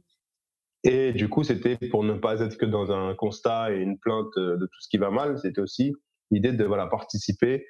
Et 0.85 1.13
du 1.13 1.29
coup, 1.29 1.43
c'était 1.43 1.77
pour 1.91 2.05
ne 2.05 2.15
pas 2.15 2.41
être 2.41 2.57
que 2.57 2.67
dans 2.67 2.93
un 2.93 3.15
constat 3.15 3.73
et 3.73 3.79
une 3.79 3.99
plainte 3.99 4.33
de 4.37 4.67
tout 4.67 4.81
ce 4.81 4.89
qui 4.89 4.99
va 4.99 5.11
mal, 5.11 5.39
c'était 5.39 5.61
aussi 5.61 5.93
l'idée 6.31 6.53
de 6.53 6.65
voilà 6.65 6.87
participer 6.87 7.67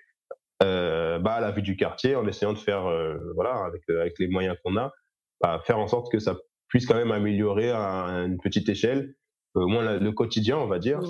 euh, 0.63 1.19
bah, 1.19 1.35
à 1.35 1.41
la 1.41 1.51
vie 1.51 1.63
du 1.63 1.77
quartier 1.77 2.17
en 2.17 2.27
essayant 2.27 2.53
de 2.53 2.59
faire 2.59 2.87
euh, 2.87 3.17
voilà 3.35 3.65
avec 3.65 3.83
euh, 3.91 4.01
avec 4.01 4.19
les 4.19 4.29
moyens 4.29 4.57
qu'on 4.65 4.77
a, 4.77 4.93
bah, 5.41 5.63
faire 5.67 5.79
en 5.79 5.87
sorte 5.87 6.11
que 6.11 6.19
ça 6.19 6.37
puisse 6.69 6.87
quand 6.87 6.95
même 6.95 7.13
améliorer 7.13 7.71
à 7.71 8.07
une 8.27 8.39
petite 8.39 8.69
échelle, 8.69 9.15
au 9.55 9.67
moins 9.67 9.99
le 9.99 10.13
quotidien, 10.13 10.59
on 10.59 10.67
va 10.67 10.79
dire. 10.79 11.01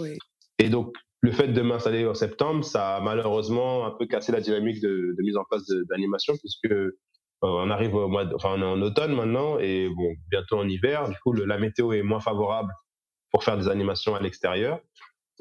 Et 0.59 0.69
donc 0.69 0.95
le 1.23 1.33
fait 1.33 1.49
de 1.49 1.63
m'installer 1.63 2.07
en 2.07 2.15
septembre, 2.15 2.65
ça 2.65 2.97
a 2.97 3.01
malheureusement 3.01 3.87
un 3.87 3.91
peu 3.91 4.07
cassé 4.07 4.33
la 4.33 4.41
dynamique 4.41 4.81
de, 4.81 5.15
mise 5.19 5.37
en 5.37 5.45
place 5.45 5.67
d'animation 5.89 6.35
puisque 6.37 6.71
euh, 6.71 6.93
on 7.43 7.71
arrive 7.71 7.95
au 7.95 8.09
mois, 8.09 8.25
enfin 8.35 8.55
on 8.57 8.63
est 8.63 8.65
en 8.65 8.81
automne 8.83 9.15
maintenant 9.15 9.59
et 9.59 9.89
bon 9.89 10.15
bientôt 10.31 10.59
en 10.59 10.69
hiver. 10.69 11.09
Du 11.09 11.17
coup, 11.23 11.33
la 11.33 11.59
météo 11.59 11.93
est 11.93 12.03
moins 12.03 12.21
favorable 12.21 12.73
pour 13.31 13.45
faire 13.45 13.59
des 13.59 13.69
animations 13.69 14.15
à 14.15 14.21
l'extérieur. 14.21 14.81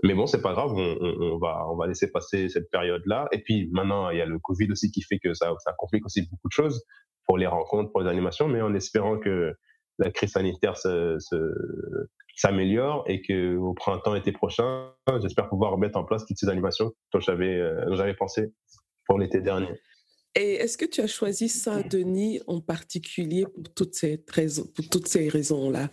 Mais 0.04 0.14
bon, 0.14 0.28
c'est 0.28 0.42
pas 0.42 0.52
grave, 0.52 0.72
on, 0.74 0.98
on, 1.00 1.38
va 1.38 1.66
on 1.70 1.78
va 1.78 1.88
laisser 1.88 2.12
passer 2.12 2.50
cette 2.50 2.70
période-là. 2.70 3.30
Et 3.32 3.40
puis 3.40 3.70
maintenant, 3.72 4.10
il 4.10 4.18
y 4.18 4.22
a 4.22 4.26
le 4.26 4.40
Covid 4.40 4.70
aussi 4.72 4.92
qui 4.92 5.02
fait 5.02 5.20
que 5.20 5.34
ça 5.34 5.54
ça 5.60 5.74
complique 5.78 6.06
aussi 6.06 6.22
beaucoup 6.24 6.50
de 6.50 6.54
choses 6.54 6.84
pour 7.26 7.38
les 7.38 7.48
rencontres, 7.48 7.92
pour 7.92 8.02
les 8.02 8.10
animations. 8.10 8.48
Mais 8.48 8.62
en 8.62 8.74
espérant 8.74 9.18
que 9.18 9.54
la 10.00 10.12
crise 10.12 10.32
sanitaire 10.32 10.78
se, 10.78 11.18
s'améliore 12.36 13.04
et 13.08 13.22
que 13.22 13.56
au 13.56 13.74
printemps 13.74 14.16
été 14.16 14.32
prochain, 14.32 14.92
j'espère 15.22 15.50
pouvoir 15.50 15.78
mettre 15.78 15.98
en 15.98 16.04
place 16.04 16.26
toutes 16.26 16.38
ces 16.38 16.50
animations 16.50 16.92
dont 17.14 17.20
j'avais 17.20 17.56
euh, 17.56 18.14
pensé 18.18 18.54
pour 19.06 19.20
l'été 19.20 19.42
dernier. 19.42 19.70
Et 20.36 20.56
est-ce 20.56 20.78
que 20.78 20.86
tu 20.86 21.00
as 21.02 21.08
choisi 21.08 21.48
Saint-Denis 21.48 22.42
en 22.48 22.60
particulier 22.60 23.46
pour 23.46 23.74
toutes 23.74 23.96
ces 23.96 24.24
raisons, 24.30 24.66
pour 24.76 24.90
toutes 24.90 25.08
ces 25.08 25.30
raisons-là? 25.30 25.90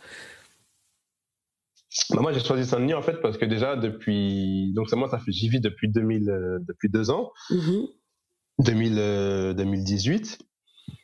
Bah, 2.10 2.22
Moi, 2.22 2.32
j'ai 2.32 2.40
choisi 2.40 2.68
Saint-Denis 2.68 2.94
en 2.94 3.02
fait 3.02 3.20
parce 3.20 3.38
que 3.38 3.44
déjà 3.44 3.76
depuis, 3.76 4.72
donc 4.74 4.90
moi, 4.92 5.08
ça 5.08 5.18
fait, 5.18 5.30
j'y 5.30 5.48
vis 5.48 5.60
depuis 5.60 5.88
2000, 5.88 6.28
euh, 6.28 6.58
depuis 6.66 6.88
deux 6.88 7.10
ans, 7.10 7.30
2000, 8.58 9.54
2018. 9.56 10.38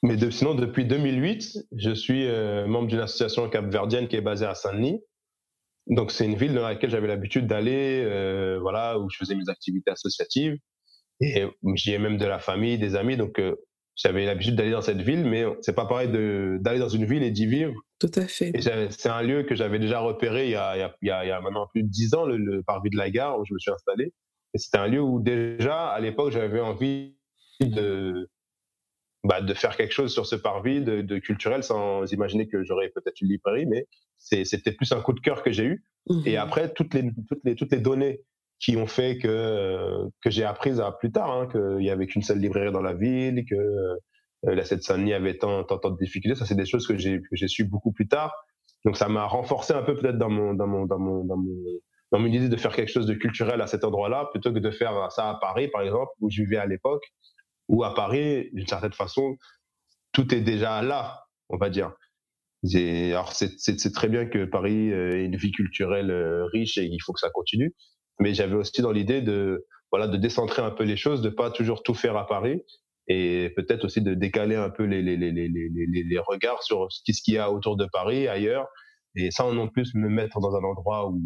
Mmh 0.02 0.10
euh, 0.10 0.16
Mais 0.16 0.30
sinon, 0.30 0.54
depuis 0.54 0.84
2008, 0.84 1.58
je 1.76 1.90
suis 1.92 2.26
euh, 2.26 2.66
membre 2.66 2.88
d'une 2.88 3.00
association 3.00 3.48
capverdienne 3.48 4.08
qui 4.08 4.16
est 4.16 4.20
basée 4.20 4.46
à 4.46 4.54
Saint-Denis. 4.54 5.00
Donc, 5.88 6.12
c'est 6.12 6.24
une 6.24 6.36
ville 6.36 6.54
dans 6.54 6.62
laquelle 6.62 6.90
j'avais 6.90 7.08
l'habitude 7.08 7.46
d'aller, 7.46 8.04
voilà, 8.60 8.98
où 8.98 9.08
je 9.10 9.16
faisais 9.16 9.34
mes 9.34 9.48
activités 9.48 9.90
associatives. 9.90 10.56
Et 11.20 11.44
j'y 11.74 11.92
ai 11.92 11.98
même 11.98 12.16
de 12.16 12.26
la 12.26 12.38
famille, 12.38 12.78
des 12.78 12.94
amis, 12.94 13.16
donc 13.16 13.40
euh, 13.40 13.56
j'avais 13.96 14.24
l'habitude 14.24 14.54
d'aller 14.54 14.70
dans 14.70 14.82
cette 14.82 15.00
ville, 15.00 15.24
mais 15.24 15.44
c'est 15.62 15.74
pas 15.74 15.86
pareil 15.86 16.08
d'aller 16.08 16.78
dans 16.78 16.88
une 16.88 17.04
ville 17.04 17.24
et 17.24 17.32
d'y 17.32 17.46
vivre. 17.46 17.74
Tout 17.98 18.10
à 18.14 18.28
fait. 18.28 18.52
C'est 18.90 19.08
un 19.08 19.22
lieu 19.22 19.42
que 19.42 19.56
j'avais 19.56 19.80
déjà 19.80 19.98
repéré 19.98 20.44
il 20.44 20.50
y, 20.50 20.54
a, 20.54 20.76
il, 20.76 21.08
y 21.08 21.10
a, 21.10 21.24
il 21.24 21.28
y 21.28 21.32
a, 21.32 21.40
maintenant 21.40 21.66
plus 21.72 21.82
de 21.82 21.88
dix 21.88 22.14
ans, 22.14 22.24
le, 22.24 22.62
parvis 22.62 22.90
de 22.90 22.96
la 22.96 23.10
gare 23.10 23.38
où 23.40 23.44
je 23.44 23.52
me 23.52 23.58
suis 23.58 23.72
installé. 23.72 24.12
Et 24.54 24.58
c'était 24.58 24.78
un 24.78 24.86
lieu 24.86 25.00
où 25.00 25.20
déjà, 25.20 25.88
à 25.88 25.98
l'époque, 25.98 26.30
j'avais 26.30 26.60
envie 26.60 27.16
de, 27.60 28.30
bah, 29.24 29.40
de 29.40 29.54
faire 29.54 29.76
quelque 29.76 29.92
chose 29.92 30.12
sur 30.12 30.26
ce 30.26 30.36
parvis 30.36 30.80
de, 30.80 31.00
de 31.02 31.18
culturel 31.18 31.62
sans 31.62 32.10
imaginer 32.12 32.48
que 32.48 32.62
j'aurais 32.62 32.88
peut-être 32.88 33.20
une 33.20 33.28
librairie, 33.28 33.66
mais 33.66 33.86
c'était 34.18 34.72
plus 34.72 34.92
un 34.92 35.00
coup 35.00 35.12
de 35.12 35.20
cœur 35.20 35.42
que 35.42 35.50
j'ai 35.50 35.64
eu. 35.64 35.84
Et 36.24 36.32
mhm. 36.32 36.38
après, 36.38 36.72
toutes 36.72 36.94
les, 36.94 37.10
toutes 37.28 37.40
les, 37.44 37.54
toutes 37.54 37.72
les 37.72 37.80
données 37.80 38.20
qui 38.60 38.76
ont 38.76 38.86
fait 38.86 39.18
que 39.18 40.08
que 40.22 40.30
j'ai 40.30 40.44
appris 40.44 40.80
à 40.80 40.90
plus 40.92 41.12
tard 41.12 41.30
hein, 41.30 41.48
qu'il 41.50 41.84
y 41.84 41.90
avait 41.90 42.06
qu'une 42.06 42.22
seule 42.22 42.38
librairie 42.38 42.72
dans 42.72 42.82
la 42.82 42.94
ville, 42.94 43.44
que 43.48 43.54
euh, 43.54 44.54
la 44.54 44.64
Seine-Saint-Denis 44.64 45.14
avait 45.14 45.36
tant, 45.36 45.64
tant, 45.64 45.78
tant 45.78 45.90
de 45.90 45.98
difficultés. 45.98 46.36
Ça, 46.36 46.44
c'est 46.44 46.54
des 46.54 46.66
choses 46.66 46.86
que 46.86 46.96
j'ai 46.96 47.20
que 47.20 47.36
j'ai 47.36 47.48
su 47.48 47.64
beaucoup 47.64 47.92
plus 47.92 48.08
tard. 48.08 48.32
Donc, 48.84 48.96
ça 48.96 49.08
m'a 49.08 49.24
renforcé 49.26 49.72
un 49.74 49.82
peu 49.82 49.96
peut-être 49.96 50.18
dans 50.18 50.30
mon 50.30 50.54
dans 50.54 50.66
mon 50.66 50.86
dans 50.86 50.98
mon 50.98 51.24
dans 51.24 51.36
mon 51.36 51.56
dans 52.10 52.18
mon 52.18 52.26
idée 52.26 52.48
de 52.48 52.56
faire 52.56 52.74
quelque 52.74 52.90
chose 52.90 53.06
de 53.06 53.14
culturel 53.14 53.60
à 53.60 53.66
cet 53.66 53.84
endroit-là, 53.84 54.28
plutôt 54.32 54.52
que 54.52 54.58
de 54.58 54.70
faire 54.70 55.10
ça 55.12 55.28
à 55.28 55.34
Paris, 55.34 55.68
par 55.68 55.82
exemple, 55.82 56.10
où 56.20 56.30
je 56.30 56.42
vivais 56.42 56.56
à 56.56 56.66
l'époque, 56.66 57.02
où 57.68 57.84
à 57.84 57.94
Paris, 57.94 58.50
d'une 58.52 58.66
certaine 58.66 58.92
façon, 58.92 59.36
tout 60.12 60.34
est 60.34 60.40
déjà 60.40 60.82
là, 60.82 61.24
on 61.48 61.56
va 61.56 61.70
dire. 61.70 61.92
Alors, 62.74 63.32
c'est 63.32 63.92
très 63.92 64.08
bien 64.08 64.26
que 64.26 64.44
Paris 64.44 64.90
ait 64.90 65.24
une 65.24 65.36
vie 65.36 65.52
culturelle 65.52 66.10
euh, 66.10 66.44
riche 66.46 66.76
et 66.76 66.84
il 66.84 66.98
faut 67.04 67.12
que 67.12 67.20
ça 67.20 67.30
continue 67.30 67.72
mais 68.20 68.34
j'avais 68.34 68.54
aussi 68.54 68.82
dans 68.82 68.92
l'idée 68.92 69.22
de 69.22 69.66
voilà 69.90 70.06
de 70.06 70.16
décentrer 70.16 70.62
un 70.62 70.70
peu 70.70 70.84
les 70.84 70.96
choses, 70.96 71.22
de 71.22 71.28
pas 71.28 71.50
toujours 71.50 71.82
tout 71.82 71.94
faire 71.94 72.16
à 72.16 72.26
Paris 72.26 72.62
et 73.06 73.50
peut-être 73.56 73.84
aussi 73.84 74.02
de 74.02 74.12
décaler 74.12 74.54
un 74.54 74.68
peu 74.68 74.84
les, 74.84 75.00
les, 75.02 75.16
les, 75.16 75.32
les, 75.32 75.48
les 75.48 76.18
regards 76.18 76.62
sur 76.62 76.88
ce 76.90 77.00
qu'il 77.22 77.34
y 77.34 77.38
a 77.38 77.50
autour 77.50 77.76
de 77.78 77.86
Paris, 77.90 78.28
ailleurs, 78.28 78.66
et 79.16 79.30
sans 79.30 79.54
non 79.54 79.68
plus 79.68 79.94
me 79.94 80.10
mettre 80.10 80.40
dans 80.40 80.54
un 80.54 80.62
endroit 80.62 81.08
où 81.08 81.20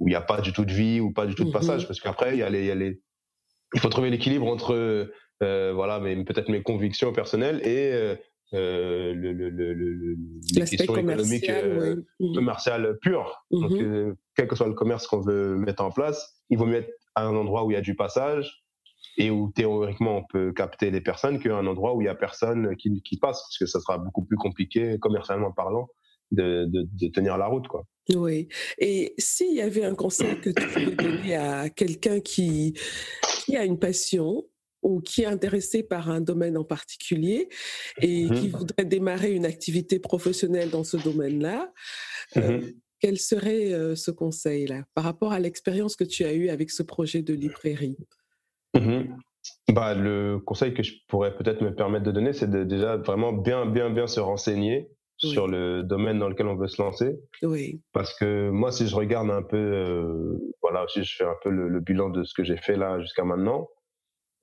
où 0.00 0.06
il 0.06 0.12
n'y 0.12 0.16
a 0.16 0.22
pas 0.22 0.40
du 0.40 0.52
tout 0.52 0.64
de 0.64 0.72
vie 0.72 1.00
ou 1.00 1.12
pas 1.12 1.26
du 1.26 1.34
tout 1.34 1.42
de 1.42 1.50
passage, 1.50 1.82
mm-hmm. 1.82 1.86
parce 1.88 2.00
qu'après 2.00 2.34
il 2.34 2.38
y 2.38 2.42
a 2.42 2.48
les, 2.48 2.66
y 2.66 2.70
a 2.70 2.76
les 2.76 3.00
il 3.74 3.80
faut 3.80 3.88
trouver 3.88 4.10
l'équilibre 4.10 4.46
entre 4.46 4.72
euh, 4.72 5.12
voilà 5.40 6.00
mais 6.00 6.24
peut-être 6.24 6.48
mes 6.48 6.62
convictions 6.62 7.12
personnelles 7.12 7.60
et 7.66 7.92
euh, 7.92 8.16
euh, 8.54 9.12
le, 9.12 9.32
le, 9.32 9.50
le, 9.50 10.16
les 10.54 10.64
questions 10.64 10.96
économiques 10.96 11.50
euh, 11.50 11.96
mm-hmm. 12.18 12.34
commerciales 12.34 12.98
pures. 13.02 13.44
Donc, 13.50 13.72
euh, 13.72 14.14
quel 14.34 14.48
que 14.48 14.56
soit 14.56 14.68
le 14.68 14.72
commerce 14.72 15.06
qu'on 15.06 15.20
veut 15.20 15.56
mettre 15.56 15.82
en 15.82 15.90
place, 15.90 16.40
il 16.48 16.56
vaut 16.56 16.64
mieux 16.64 16.78
être 16.78 16.90
à 17.14 17.26
un 17.26 17.36
endroit 17.36 17.64
où 17.64 17.70
il 17.70 17.74
y 17.74 17.76
a 17.76 17.82
du 17.82 17.94
passage 17.94 18.64
et 19.18 19.30
où 19.30 19.52
théoriquement 19.54 20.18
on 20.18 20.24
peut 20.24 20.52
capter 20.52 20.90
les 20.90 21.02
personnes 21.02 21.40
qu'à 21.40 21.56
un 21.56 21.66
endroit 21.66 21.94
où 21.94 22.00
il 22.00 22.06
y 22.06 22.08
a 22.08 22.14
personne 22.14 22.74
qui, 22.76 23.02
qui 23.02 23.18
passe, 23.18 23.42
parce 23.42 23.58
que 23.58 23.66
ça 23.66 23.80
sera 23.80 23.98
beaucoup 23.98 24.24
plus 24.24 24.36
compliqué 24.36 24.98
commercialement 24.98 25.52
parlant 25.52 25.88
de, 26.30 26.64
de, 26.66 26.88
de 26.90 27.08
tenir 27.08 27.36
la 27.36 27.48
route, 27.48 27.68
quoi. 27.68 27.84
Oui. 28.14 28.48
Et 28.78 29.14
s'il 29.18 29.54
y 29.54 29.60
avait 29.60 29.84
un 29.84 29.94
conseil 29.94 30.40
que 30.40 30.50
tu 30.50 30.66
voulais 30.68 30.94
donner 30.94 31.36
à 31.36 31.68
quelqu'un 31.68 32.20
qui, 32.20 32.72
qui 33.44 33.56
a 33.56 33.64
une 33.64 33.78
passion 33.78 34.44
ou 34.88 35.00
qui 35.00 35.22
est 35.22 35.26
intéressé 35.26 35.82
par 35.82 36.08
un 36.08 36.20
domaine 36.20 36.56
en 36.56 36.64
particulier 36.64 37.48
et 38.00 38.24
mmh 38.24 38.34
qui 38.34 38.48
voudrait 38.48 38.84
démarrer 38.84 39.32
une 39.32 39.44
activité 39.44 39.98
professionnelle 39.98 40.70
dans 40.70 40.84
ce 40.84 40.96
domaine-là, 40.96 41.72
euh, 42.36 42.58
mmh 42.58 42.72
quel 43.00 43.18
serait 43.18 43.72
euh, 43.72 43.94
ce 43.94 44.10
conseil-là 44.10 44.82
par 44.92 45.04
rapport 45.04 45.30
à 45.32 45.38
l'expérience 45.38 45.94
que 45.94 46.02
tu 46.02 46.24
as 46.24 46.32
eue 46.32 46.48
avec 46.48 46.72
ce 46.72 46.82
projet 46.82 47.22
de 47.22 47.32
librairie? 47.32 47.96
Mmh 48.74 49.02
bah, 49.72 49.94
Le 49.94 50.40
conseil 50.40 50.74
que 50.74 50.82
je 50.82 50.94
pourrais 51.06 51.36
peut-être 51.36 51.62
me 51.62 51.72
permettre 51.72 52.04
de 52.04 52.10
donner, 52.10 52.32
c'est 52.32 52.50
de 52.50 52.64
déjà 52.64 52.96
vraiment 52.96 53.32
bien, 53.32 53.66
bien, 53.66 53.88
bien 53.90 54.08
se 54.08 54.18
renseigner 54.18 54.90
sur 55.16 55.46
le 55.46 55.82
domaine 55.82 56.18
dans 56.18 56.28
lequel 56.28 56.46
on 56.46 56.56
veut 56.56 56.68
se 56.68 56.82
lancer. 56.82 57.16
Oui. 57.42 57.80
Parce 57.92 58.16
que 58.18 58.50
moi, 58.50 58.72
si 58.72 58.88
je 58.88 58.96
regarde 58.96 59.30
un 59.30 59.42
peu, 59.42 59.56
euh, 59.56 60.54
voilà, 60.62 60.84
si 60.88 61.04
je 61.04 61.16
fais 61.16 61.24
un 61.24 61.36
peu 61.42 61.50
le, 61.50 61.68
le 61.68 61.80
bilan 61.80 62.08
de 62.08 62.24
ce 62.24 62.34
que 62.34 62.42
j'ai 62.42 62.56
fait 62.56 62.76
là 62.76 63.00
jusqu'à 63.00 63.24
maintenant, 63.24 63.68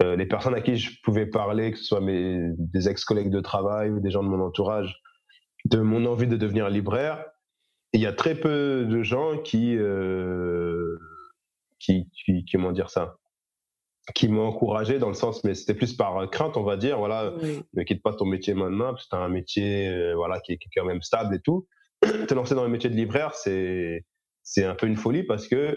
les 0.02 0.26
personnes 0.26 0.56
à 0.56 0.62
qui 0.62 0.76
je 0.78 1.00
pouvais 1.04 1.26
parler, 1.26 1.72
que 1.72 1.78
ce 1.78 1.86
soit 1.86 2.02
mes, 2.02 2.52
des 2.58 2.90
ex-collègues 2.90 3.30
de 3.30 3.40
travail 3.40 3.90
ou 3.90 4.00
des 4.00 4.12
gens 4.12 4.24
de 4.24 4.28
mon 4.28 4.42
entourage, 4.42 5.02
de 5.66 5.80
mon 5.80 6.06
envie 6.06 6.28
de 6.28 6.36
devenir 6.36 6.70
libraire, 6.70 7.26
il 7.94 8.02
y 8.02 8.06
a 8.06 8.14
très 8.14 8.36
peu 8.36 8.86
de 8.86 9.04
gens 9.04 9.38
qui, 9.38 9.78
qui, 11.80 12.10
qui, 12.26 12.46
comment 12.52 12.72
dire 12.72 12.90
ça, 12.90 13.18
qui 14.14 14.28
m'ont 14.28 14.48
encouragé 14.48 15.00
dans 15.00 15.08
le 15.08 15.16
sens, 15.16 15.44
mais 15.44 15.56
c'était 15.56 15.74
plus 15.74 15.94
par 15.94 16.30
crainte, 16.30 16.58
on 16.58 16.64
va 16.64 16.78
dire, 16.78 17.00
voilà, 17.00 17.34
ne 17.74 17.84
quitte 17.84 18.04
pas 18.04 18.14
ton 18.14 18.26
métier 18.26 18.54
maintenant, 18.54 18.92
parce 18.92 19.06
que 19.06 19.10
c'est 19.12 19.18
un 19.18 19.30
métier, 19.30 19.88
euh, 19.90 20.14
voilà, 20.16 20.40
qui 20.42 20.54
est, 20.54 20.60
quand 20.76 20.86
même 20.86 21.02
stable 21.02 21.36
et 21.36 21.40
tout. 21.40 21.68
Te 22.02 22.34
lancer 22.34 22.54
dans 22.54 22.64
le 22.64 22.70
métier 22.70 22.90
de 22.90 22.96
libraire, 22.96 23.34
c'est, 23.34 24.06
c'est 24.44 24.64
un 24.64 24.76
peu 24.76 24.86
une 24.86 24.96
folie 24.96 25.24
parce 25.24 25.48
que, 25.48 25.56
euh, 25.56 25.76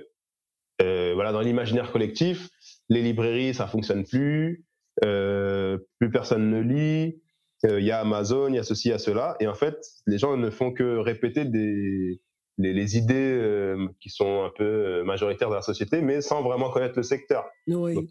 voilà, 1.18 1.32
dans 1.32 1.40
l'imaginaire 1.40 1.90
collectif, 1.90 2.48
les 2.88 3.02
librairies, 3.02 3.52
ça 3.52 3.66
fonctionne 3.66 4.04
plus, 4.04 4.64
euh, 5.04 5.78
plus 5.98 6.10
personne 6.12 6.48
ne 6.48 6.60
lit, 6.60 7.20
il 7.64 7.84
y 7.84 7.90
a 7.90 7.98
Amazon, 7.98 8.46
il 8.50 8.54
y 8.54 8.58
a 8.60 8.62
ceci, 8.62 8.86
il 8.86 8.92
y 8.92 8.94
a 8.94 8.98
cela, 8.98 9.36
et 9.40 9.48
en 9.48 9.54
fait, 9.54 9.76
les 10.06 10.16
gens 10.16 10.36
ne 10.36 10.48
font 10.48 10.70
que 10.72 10.98
répéter 10.98 11.44
des, 11.44 12.20
les, 12.56 12.72
les 12.72 12.96
idées 12.96 13.32
euh, 13.34 13.88
qui 14.00 14.10
sont 14.10 14.44
un 14.44 14.52
peu 14.56 14.64
euh, 14.64 15.02
majoritaires 15.02 15.48
dans 15.48 15.56
la 15.56 15.62
société, 15.62 16.02
mais 16.02 16.20
sans 16.20 16.40
vraiment 16.40 16.70
connaître 16.70 16.94
le 16.96 17.02
secteur. 17.02 17.44
Oui. 17.66 17.94
Donc, 17.94 18.08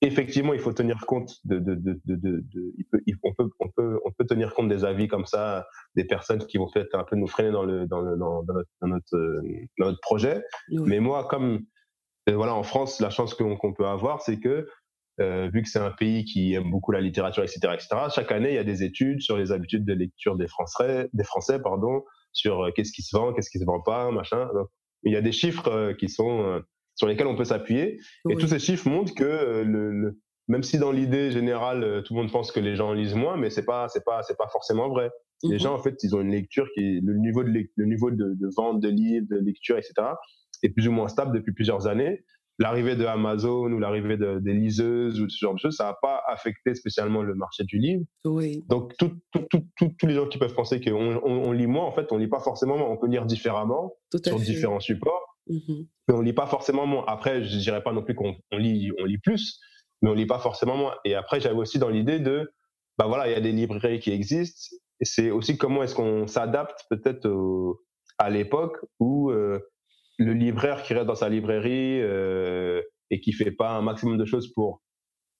effectivement, 0.00 0.54
il 0.54 0.60
faut 0.60 0.72
tenir 0.72 1.06
compte 1.06 1.36
de, 1.44 1.60
de, 1.60 1.76
de, 1.76 2.00
de, 2.04 2.16
de 2.16 2.42
il 2.78 2.84
peut, 2.90 3.00
il, 3.06 3.14
on, 3.22 3.32
peut, 3.32 3.48
on, 3.60 3.68
peut, 3.68 4.00
on 4.04 4.10
peut 4.10 4.26
tenir 4.26 4.54
compte 4.54 4.68
des 4.68 4.84
avis 4.84 5.06
comme 5.06 5.26
ça, 5.26 5.68
des 5.94 6.04
personnes 6.04 6.44
qui 6.46 6.58
vont 6.58 6.68
peut-être 6.68 6.96
un 6.96 7.04
peu 7.04 7.14
nous 7.14 7.28
freiner 7.28 7.52
dans, 7.52 7.64
le, 7.64 7.86
dans, 7.86 8.00
le, 8.00 8.16
dans, 8.16 8.42
notre, 8.42 8.70
dans, 8.80 8.88
notre, 8.88 9.16
euh, 9.16 9.40
dans 9.78 9.86
notre 9.86 10.00
projet. 10.00 10.42
Oui. 10.72 10.82
Mais 10.86 10.98
moi, 10.98 11.28
comme 11.30 11.60
voilà, 12.32 12.54
en 12.54 12.62
France, 12.62 13.00
la 13.00 13.10
chance 13.10 13.34
qu'on 13.34 13.56
qu 13.56 13.74
peut 13.74 13.86
avoir, 13.86 14.22
c'est 14.22 14.38
que 14.38 14.68
euh, 15.20 15.50
vu 15.52 15.62
que 15.62 15.68
c'est 15.68 15.78
un 15.78 15.90
pays 15.90 16.24
qui 16.24 16.54
aime 16.54 16.70
beaucoup 16.70 16.92
la 16.92 17.00
littérature, 17.00 17.42
etc., 17.42 17.60
etc., 17.74 17.88
chaque 18.14 18.32
année, 18.32 18.50
il 18.50 18.54
y 18.54 18.58
a 18.58 18.64
des 18.64 18.82
études 18.82 19.20
sur 19.20 19.36
les 19.36 19.52
habitudes 19.52 19.84
de 19.84 19.92
lecture 19.92 20.36
des 20.36 20.46
Français, 20.46 21.08
des 21.12 21.24
Français 21.24 21.60
pardon, 21.60 22.04
sur 22.32 22.64
euh, 22.64 22.70
qu'est-ce 22.74 22.92
qui 22.92 23.02
se 23.02 23.16
vend, 23.16 23.32
qu'est-ce 23.32 23.50
qui 23.50 23.58
se 23.58 23.64
vend 23.64 23.80
pas, 23.80 24.10
machin. 24.10 24.48
Donc, 24.54 24.68
il 25.02 25.12
y 25.12 25.16
a 25.16 25.20
des 25.20 25.32
chiffres 25.32 25.68
euh, 25.68 25.94
qui 25.94 26.08
sont 26.08 26.62
sur 26.94 27.06
lesquels 27.06 27.26
on 27.26 27.36
peut 27.36 27.44
s'appuyer. 27.44 27.98
Oui. 28.24 28.34
Et 28.34 28.36
tous 28.36 28.48
ces 28.48 28.58
chiffres 28.58 28.88
montrent 28.88 29.14
que 29.14 29.62
le, 29.64 29.92
le 29.92 30.18
même 30.48 30.62
si 30.62 30.78
dans 30.78 30.90
l'idée 30.90 31.30
générale 31.30 32.02
tout 32.04 32.14
le 32.14 32.20
monde 32.20 32.32
pense 32.32 32.50
que 32.50 32.60
les 32.60 32.74
gens 32.74 32.92
lisent 32.92 33.14
moins, 33.14 33.36
mais 33.36 33.50
c'est 33.50 33.64
pas 33.64 33.88
c'est 33.88 34.04
pas 34.04 34.22
c'est 34.22 34.36
pas 34.36 34.48
forcément 34.48 34.88
vrai. 34.88 35.10
Les 35.42 35.58
gens 35.58 35.74
en 35.74 35.78
fait 35.78 35.96
ils 36.02 36.14
ont 36.14 36.20
une 36.20 36.32
lecture 36.32 36.68
qui 36.74 37.00
le 37.00 37.16
niveau 37.16 37.42
de 37.42 37.50
le 37.76 37.86
niveau 37.86 38.10
de, 38.10 38.34
de 38.34 38.48
vente 38.56 38.80
de 38.80 38.88
livres, 38.88 39.26
de 39.30 39.36
lecture, 39.36 39.78
etc. 39.78 39.94
est 40.62 40.68
plus 40.70 40.86
ou 40.88 40.92
moins 40.92 41.08
stable 41.08 41.34
depuis 41.34 41.52
plusieurs 41.52 41.86
années 41.86 42.24
l'arrivée 42.60 42.94
de 42.94 43.06
Amazon 43.06 43.72
ou 43.72 43.78
l'arrivée 43.78 44.18
de, 44.18 44.38
des 44.38 44.52
liseuses 44.52 45.18
ou 45.20 45.28
ce 45.28 45.38
genre 45.38 45.54
de 45.54 45.58
choses, 45.58 45.76
ça 45.76 45.84
n'a 45.84 45.96
pas 46.00 46.22
affecté 46.28 46.74
spécialement 46.74 47.22
le 47.22 47.34
marché 47.34 47.64
du 47.64 47.78
livre. 47.78 48.04
Oui. 48.26 48.62
Donc, 48.68 48.94
tout, 48.98 49.12
tout, 49.32 49.46
tout, 49.50 49.64
tous 49.98 50.06
les 50.06 50.14
gens 50.14 50.28
qui 50.28 50.38
peuvent 50.38 50.54
penser 50.54 50.80
qu'on 50.80 51.16
on, 51.16 51.48
on 51.48 51.52
lit 51.52 51.66
moins, 51.66 51.86
en 51.86 51.92
fait, 51.92 52.12
on 52.12 52.18
lit 52.18 52.28
pas 52.28 52.40
forcément 52.40 52.76
moins. 52.76 52.88
On 52.90 52.98
peut 52.98 53.08
lire 53.08 53.24
différemment 53.24 53.94
sur 54.12 54.38
fait. 54.38 54.44
différents 54.44 54.78
supports, 54.80 55.38
-hmm. 55.48 55.86
mais 56.06 56.14
on 56.14 56.20
lit 56.20 56.34
pas 56.34 56.46
forcément 56.46 56.86
moins. 56.86 57.04
Après, 57.08 57.42
je 57.42 57.58
dirais 57.58 57.82
pas 57.82 57.92
non 57.92 58.02
plus 58.02 58.14
qu'on 58.14 58.36
on 58.52 58.58
lit, 58.58 58.90
on 59.00 59.06
lit 59.06 59.18
plus, 59.18 59.58
mais 60.02 60.10
on 60.10 60.14
lit 60.14 60.26
pas 60.26 60.38
forcément 60.38 60.76
moins. 60.76 60.94
Et 61.06 61.14
après, 61.14 61.40
j'avais 61.40 61.56
aussi 61.56 61.78
dans 61.78 61.88
l'idée 61.88 62.18
de, 62.20 62.52
bah 62.98 63.06
voilà, 63.06 63.26
il 63.26 63.32
y 63.32 63.36
a 63.36 63.40
des 63.40 63.52
librairies 63.52 64.00
qui 64.00 64.10
existent. 64.12 64.76
C'est 65.02 65.30
aussi 65.30 65.56
comment 65.56 65.82
est-ce 65.82 65.94
qu'on 65.94 66.26
s'adapte 66.26 66.84
peut-être 66.90 67.28
à 68.18 68.28
l'époque 68.28 68.76
où 68.98 69.30
euh, 69.30 69.58
le 70.18 70.34
libraire 70.34 70.82
qui 70.82 70.92
reste 70.92 71.06
dans 71.06 71.14
sa 71.14 71.28
librairie 71.28 72.00
euh, 72.02 72.82
et 73.10 73.20
qui 73.20 73.32
fait 73.32 73.50
pas 73.50 73.70
un 73.70 73.82
maximum 73.82 74.18
de 74.18 74.24
choses 74.26 74.52
pour 74.52 74.82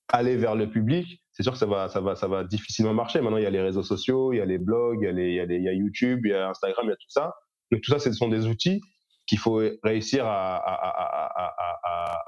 aller 0.09 0.37
vers 0.37 0.57
le 0.57 0.69
public, 0.69 1.23
c'est 1.31 1.43
sûr 1.43 1.53
que 1.53 1.59
ça 1.59 1.67
va, 1.67 1.89
ça 1.89 2.01
va, 2.01 2.17
ça 2.17 2.27
va 2.27 2.45
difficilement 2.45 2.95
marcher. 2.95 3.21
Maintenant, 3.21 3.37
il 3.37 3.45
y 3.45 3.47
a 3.47 3.51
les 3.51 3.61
réseaux 3.61 3.83
sociaux, 3.83 4.33
il 4.33 4.39
y 4.39 4.41
a 4.41 4.45
les 4.45 4.59
blogs, 4.59 5.03
il 5.03 5.35
y 5.35 5.69
a, 5.69 5.73
YouTube, 5.73 6.21
il 6.25 6.31
y 6.31 6.35
a 6.35 6.49
Instagram, 6.49 6.87
il 6.87 6.91
y 6.91 6.93
a 6.93 6.97
tout 6.97 7.11
ça. 7.11 7.35
Donc 7.71 7.83
tout 7.83 7.93
ça, 7.93 7.99
ce 7.99 8.13
sont 8.13 8.29
des 8.29 8.47
outils 8.47 8.81
qu'il 9.27 9.39
faut 9.39 9.63
réussir 9.85 10.25
à, 10.27 10.61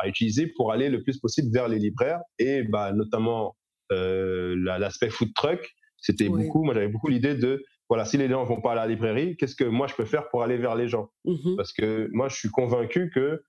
utiliser 0.07 0.49
pour 0.57 0.73
aller 0.73 0.89
le 0.89 1.03
plus 1.03 1.19
possible 1.19 1.49
vers 1.53 1.69
les 1.69 1.79
libraires 1.79 2.21
et 2.39 2.65
bah, 2.65 2.93
notamment 2.93 3.57
euh, 3.93 4.55
l'aspect 4.79 5.11
food 5.11 5.33
truck. 5.35 5.69
C'était 6.03 6.29
oui. 6.29 6.45
beaucoup, 6.45 6.63
moi 6.65 6.75
j'avais 6.75 6.89
beaucoup 6.89 7.09
l'idée 7.09 7.35
de 7.35 7.65
voilà, 7.89 8.05
si 8.05 8.17
les 8.17 8.29
gens 8.29 8.45
vont 8.45 8.61
pas 8.61 8.73
à 8.73 8.75
la 8.75 8.87
librairie, 8.87 9.37
qu'est-ce 9.37 9.57
que 9.57 9.65
moi 9.65 9.87
je 9.87 9.95
peux 9.95 10.05
faire 10.05 10.29
pour 10.29 10.43
aller 10.43 10.57
vers 10.57 10.75
les 10.75 10.89
gens? 10.89 11.11
Mmh. 11.25 11.57
Parce 11.57 11.73
que 11.73 12.09
moi 12.13 12.29
je 12.29 12.37
suis 12.37 12.49
convaincu 12.51 13.11
que 13.11 13.43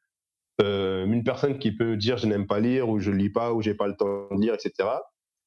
euh, 0.62 1.06
une 1.06 1.24
personne 1.24 1.58
qui 1.58 1.72
peut 1.72 1.98
dire 1.98 2.18
je 2.18 2.28
n'aime 2.28 2.46
pas 2.46 2.60
lire 2.60 2.90
ou 2.90 3.00
je 3.00 3.12
lis 3.12 3.30
pas 3.30 3.54
ou 3.54 3.62
j'ai 3.62 3.74
pas 3.74 3.88
le 3.88 3.96
temps 3.96 4.28
de 4.32 4.42
lire, 4.42 4.54
etc. 4.54 4.90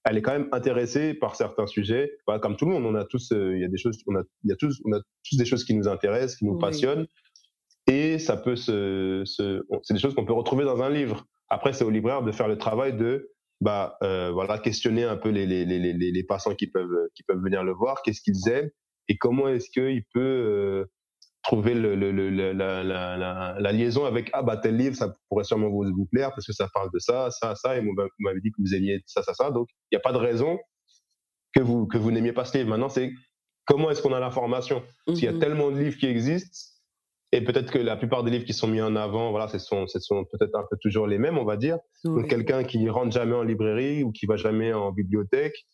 Elle 0.04 0.18
est 0.18 0.22
quand 0.22 0.32
même 0.32 0.48
intéressée 0.52 1.14
par 1.14 1.36
certains 1.36 1.66
sujets. 1.66 2.12
Voilà, 2.26 2.40
comme 2.40 2.56
tout 2.56 2.64
le 2.64 2.72
monde, 2.72 2.86
on 2.86 2.94
a 2.94 3.04
tous, 3.04 3.32
euh, 3.32 3.56
il 3.56 3.56
euh, 3.56 3.58
y 3.60 3.64
a 3.64 3.68
des 3.68 3.76
choses, 3.76 3.98
on 4.06 4.16
a, 4.16 4.22
il 4.44 4.50
y 4.50 4.52
a 4.52 4.56
tous, 4.56 4.80
on 4.84 4.92
a 4.92 5.00
tous 5.28 5.36
des 5.36 5.44
choses 5.44 5.64
qui 5.64 5.74
nous 5.74 5.88
intéressent, 5.88 6.36
qui 6.36 6.44
nous 6.44 6.54
oui. 6.54 6.60
passionnent, 6.60 7.06
et 7.86 8.18
ça 8.18 8.36
peut 8.36 8.56
se, 8.56 9.22
se 9.24 9.62
c'est 9.82 9.94
des 9.94 10.00
choses 10.00 10.14
qu'on 10.14 10.24
peut 10.24 10.32
retrouver 10.32 10.64
dans 10.64 10.82
un 10.82 10.90
livre. 10.90 11.24
Après, 11.48 11.72
c'est 11.72 11.84
au 11.84 11.90
libraire 11.90 12.22
de 12.22 12.32
faire 12.32 12.48
le 12.48 12.58
travail 12.58 12.96
de 12.96 13.30
bah 13.60 13.96
euh, 14.02 14.30
voilà 14.32 14.58
questionner 14.58 15.04
un 15.04 15.16
peu 15.16 15.30
les, 15.30 15.46
les, 15.46 15.64
les, 15.64 15.78
les, 15.78 15.92
les 15.92 16.24
passants 16.24 16.54
qui 16.54 16.66
peuvent 16.66 17.08
qui 17.14 17.22
peuvent 17.22 17.42
venir 17.42 17.64
le 17.64 17.72
voir, 17.72 18.02
qu'est-ce 18.02 18.20
qu'ils 18.20 18.48
aiment, 18.48 18.70
et 19.08 19.16
comment 19.16 19.48
est-ce 19.48 19.70
qu'il 19.70 20.02
peut 20.12 20.20
euh, 20.20 20.84
trouver 21.42 21.74
le, 21.74 21.94
le, 21.94 22.10
le, 22.10 22.28
la, 22.30 22.82
la, 22.82 23.16
la, 23.16 23.56
la, 23.58 23.72
liaison 23.72 24.04
avec 24.04 24.30
ah 24.32 24.42
bah 24.42 24.56
tel 24.56 24.76
livre 24.76 24.96
ça 24.96 25.14
pourrait 25.28 25.44
sûrement 25.44 25.68
vous, 25.68 25.84
vous 25.96 26.06
plaire 26.06 26.30
parce 26.30 26.44
que 26.46 26.52
ça 26.52 26.68
parle 26.74 26.90
de 26.92 26.98
ça 26.98 27.30
ça 27.30 27.54
ça 27.54 27.76
et 27.76 27.80
vous 27.80 27.94
m'avez 28.18 28.40
dit 28.40 28.50
que 28.50 28.56
vous 28.58 28.74
aimiez 28.74 29.00
ça 29.06 29.22
ça 29.22 29.32
ça. 29.32 29.50
Donc 29.50 29.68
il 29.90 29.94
n'y 29.94 29.98
a 29.98 30.00
pas 30.00 30.12
de 30.12 30.18
raison 30.18 30.58
que 31.54 31.60
vous 31.60 31.86
que 31.86 31.98
vous 31.98 32.10
n'aimiez 32.10 32.32
pas 32.32 32.44
ce 32.44 32.58
livre. 32.58 32.70
Maintenant 32.70 32.88
c'est 32.88 33.12
comment 33.64 33.90
est-ce 33.90 34.02
qu'on 34.02 34.12
a 34.12 34.20
l'information 34.20 34.82
parce 35.06 35.18
qu'il 35.18 35.26
y 35.26 35.28
a 35.28 35.32
mm-hmm. 35.32 35.40
tellement 35.40 35.70
de 35.70 35.78
livres 35.78 35.96
qui 35.96 36.06
existent 36.06 36.75
et 37.32 37.42
peut-être 37.42 37.72
que 37.72 37.78
la 37.78 37.96
plupart 37.96 38.22
des 38.22 38.30
livres 38.30 38.44
qui 38.44 38.54
sont 38.54 38.68
mis 38.68 38.80
en 38.80 38.96
avant 38.96 39.30
voilà 39.30 39.48
ce 39.48 39.58
sont 39.58 39.86
ce 39.86 39.98
sont 39.98 40.24
peut-être 40.24 40.54
un 40.54 40.64
peu 40.70 40.76
toujours 40.80 41.06
les 41.06 41.18
mêmes 41.18 41.38
on 41.38 41.44
va 41.44 41.56
dire 41.56 41.78
oui. 42.04 42.22
donc 42.22 42.30
quelqu'un 42.30 42.64
qui 42.64 42.88
rentre 42.88 43.12
jamais 43.12 43.34
en 43.34 43.42
librairie 43.42 44.02
ou 44.04 44.12
qui 44.12 44.26
va 44.26 44.36
jamais 44.36 44.72
en 44.72 44.92
bibliothèque 44.92 45.66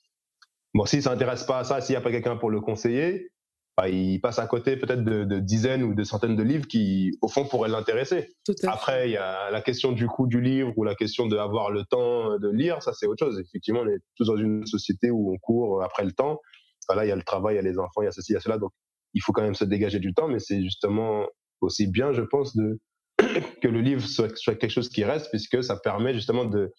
Bon, 0.74 0.86
s'il 0.86 1.02
s'intéresse 1.02 1.44
pas 1.44 1.58
à 1.58 1.64
ça, 1.64 1.80
s'il 1.80 1.92
n'y 1.92 1.98
a 1.98 2.00
pas 2.00 2.10
quelqu'un 2.10 2.36
pour 2.36 2.50
le 2.50 2.60
conseiller, 2.60 3.30
bah, 3.76 3.88
il 3.88 4.20
passe 4.20 4.38
à 4.38 4.46
côté 4.46 4.76
peut-être 4.76 5.04
de, 5.04 5.24
de, 5.24 5.38
dizaines 5.38 5.82
ou 5.82 5.94
de 5.94 6.02
centaines 6.02 6.36
de 6.36 6.42
livres 6.42 6.66
qui, 6.66 7.18
au 7.20 7.28
fond, 7.28 7.46
pourraient 7.46 7.68
l'intéresser. 7.68 8.34
Après, 8.64 9.08
il 9.08 9.12
y 9.12 9.16
a 9.16 9.50
la 9.50 9.60
question 9.60 9.92
du 9.92 10.06
coût 10.06 10.26
du 10.26 10.40
livre 10.40 10.72
ou 10.76 10.84
la 10.84 10.94
question 10.94 11.26
d'avoir 11.26 11.70
le 11.70 11.84
temps 11.84 12.38
de 12.38 12.48
lire, 12.48 12.82
ça 12.82 12.92
c'est 12.94 13.06
autre 13.06 13.24
chose. 13.24 13.38
Effectivement, 13.38 13.80
on 13.80 13.88
est 13.88 14.00
tous 14.16 14.26
dans 14.26 14.36
une 14.36 14.66
société 14.66 15.10
où 15.10 15.32
on 15.32 15.38
court 15.38 15.82
après 15.82 16.04
le 16.04 16.12
temps. 16.12 16.40
Voilà, 16.88 17.04
il 17.04 17.08
y 17.08 17.12
a 17.12 17.16
le 17.16 17.22
travail, 17.22 17.54
il 17.54 17.56
y 17.56 17.60
a 17.60 17.62
les 17.62 17.78
enfants, 17.78 18.02
il 18.02 18.06
y 18.06 18.08
a 18.08 18.12
ceci, 18.12 18.32
il 18.32 18.34
y 18.34 18.38
a 18.38 18.40
cela. 18.40 18.58
Donc, 18.58 18.72
il 19.14 19.20
faut 19.22 19.32
quand 19.32 19.42
même 19.42 19.54
se 19.54 19.64
dégager 19.64 20.00
du 20.00 20.14
temps, 20.14 20.28
mais 20.28 20.38
c'est 20.38 20.62
justement 20.62 21.26
aussi 21.62 21.86
bien, 21.86 22.12
je 22.12 22.22
pense, 22.22 22.56
de 22.56 22.80
que 23.62 23.68
le 23.68 23.80
livre 23.80 24.02
soit, 24.02 24.36
soit, 24.36 24.54
quelque 24.54 24.70
chose 24.70 24.88
qui 24.88 25.04
reste, 25.04 25.30
puisque 25.30 25.62
ça 25.62 25.76
permet 25.76 26.14
justement 26.14 26.44
de, 26.44 26.72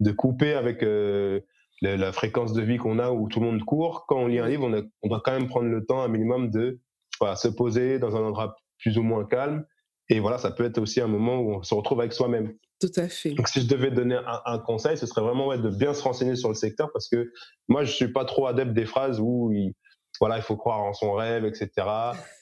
de 0.00 0.10
couper 0.12 0.54
avec 0.54 0.82
euh, 0.82 1.40
la, 1.82 1.96
la 1.96 2.12
fréquence 2.12 2.52
de 2.52 2.62
vie 2.62 2.78
qu'on 2.78 2.98
a 2.98 3.10
où 3.10 3.28
tout 3.28 3.40
le 3.40 3.46
monde 3.46 3.64
court, 3.64 4.04
quand 4.06 4.18
on 4.18 4.26
lit 4.26 4.38
un 4.38 4.48
livre, 4.48 4.64
on, 4.64 4.72
a, 4.74 4.82
on 5.02 5.08
doit 5.08 5.22
quand 5.24 5.32
même 5.32 5.48
prendre 5.48 5.68
le 5.68 5.84
temps 5.84 6.02
un 6.02 6.08
minimum 6.08 6.50
de 6.50 6.80
voilà, 7.20 7.36
se 7.36 7.48
poser 7.48 7.98
dans 7.98 8.16
un 8.16 8.20
endroit 8.20 8.56
plus 8.78 8.98
ou 8.98 9.02
moins 9.02 9.24
calme. 9.24 9.64
Et 10.08 10.18
voilà, 10.18 10.38
ça 10.38 10.50
peut 10.50 10.64
être 10.64 10.78
aussi 10.78 11.00
un 11.00 11.06
moment 11.06 11.38
où 11.38 11.54
on 11.54 11.62
se 11.62 11.74
retrouve 11.74 12.00
avec 12.00 12.12
soi-même. 12.12 12.54
Tout 12.80 12.90
à 12.96 13.08
fait. 13.08 13.34
Donc, 13.34 13.46
si 13.46 13.60
je 13.60 13.68
devais 13.68 13.90
donner 13.90 14.16
un, 14.16 14.40
un 14.44 14.58
conseil, 14.58 14.96
ce 14.96 15.06
serait 15.06 15.20
vraiment 15.20 15.46
ouais, 15.46 15.58
de 15.58 15.68
bien 15.68 15.94
se 15.94 16.02
renseigner 16.02 16.34
sur 16.34 16.48
le 16.48 16.54
secteur 16.54 16.90
parce 16.92 17.08
que 17.08 17.30
moi, 17.68 17.84
je 17.84 17.92
suis 17.92 18.10
pas 18.10 18.24
trop 18.24 18.46
adepte 18.46 18.72
des 18.72 18.86
phrases 18.86 19.20
où 19.20 19.52
il, 19.52 19.74
voilà, 20.20 20.36
il 20.36 20.42
faut 20.42 20.56
croire 20.56 20.82
en 20.82 20.92
son 20.92 21.12
rêve, 21.14 21.44
etc. 21.46 21.70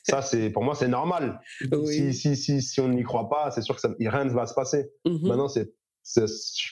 ça, 0.02 0.20
c'est 0.22 0.50
pour 0.50 0.64
moi, 0.64 0.74
c'est 0.74 0.88
normal. 0.88 1.40
Oui. 1.72 1.86
Si, 1.86 2.14
si, 2.14 2.36
si, 2.36 2.60
si 2.60 2.80
on 2.80 2.88
n'y 2.88 3.04
croit 3.04 3.28
pas, 3.28 3.50
c'est 3.52 3.62
sûr 3.62 3.74
que 3.76 3.80
ça, 3.80 3.94
rien 3.98 4.24
ne 4.24 4.30
va 4.32 4.46
se 4.46 4.54
passer. 4.54 4.90
Mm 5.04 5.10
-hmm. 5.10 5.28
Maintenant, 5.28 5.48
c'est 5.48 5.72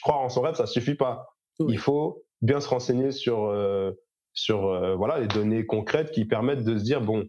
croire 0.01 0.19
en 0.19 0.29
son 0.29 0.41
rêve, 0.41 0.55
ça 0.55 0.65
suffit 0.65 0.95
pas. 0.95 1.27
Oui. 1.59 1.73
Il 1.73 1.79
faut 1.79 2.23
bien 2.41 2.59
se 2.59 2.67
renseigner 2.67 3.11
sur 3.11 3.45
euh, 3.45 3.91
sur 4.33 4.67
euh, 4.67 4.95
voilà 4.95 5.19
les 5.19 5.27
données 5.27 5.65
concrètes 5.65 6.11
qui 6.11 6.25
permettent 6.25 6.63
de 6.63 6.77
se 6.77 6.83
dire 6.83 7.01
bon 7.01 7.27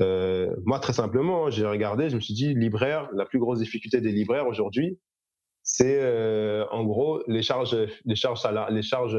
euh, 0.00 0.54
moi 0.64 0.80
très 0.80 0.92
simplement 0.92 1.50
j'ai 1.50 1.66
regardé 1.66 2.10
je 2.10 2.16
me 2.16 2.20
suis 2.20 2.34
dit 2.34 2.54
libraire 2.54 3.08
la 3.12 3.24
plus 3.24 3.38
grosse 3.38 3.60
difficulté 3.60 4.00
des 4.00 4.12
libraires 4.12 4.46
aujourd'hui 4.46 4.98
c'est 5.62 6.00
en 6.70 6.84
gros 6.84 7.22
les 7.26 7.42
charges 7.42 7.76
les 8.04 8.16
charges 8.16 8.42
les 8.70 8.82
charges 8.82 9.18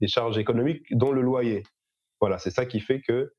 les 0.00 0.08
charges 0.08 0.38
économiques 0.38 0.84
dont 0.92 1.12
le 1.12 1.22
loyer 1.22 1.62
voilà 2.20 2.38
c'est 2.38 2.50
ça 2.50 2.66
qui 2.66 2.80
fait 2.80 3.00
que 3.00 3.32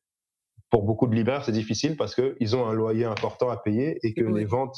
pour 0.70 0.84
beaucoup 0.84 1.08
de 1.08 1.16
libraires 1.16 1.46
c'est 1.46 1.52
difficile 1.52 1.98
parce 1.98 2.16
que 2.16 2.36
ils 2.40 2.56
ont 2.56 2.68
un 2.68 2.74
loyer 2.74 3.06
important 3.06 3.50
à 3.50 3.58
payer 3.58 4.00
et 4.04 4.14
que 4.14 4.24
oui. 4.24 4.40
les 4.40 4.46
ventes 4.46 4.78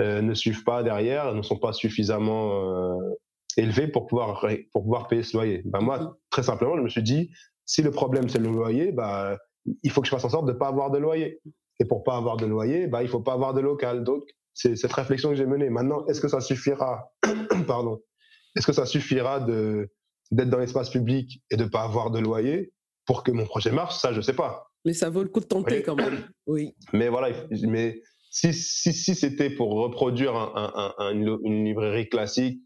euh, 0.00 0.22
ne 0.22 0.34
suivent 0.34 0.64
pas 0.64 0.82
derrière 0.82 1.34
ne 1.34 1.42
sont 1.42 1.58
pas 1.58 1.72
suffisamment 1.72 2.98
élevé 3.56 3.88
pour 3.88 4.06
pouvoir 4.06 4.46
pour 4.72 4.82
pouvoir 4.82 5.08
payer 5.08 5.22
ce 5.22 5.36
loyer. 5.36 5.62
Ben 5.64 5.80
moi, 5.80 5.98
mm-hmm. 5.98 6.14
très 6.30 6.42
simplement, 6.42 6.76
je 6.76 6.82
me 6.82 6.88
suis 6.88 7.02
dit, 7.02 7.30
si 7.66 7.82
le 7.82 7.90
problème 7.90 8.28
c'est 8.28 8.38
le 8.38 8.50
loyer, 8.50 8.92
bah 8.92 9.38
il 9.82 9.90
faut 9.90 10.00
que 10.00 10.06
je 10.06 10.10
fasse 10.10 10.24
en 10.24 10.30
sorte 10.30 10.46
de 10.46 10.52
pas 10.52 10.68
avoir 10.68 10.90
de 10.90 10.98
loyer. 10.98 11.40
Et 11.80 11.84
pour 11.84 12.04
pas 12.04 12.16
avoir 12.16 12.36
de 12.36 12.46
loyer, 12.46 12.86
bah 12.86 13.02
il 13.02 13.08
faut 13.08 13.20
pas 13.20 13.32
avoir 13.32 13.54
de 13.54 13.60
local. 13.60 14.04
Donc 14.04 14.24
c'est 14.54 14.76
cette 14.76 14.92
réflexion 14.92 15.30
que 15.30 15.36
j'ai 15.36 15.46
menée. 15.46 15.70
Maintenant, 15.70 16.06
est-ce 16.06 16.20
que 16.20 16.28
ça 16.28 16.40
suffira 16.40 17.10
Pardon. 17.66 18.00
est-ce 18.56 18.66
que 18.66 18.72
ça 18.72 18.86
suffira 18.86 19.40
de 19.40 19.90
d'être 20.30 20.48
dans 20.48 20.58
l'espace 20.58 20.90
public 20.90 21.42
et 21.50 21.56
de 21.56 21.64
pas 21.64 21.82
avoir 21.82 22.10
de 22.10 22.18
loyer? 22.18 22.72
Pour 23.06 23.22
que 23.22 23.30
mon 23.30 23.44
projet 23.44 23.72
marche 23.72 23.96
Ça, 23.96 24.12
je 24.12 24.20
sais 24.20 24.34
pas. 24.34 24.66
Mais 24.84 24.92
ça 24.92 25.10
vaut 25.10 25.22
le 25.22 25.28
coup 25.28 25.40
de 25.40 25.46
tenter 25.46 25.82
quand 25.82 25.96
même. 25.96 26.28
Oui. 26.46 26.74
Mais 26.92 27.08
voilà, 27.08 27.28
mais 27.68 28.02
si, 28.30 28.52
si, 28.52 28.92
si 28.92 29.14
c'était 29.14 29.50
pour 29.50 29.72
reproduire 29.74 30.34
un, 30.34 30.92
un, 30.98 31.10
une 31.12 31.64
librairie 31.64 32.08
classique 32.08 32.60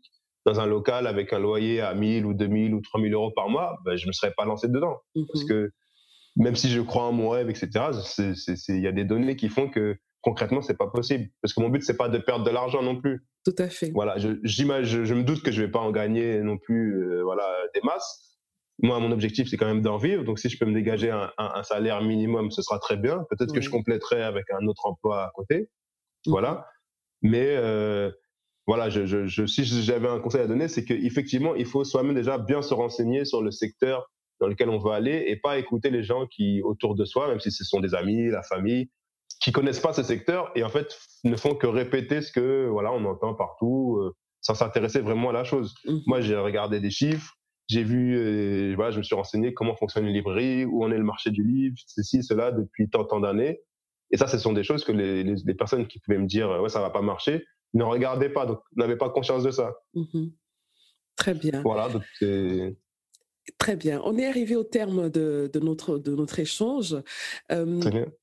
dans 0.46 0.60
un 0.60 0.66
local 0.66 1.06
avec 1.06 1.32
un 1.32 1.38
loyer 1.38 1.82
à 1.82 1.92
1000 1.92 2.24
ou 2.24 2.32
2000 2.32 2.72
ou 2.72 2.80
3000 2.80 3.12
euros 3.12 3.32
par 3.32 3.50
mois, 3.50 3.76
ben, 3.84 3.96
je 3.96 4.06
me 4.06 4.12
serais 4.12 4.32
pas 4.34 4.46
lancé 4.46 4.68
dedans. 4.68 4.96
Parce 5.14 5.42
mhm. 5.42 5.48
que 5.48 5.70
même 6.36 6.56
si 6.56 6.70
je 6.70 6.80
crois 6.80 7.04
en 7.04 7.12
mon 7.12 7.28
rêve, 7.28 7.50
etc., 7.50 7.68
il 8.68 8.80
y 8.80 8.86
a 8.86 8.92
des 8.92 9.04
données 9.04 9.36
qui 9.36 9.48
font 9.48 9.68
que 9.68 9.96
concrètement, 10.22 10.62
c'est 10.62 10.76
pas 10.76 10.88
possible. 10.88 11.28
Parce 11.40 11.54
que 11.54 11.60
mon 11.60 11.68
but, 11.68 11.82
c'est 11.82 11.96
pas 11.96 12.08
de 12.08 12.18
perdre 12.18 12.44
de 12.44 12.50
l'argent 12.50 12.82
non 12.82 13.00
plus. 13.00 13.24
Tout 13.44 13.54
à 13.58 13.68
fait. 13.68 13.90
Voilà, 13.94 14.18
je, 14.18 14.30
je, 14.42 15.04
je, 15.04 15.14
me 15.14 15.22
doute 15.22 15.42
que 15.42 15.52
je 15.52 15.62
vais 15.62 15.70
pas 15.70 15.78
en 15.78 15.92
gagner 15.92 16.40
non 16.40 16.58
plus, 16.58 17.00
euh, 17.00 17.22
voilà, 17.22 17.44
des 17.74 17.80
masses. 17.82 18.35
Moi, 18.82 18.98
mon 19.00 19.10
objectif, 19.10 19.48
c'est 19.48 19.56
quand 19.56 19.66
même 19.66 19.82
d'en 19.82 19.96
vivre. 19.96 20.24
Donc, 20.24 20.38
si 20.38 20.48
je 20.48 20.58
peux 20.58 20.66
me 20.66 20.74
dégager 20.74 21.10
un, 21.10 21.32
un, 21.38 21.62
salaire 21.62 22.02
minimum, 22.02 22.50
ce 22.50 22.60
sera 22.60 22.78
très 22.78 22.96
bien. 22.96 23.24
Peut-être 23.30 23.54
que 23.54 23.60
je 23.60 23.70
compléterai 23.70 24.22
avec 24.22 24.44
un 24.50 24.66
autre 24.66 24.86
emploi 24.86 25.24
à 25.24 25.30
côté. 25.34 25.68
Mhm. 26.26 26.32
Voilà. 26.32 26.66
Mais 27.22 27.56
euh, 27.56 28.10
voilà, 28.66 28.90
je, 28.90 29.06
je, 29.06 29.46
si 29.46 29.64
j'avais 29.64 30.08
un 30.08 30.20
conseil 30.20 30.42
à 30.42 30.46
donner, 30.46 30.68
c'est 30.68 30.84
qu'effectivement, 30.84 31.54
il 31.54 31.64
faut 31.64 31.84
soi-même 31.84 32.14
déjà 32.14 32.36
bien 32.36 32.60
se 32.60 32.74
renseigner 32.74 33.24
sur 33.24 33.42
le 33.42 33.50
secteur 33.50 34.10
dans 34.40 34.48
lequel 34.48 34.68
on 34.68 34.78
veut 34.78 34.90
aller 34.90 35.24
et 35.28 35.36
pas 35.36 35.56
écouter 35.56 35.90
les 35.90 36.02
gens 36.02 36.26
qui 36.26 36.60
autour 36.62 36.94
de 36.94 37.06
soi, 37.06 37.28
même 37.28 37.40
si 37.40 37.50
ce 37.50 37.64
sont 37.64 37.80
des 37.80 37.94
amis, 37.94 38.28
la 38.28 38.42
famille, 38.42 38.90
qui 39.40 39.52
connaissent 39.52 39.80
pas 39.80 39.94
ce 39.94 40.02
secteur 40.02 40.50
et 40.54 40.62
en 40.62 40.68
fait 40.68 40.98
ne 41.24 41.36
font 41.36 41.54
que 41.54 41.66
répéter 41.66 42.20
ce 42.20 42.32
que 42.32 42.66
voilà 42.66 42.92
on 42.92 43.04
entend 43.04 43.34
partout 43.34 43.98
euh, 44.00 44.14
sans 44.40 44.54
s'intéresser 44.54 45.00
vraiment 45.00 45.30
à 45.30 45.32
la 45.32 45.44
chose. 45.44 45.74
Mmh. 45.84 45.98
Moi, 46.06 46.20
j'ai 46.20 46.36
regardé 46.36 46.80
des 46.80 46.90
chiffres, 46.90 47.34
j'ai 47.68 47.82
vu, 47.82 48.16
euh, 48.16 48.74
voilà, 48.76 48.90
je 48.90 48.98
me 48.98 49.02
suis 49.02 49.14
renseigné 49.14 49.52
comment 49.52 49.74
fonctionne 49.74 50.06
une 50.06 50.12
librairie, 50.12 50.64
où 50.64 50.84
en 50.84 50.90
est 50.90 50.98
le 50.98 51.04
marché 51.04 51.30
du 51.30 51.42
livre, 51.42 51.76
ceci, 51.86 52.22
cela 52.22 52.52
depuis 52.52 52.88
tant 52.88 53.04
tant 53.04 53.20
d'années. 53.20 53.60
Et 54.12 54.16
ça, 54.16 54.28
ce 54.28 54.38
sont 54.38 54.52
des 54.52 54.62
choses 54.62 54.84
que 54.84 54.92
les, 54.92 55.24
les, 55.24 55.54
personnes 55.54 55.88
qui 55.88 55.98
pouvaient 55.98 56.18
me 56.18 56.26
dire 56.26 56.48
ouais 56.62 56.68
ça 56.68 56.80
va 56.80 56.90
pas 56.90 57.02
marcher 57.02 57.44
ne 57.74 57.82
regardaient 57.82 58.30
pas, 58.30 58.46
donc 58.46 58.60
n'avaient 58.76 58.96
pas 58.96 59.10
conscience 59.10 59.42
de 59.42 59.50
ça. 59.50 59.74
Mmh 59.94 60.28
Très 61.16 61.32
bien. 61.32 61.62
Voilà, 61.62 61.88
donc 61.88 62.02
c'est 62.18 62.76
Très 63.58 63.76
bien. 63.76 64.00
On 64.04 64.18
est 64.18 64.26
arrivé 64.26 64.56
au 64.56 64.64
terme 64.64 65.08
de, 65.08 65.50
notre, 65.62 65.98
de 65.98 66.14
notre 66.14 66.38
échange. 66.38 66.96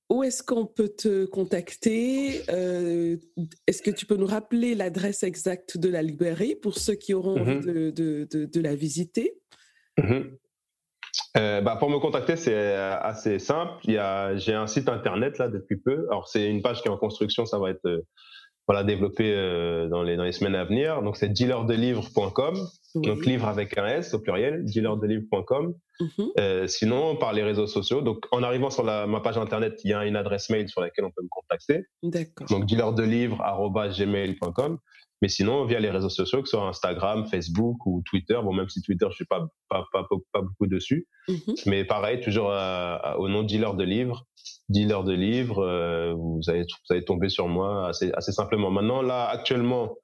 où 0.09 0.24
est-ce 0.24 0.43
qu'on 0.43 0.65
peut 0.65 0.89
te 0.89 1.26
contacter? 1.26 2.41
Euh, 2.49 3.17
Est-ce 3.67 3.82
que 3.82 3.91
tu 3.91 4.05
peux 4.05 4.17
nous 4.17 4.28
rappeler 4.28 4.76
l'adresse 4.76 5.24
exacte 5.24 5.78
de 5.78 5.89
la 5.89 6.01
librairie 6.01 6.55
pour 6.55 6.78
ceux 6.78 6.95
qui 6.95 7.13
auront 7.13 7.39
envie 7.39 7.55
mmh 7.55 7.91
de, 7.91 8.28
de, 8.45 8.61
la 8.61 8.76
visiter? 8.76 9.39
Mmh 9.97 10.21
euh, 11.38 11.61
bah 11.61 11.76
pour 11.76 11.91
me 11.91 11.99
contacter, 11.99 12.36
c'est 12.36 12.53
euh, 12.55 12.97
assez 12.99 13.38
simple. 13.38 13.74
J'ai 13.86 14.53
un 14.53 14.67
site 14.67 14.89
internet 14.89 15.38
là 15.38 15.47
depuis 15.47 15.78
peu. 15.78 16.07
Alors 16.09 16.28
c'est 16.28 16.47
une 16.47 16.61
page 16.61 16.82
qui 16.82 16.88
est 16.88 16.91
en 16.91 16.97
construction, 16.97 17.45
ça 17.45 17.59
va 17.59 17.69
être 17.69 18.03
voilà, 18.67 18.84
développer 18.84 19.34
euh, 19.34 19.88
dans, 19.88 20.03
les, 20.03 20.15
dans 20.15 20.24
les 20.24 20.32
semaines 20.32 20.55
à 20.55 20.63
venir. 20.63 21.01
Donc, 21.01 21.17
c'est 21.17 21.30
Donc, 22.96 23.26
livre 23.26 23.48
avec 23.48 23.78
un 23.78 23.88
S 23.88 24.14
au 24.14 24.20
pluriel, 24.20 24.66
dealerdelivre.com. 24.66 25.74
Mm 26.00 26.06
euh, 26.39 26.68
sinon, 26.68 27.16
par 27.16 27.34
les 27.34 27.44
réseaux 27.44 27.68
sociaux. 27.68 28.02
Donc, 28.02 28.26
en 28.32 28.41
arrivant 28.44 28.70
sur 28.70 28.84
la, 28.84 29.08
ma 29.08 29.20
page 29.20 29.38
internet, 29.38 29.82
il 29.84 29.91
y 29.91 29.94
a 29.94 30.06
une 30.06 30.16
adresse 30.16 30.50
mail 30.50 30.70
sur 30.70 30.82
laquelle 30.82 31.06
on 31.06 31.12
peut 31.12 31.24
me 31.24 31.30
contacter. 31.30 31.86
D'accord. 32.02 32.48
Donc, 32.48 32.66
dealerdelivre.gmail.com. 32.66 34.78
Mais 35.22 35.30
sinon, 35.30 35.66
via 35.66 35.80
les 35.80 35.89
réseaux 35.89 36.10
sociaux, 36.10 36.41
que 36.41 36.50
ce 36.50 36.58
soit 36.58 36.68
Instagram, 36.68 37.26
Facebook 37.26 37.86
ou 37.86 38.02
Twitter. 38.06 38.38
Bon, 38.44 38.52
même 38.52 38.68
si 38.68 38.82
Twitter, 38.82 39.06
je 39.10 39.16
suis 39.16 39.26
pas, 39.26 39.48
pas, 39.70 39.86
pas, 39.94 40.06
pas 40.34 40.41
beaucoup 40.41 40.68
dessus. 40.68 41.08
Mhm. 41.30 41.56
Mais 41.66 41.86
pareil, 41.86 42.20
toujours 42.20 42.52
au 43.18 43.30
nom 43.30 43.44
dealer 43.44 43.74
de 43.76 43.86
livres. 43.86 44.26
Dealer 44.68 45.04
de 45.04 45.14
livres, 45.14 45.60
euh, 45.60 46.14
vous, 46.14 46.41
allez, 46.48 46.64
vous 46.64 46.94
allez 46.94 47.06
tomber 47.06 47.30
sur 47.30 47.48
moi 47.48 47.88
assez, 47.88 48.12
assez 48.14 48.34
simplement. 48.34 48.70
Maintenant, 48.70 49.02
là, 49.02 49.30
actuellement, 49.30 49.96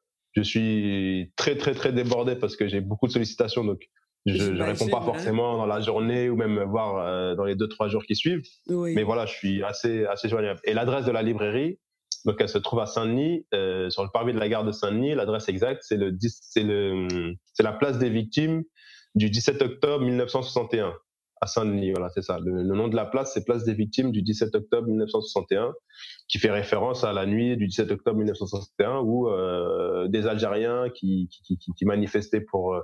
je 0.43 0.49
suis 0.49 1.33
très, 1.35 1.55
très, 1.55 1.73
très 1.73 1.91
débordé 1.91 2.35
parce 2.35 2.55
que 2.55 2.67
j'ai 2.67 2.81
beaucoup 2.81 3.07
de 3.07 3.11
sollicitations. 3.11 3.63
Donc, 3.63 3.89
je 4.25 4.51
ne 4.51 4.63
réponds 4.63 4.87
pas 4.89 5.01
forcément 5.01 5.57
dans 5.57 5.65
la 5.65 5.79
journée 5.79 6.29
ou 6.29 6.35
même 6.35 6.61
voir 6.63 6.97
euh, 6.97 7.35
dans 7.35 7.45
les 7.45 7.55
deux, 7.55 7.67
trois 7.67 7.87
jours 7.87 8.03
qui 8.03 8.15
suivent. 8.15 8.43
Mais 8.69 9.03
voilà, 9.03 9.25
je 9.25 9.33
suis 9.33 9.63
assez, 9.63 10.05
assez 10.05 10.29
joignable. 10.29 10.59
Et 10.63 10.73
l'adresse 10.73 11.05
de 11.05 11.11
la 11.11 11.21
librairie, 11.21 11.79
donc 12.25 12.35
elle 12.39 12.49
se 12.49 12.57
trouve 12.57 12.79
à 12.79 12.85
Saint-Denis, 12.85 13.45
euh, 13.53 13.89
sur 13.89 14.03
le 14.03 14.09
parvis 14.11 14.33
de 14.33 14.39
la 14.39 14.49
gare 14.49 14.65
de 14.65 14.71
Saint-Denis. 14.71 15.15
L'adresse 15.15 15.47
exacte, 15.49 15.83
c'est 15.83 15.97
le, 15.97 16.15
c'est 16.19 16.63
le, 16.63 17.07
c'est 17.53 17.63
la 17.63 17.71
place 17.73 17.97
des 17.97 18.09
victimes 18.09 18.63
du 19.15 19.29
17 19.29 19.61
octobre 19.61 20.03
1961 20.05 20.93
à 21.41 21.47
Saint-Denis. 21.47 21.91
Voilà, 21.91 22.09
c'est 22.09 22.21
ça. 22.21 22.39
Le, 22.39 22.63
nom 22.63 22.87
de 22.87 22.95
la 22.95 23.05
place, 23.05 23.33
c'est 23.33 23.45
Place 23.45 23.63
des 23.63 23.73
Victimes 23.73 24.11
du 24.11 24.21
17 24.21 24.55
octobre 24.55 24.87
1961, 24.87 25.73
qui 26.27 26.39
fait 26.39 26.51
référence 26.51 27.03
à 27.03 27.13
la 27.13 27.25
nuit 27.25 27.57
du 27.57 27.67
17 27.67 27.91
octobre 27.91 28.17
1961 28.17 28.99
où 28.99 29.29
euh, 29.29 30.07
des 30.07 30.27
Algériens 30.27 30.89
qui, 30.89 31.29
qui, 31.29 31.85
manifestaient 31.85 32.41
pour 32.41 32.75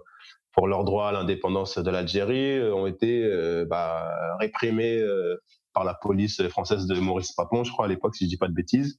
pour 0.56 0.68
leur 0.68 0.86
droit 0.86 1.10
à 1.10 1.12
l'indépendance 1.12 1.78
de 1.78 1.92
l'Algérie 1.92 2.58
euh, 2.58 2.74
ont 2.74 2.88
été 2.88 3.24
euh, 3.24 3.66
bah, 3.66 4.10
réprimés 4.40 4.98
euh, 4.98 5.36
par 5.74 5.84
la 5.84 5.94
police 5.94 6.42
française 6.48 6.88
de 6.88 6.96
Maurice 6.96 7.34
Papon, 7.34 7.66
je 7.66 7.72
crois 7.72 7.86
à 7.86 7.88
l'époque, 7.90 8.16
si 8.16 8.24
je 8.24 8.30
dis 8.30 8.38
pas 8.38 8.48
de 8.48 8.54
bêtises 8.54 8.98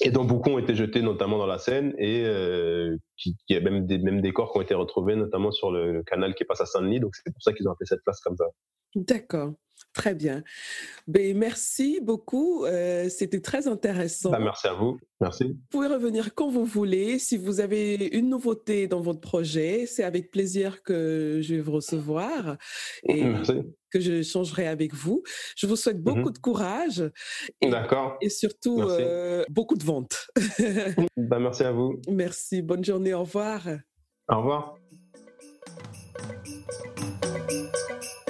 et 0.00 0.10
dont 0.10 0.24
beaucoup 0.24 0.50
ont 0.50 0.58
été 0.58 0.74
jetés 0.74 1.02
notamment 1.02 1.38
dans 1.38 1.46
la 1.46 1.58
Seine 1.58 1.94
et 1.98 2.24
euh, 2.24 2.96
qui, 3.16 3.36
a 3.50 3.60
même 3.60 3.86
des 3.86 3.98
même 3.98 4.20
des 4.20 4.32
corps 4.32 4.52
qui 4.52 4.58
ont 4.58 4.62
été 4.62 4.74
retrouvés 4.74 5.16
notamment 5.16 5.50
sur 5.50 5.70
le, 5.70 6.02
canal 6.02 6.34
qui 6.34 6.44
passe 6.44 6.60
à 6.60 6.66
Saint-Denis 6.66 7.00
donc 7.00 7.14
c'est 7.14 7.32
pour 7.32 7.42
ça 7.42 7.52
qu'ils 7.52 7.68
ont 7.68 7.72
appelé 7.72 7.86
cette 7.86 8.02
place 8.04 8.20
comme 8.20 8.36
ça. 8.36 8.46
D'accord. 8.94 9.54
Très 9.94 10.14
bien. 10.14 10.42
Ben, 11.06 11.38
merci 11.38 12.00
beaucoup. 12.02 12.64
Euh, 12.64 13.08
c'était 13.08 13.40
très 13.40 13.68
intéressant. 13.68 14.30
Bah, 14.30 14.40
merci 14.40 14.66
à 14.66 14.74
vous. 14.74 14.98
Merci. 15.20 15.44
Vous 15.44 15.56
pouvez 15.70 15.86
revenir 15.86 16.34
quand 16.34 16.50
vous 16.50 16.64
voulez. 16.64 17.20
Si 17.20 17.36
vous 17.36 17.60
avez 17.60 18.08
une 18.08 18.28
nouveauté 18.28 18.88
dans 18.88 19.00
votre 19.00 19.20
projet, 19.20 19.86
c'est 19.86 20.02
avec 20.02 20.32
plaisir 20.32 20.82
que 20.82 21.38
je 21.42 21.54
vais 21.54 21.60
vous 21.60 21.72
recevoir 21.72 22.56
et 23.08 23.22
que 23.92 24.00
je 24.00 24.22
changerai 24.22 24.66
avec 24.66 24.92
vous. 24.94 25.22
Je 25.56 25.68
vous 25.68 25.76
souhaite 25.76 26.02
beaucoup 26.02 26.30
mmh 26.30 26.32
de 26.32 26.38
courage. 26.38 27.10
D'accord. 27.62 28.18
Et 28.20 28.30
surtout 28.30 28.82
euh, 28.82 29.44
beaucoup 29.48 29.76
de 29.76 29.84
ventes. 29.84 30.28
bah, 31.16 31.38
merci 31.38 31.62
à 31.62 31.70
vous. 31.70 32.00
Merci. 32.08 32.62
Bonne 32.62 32.84
journée. 32.84 33.14
Au 33.14 33.20
revoir. 33.20 33.62
Au 34.28 34.38
revoir. 34.38 34.74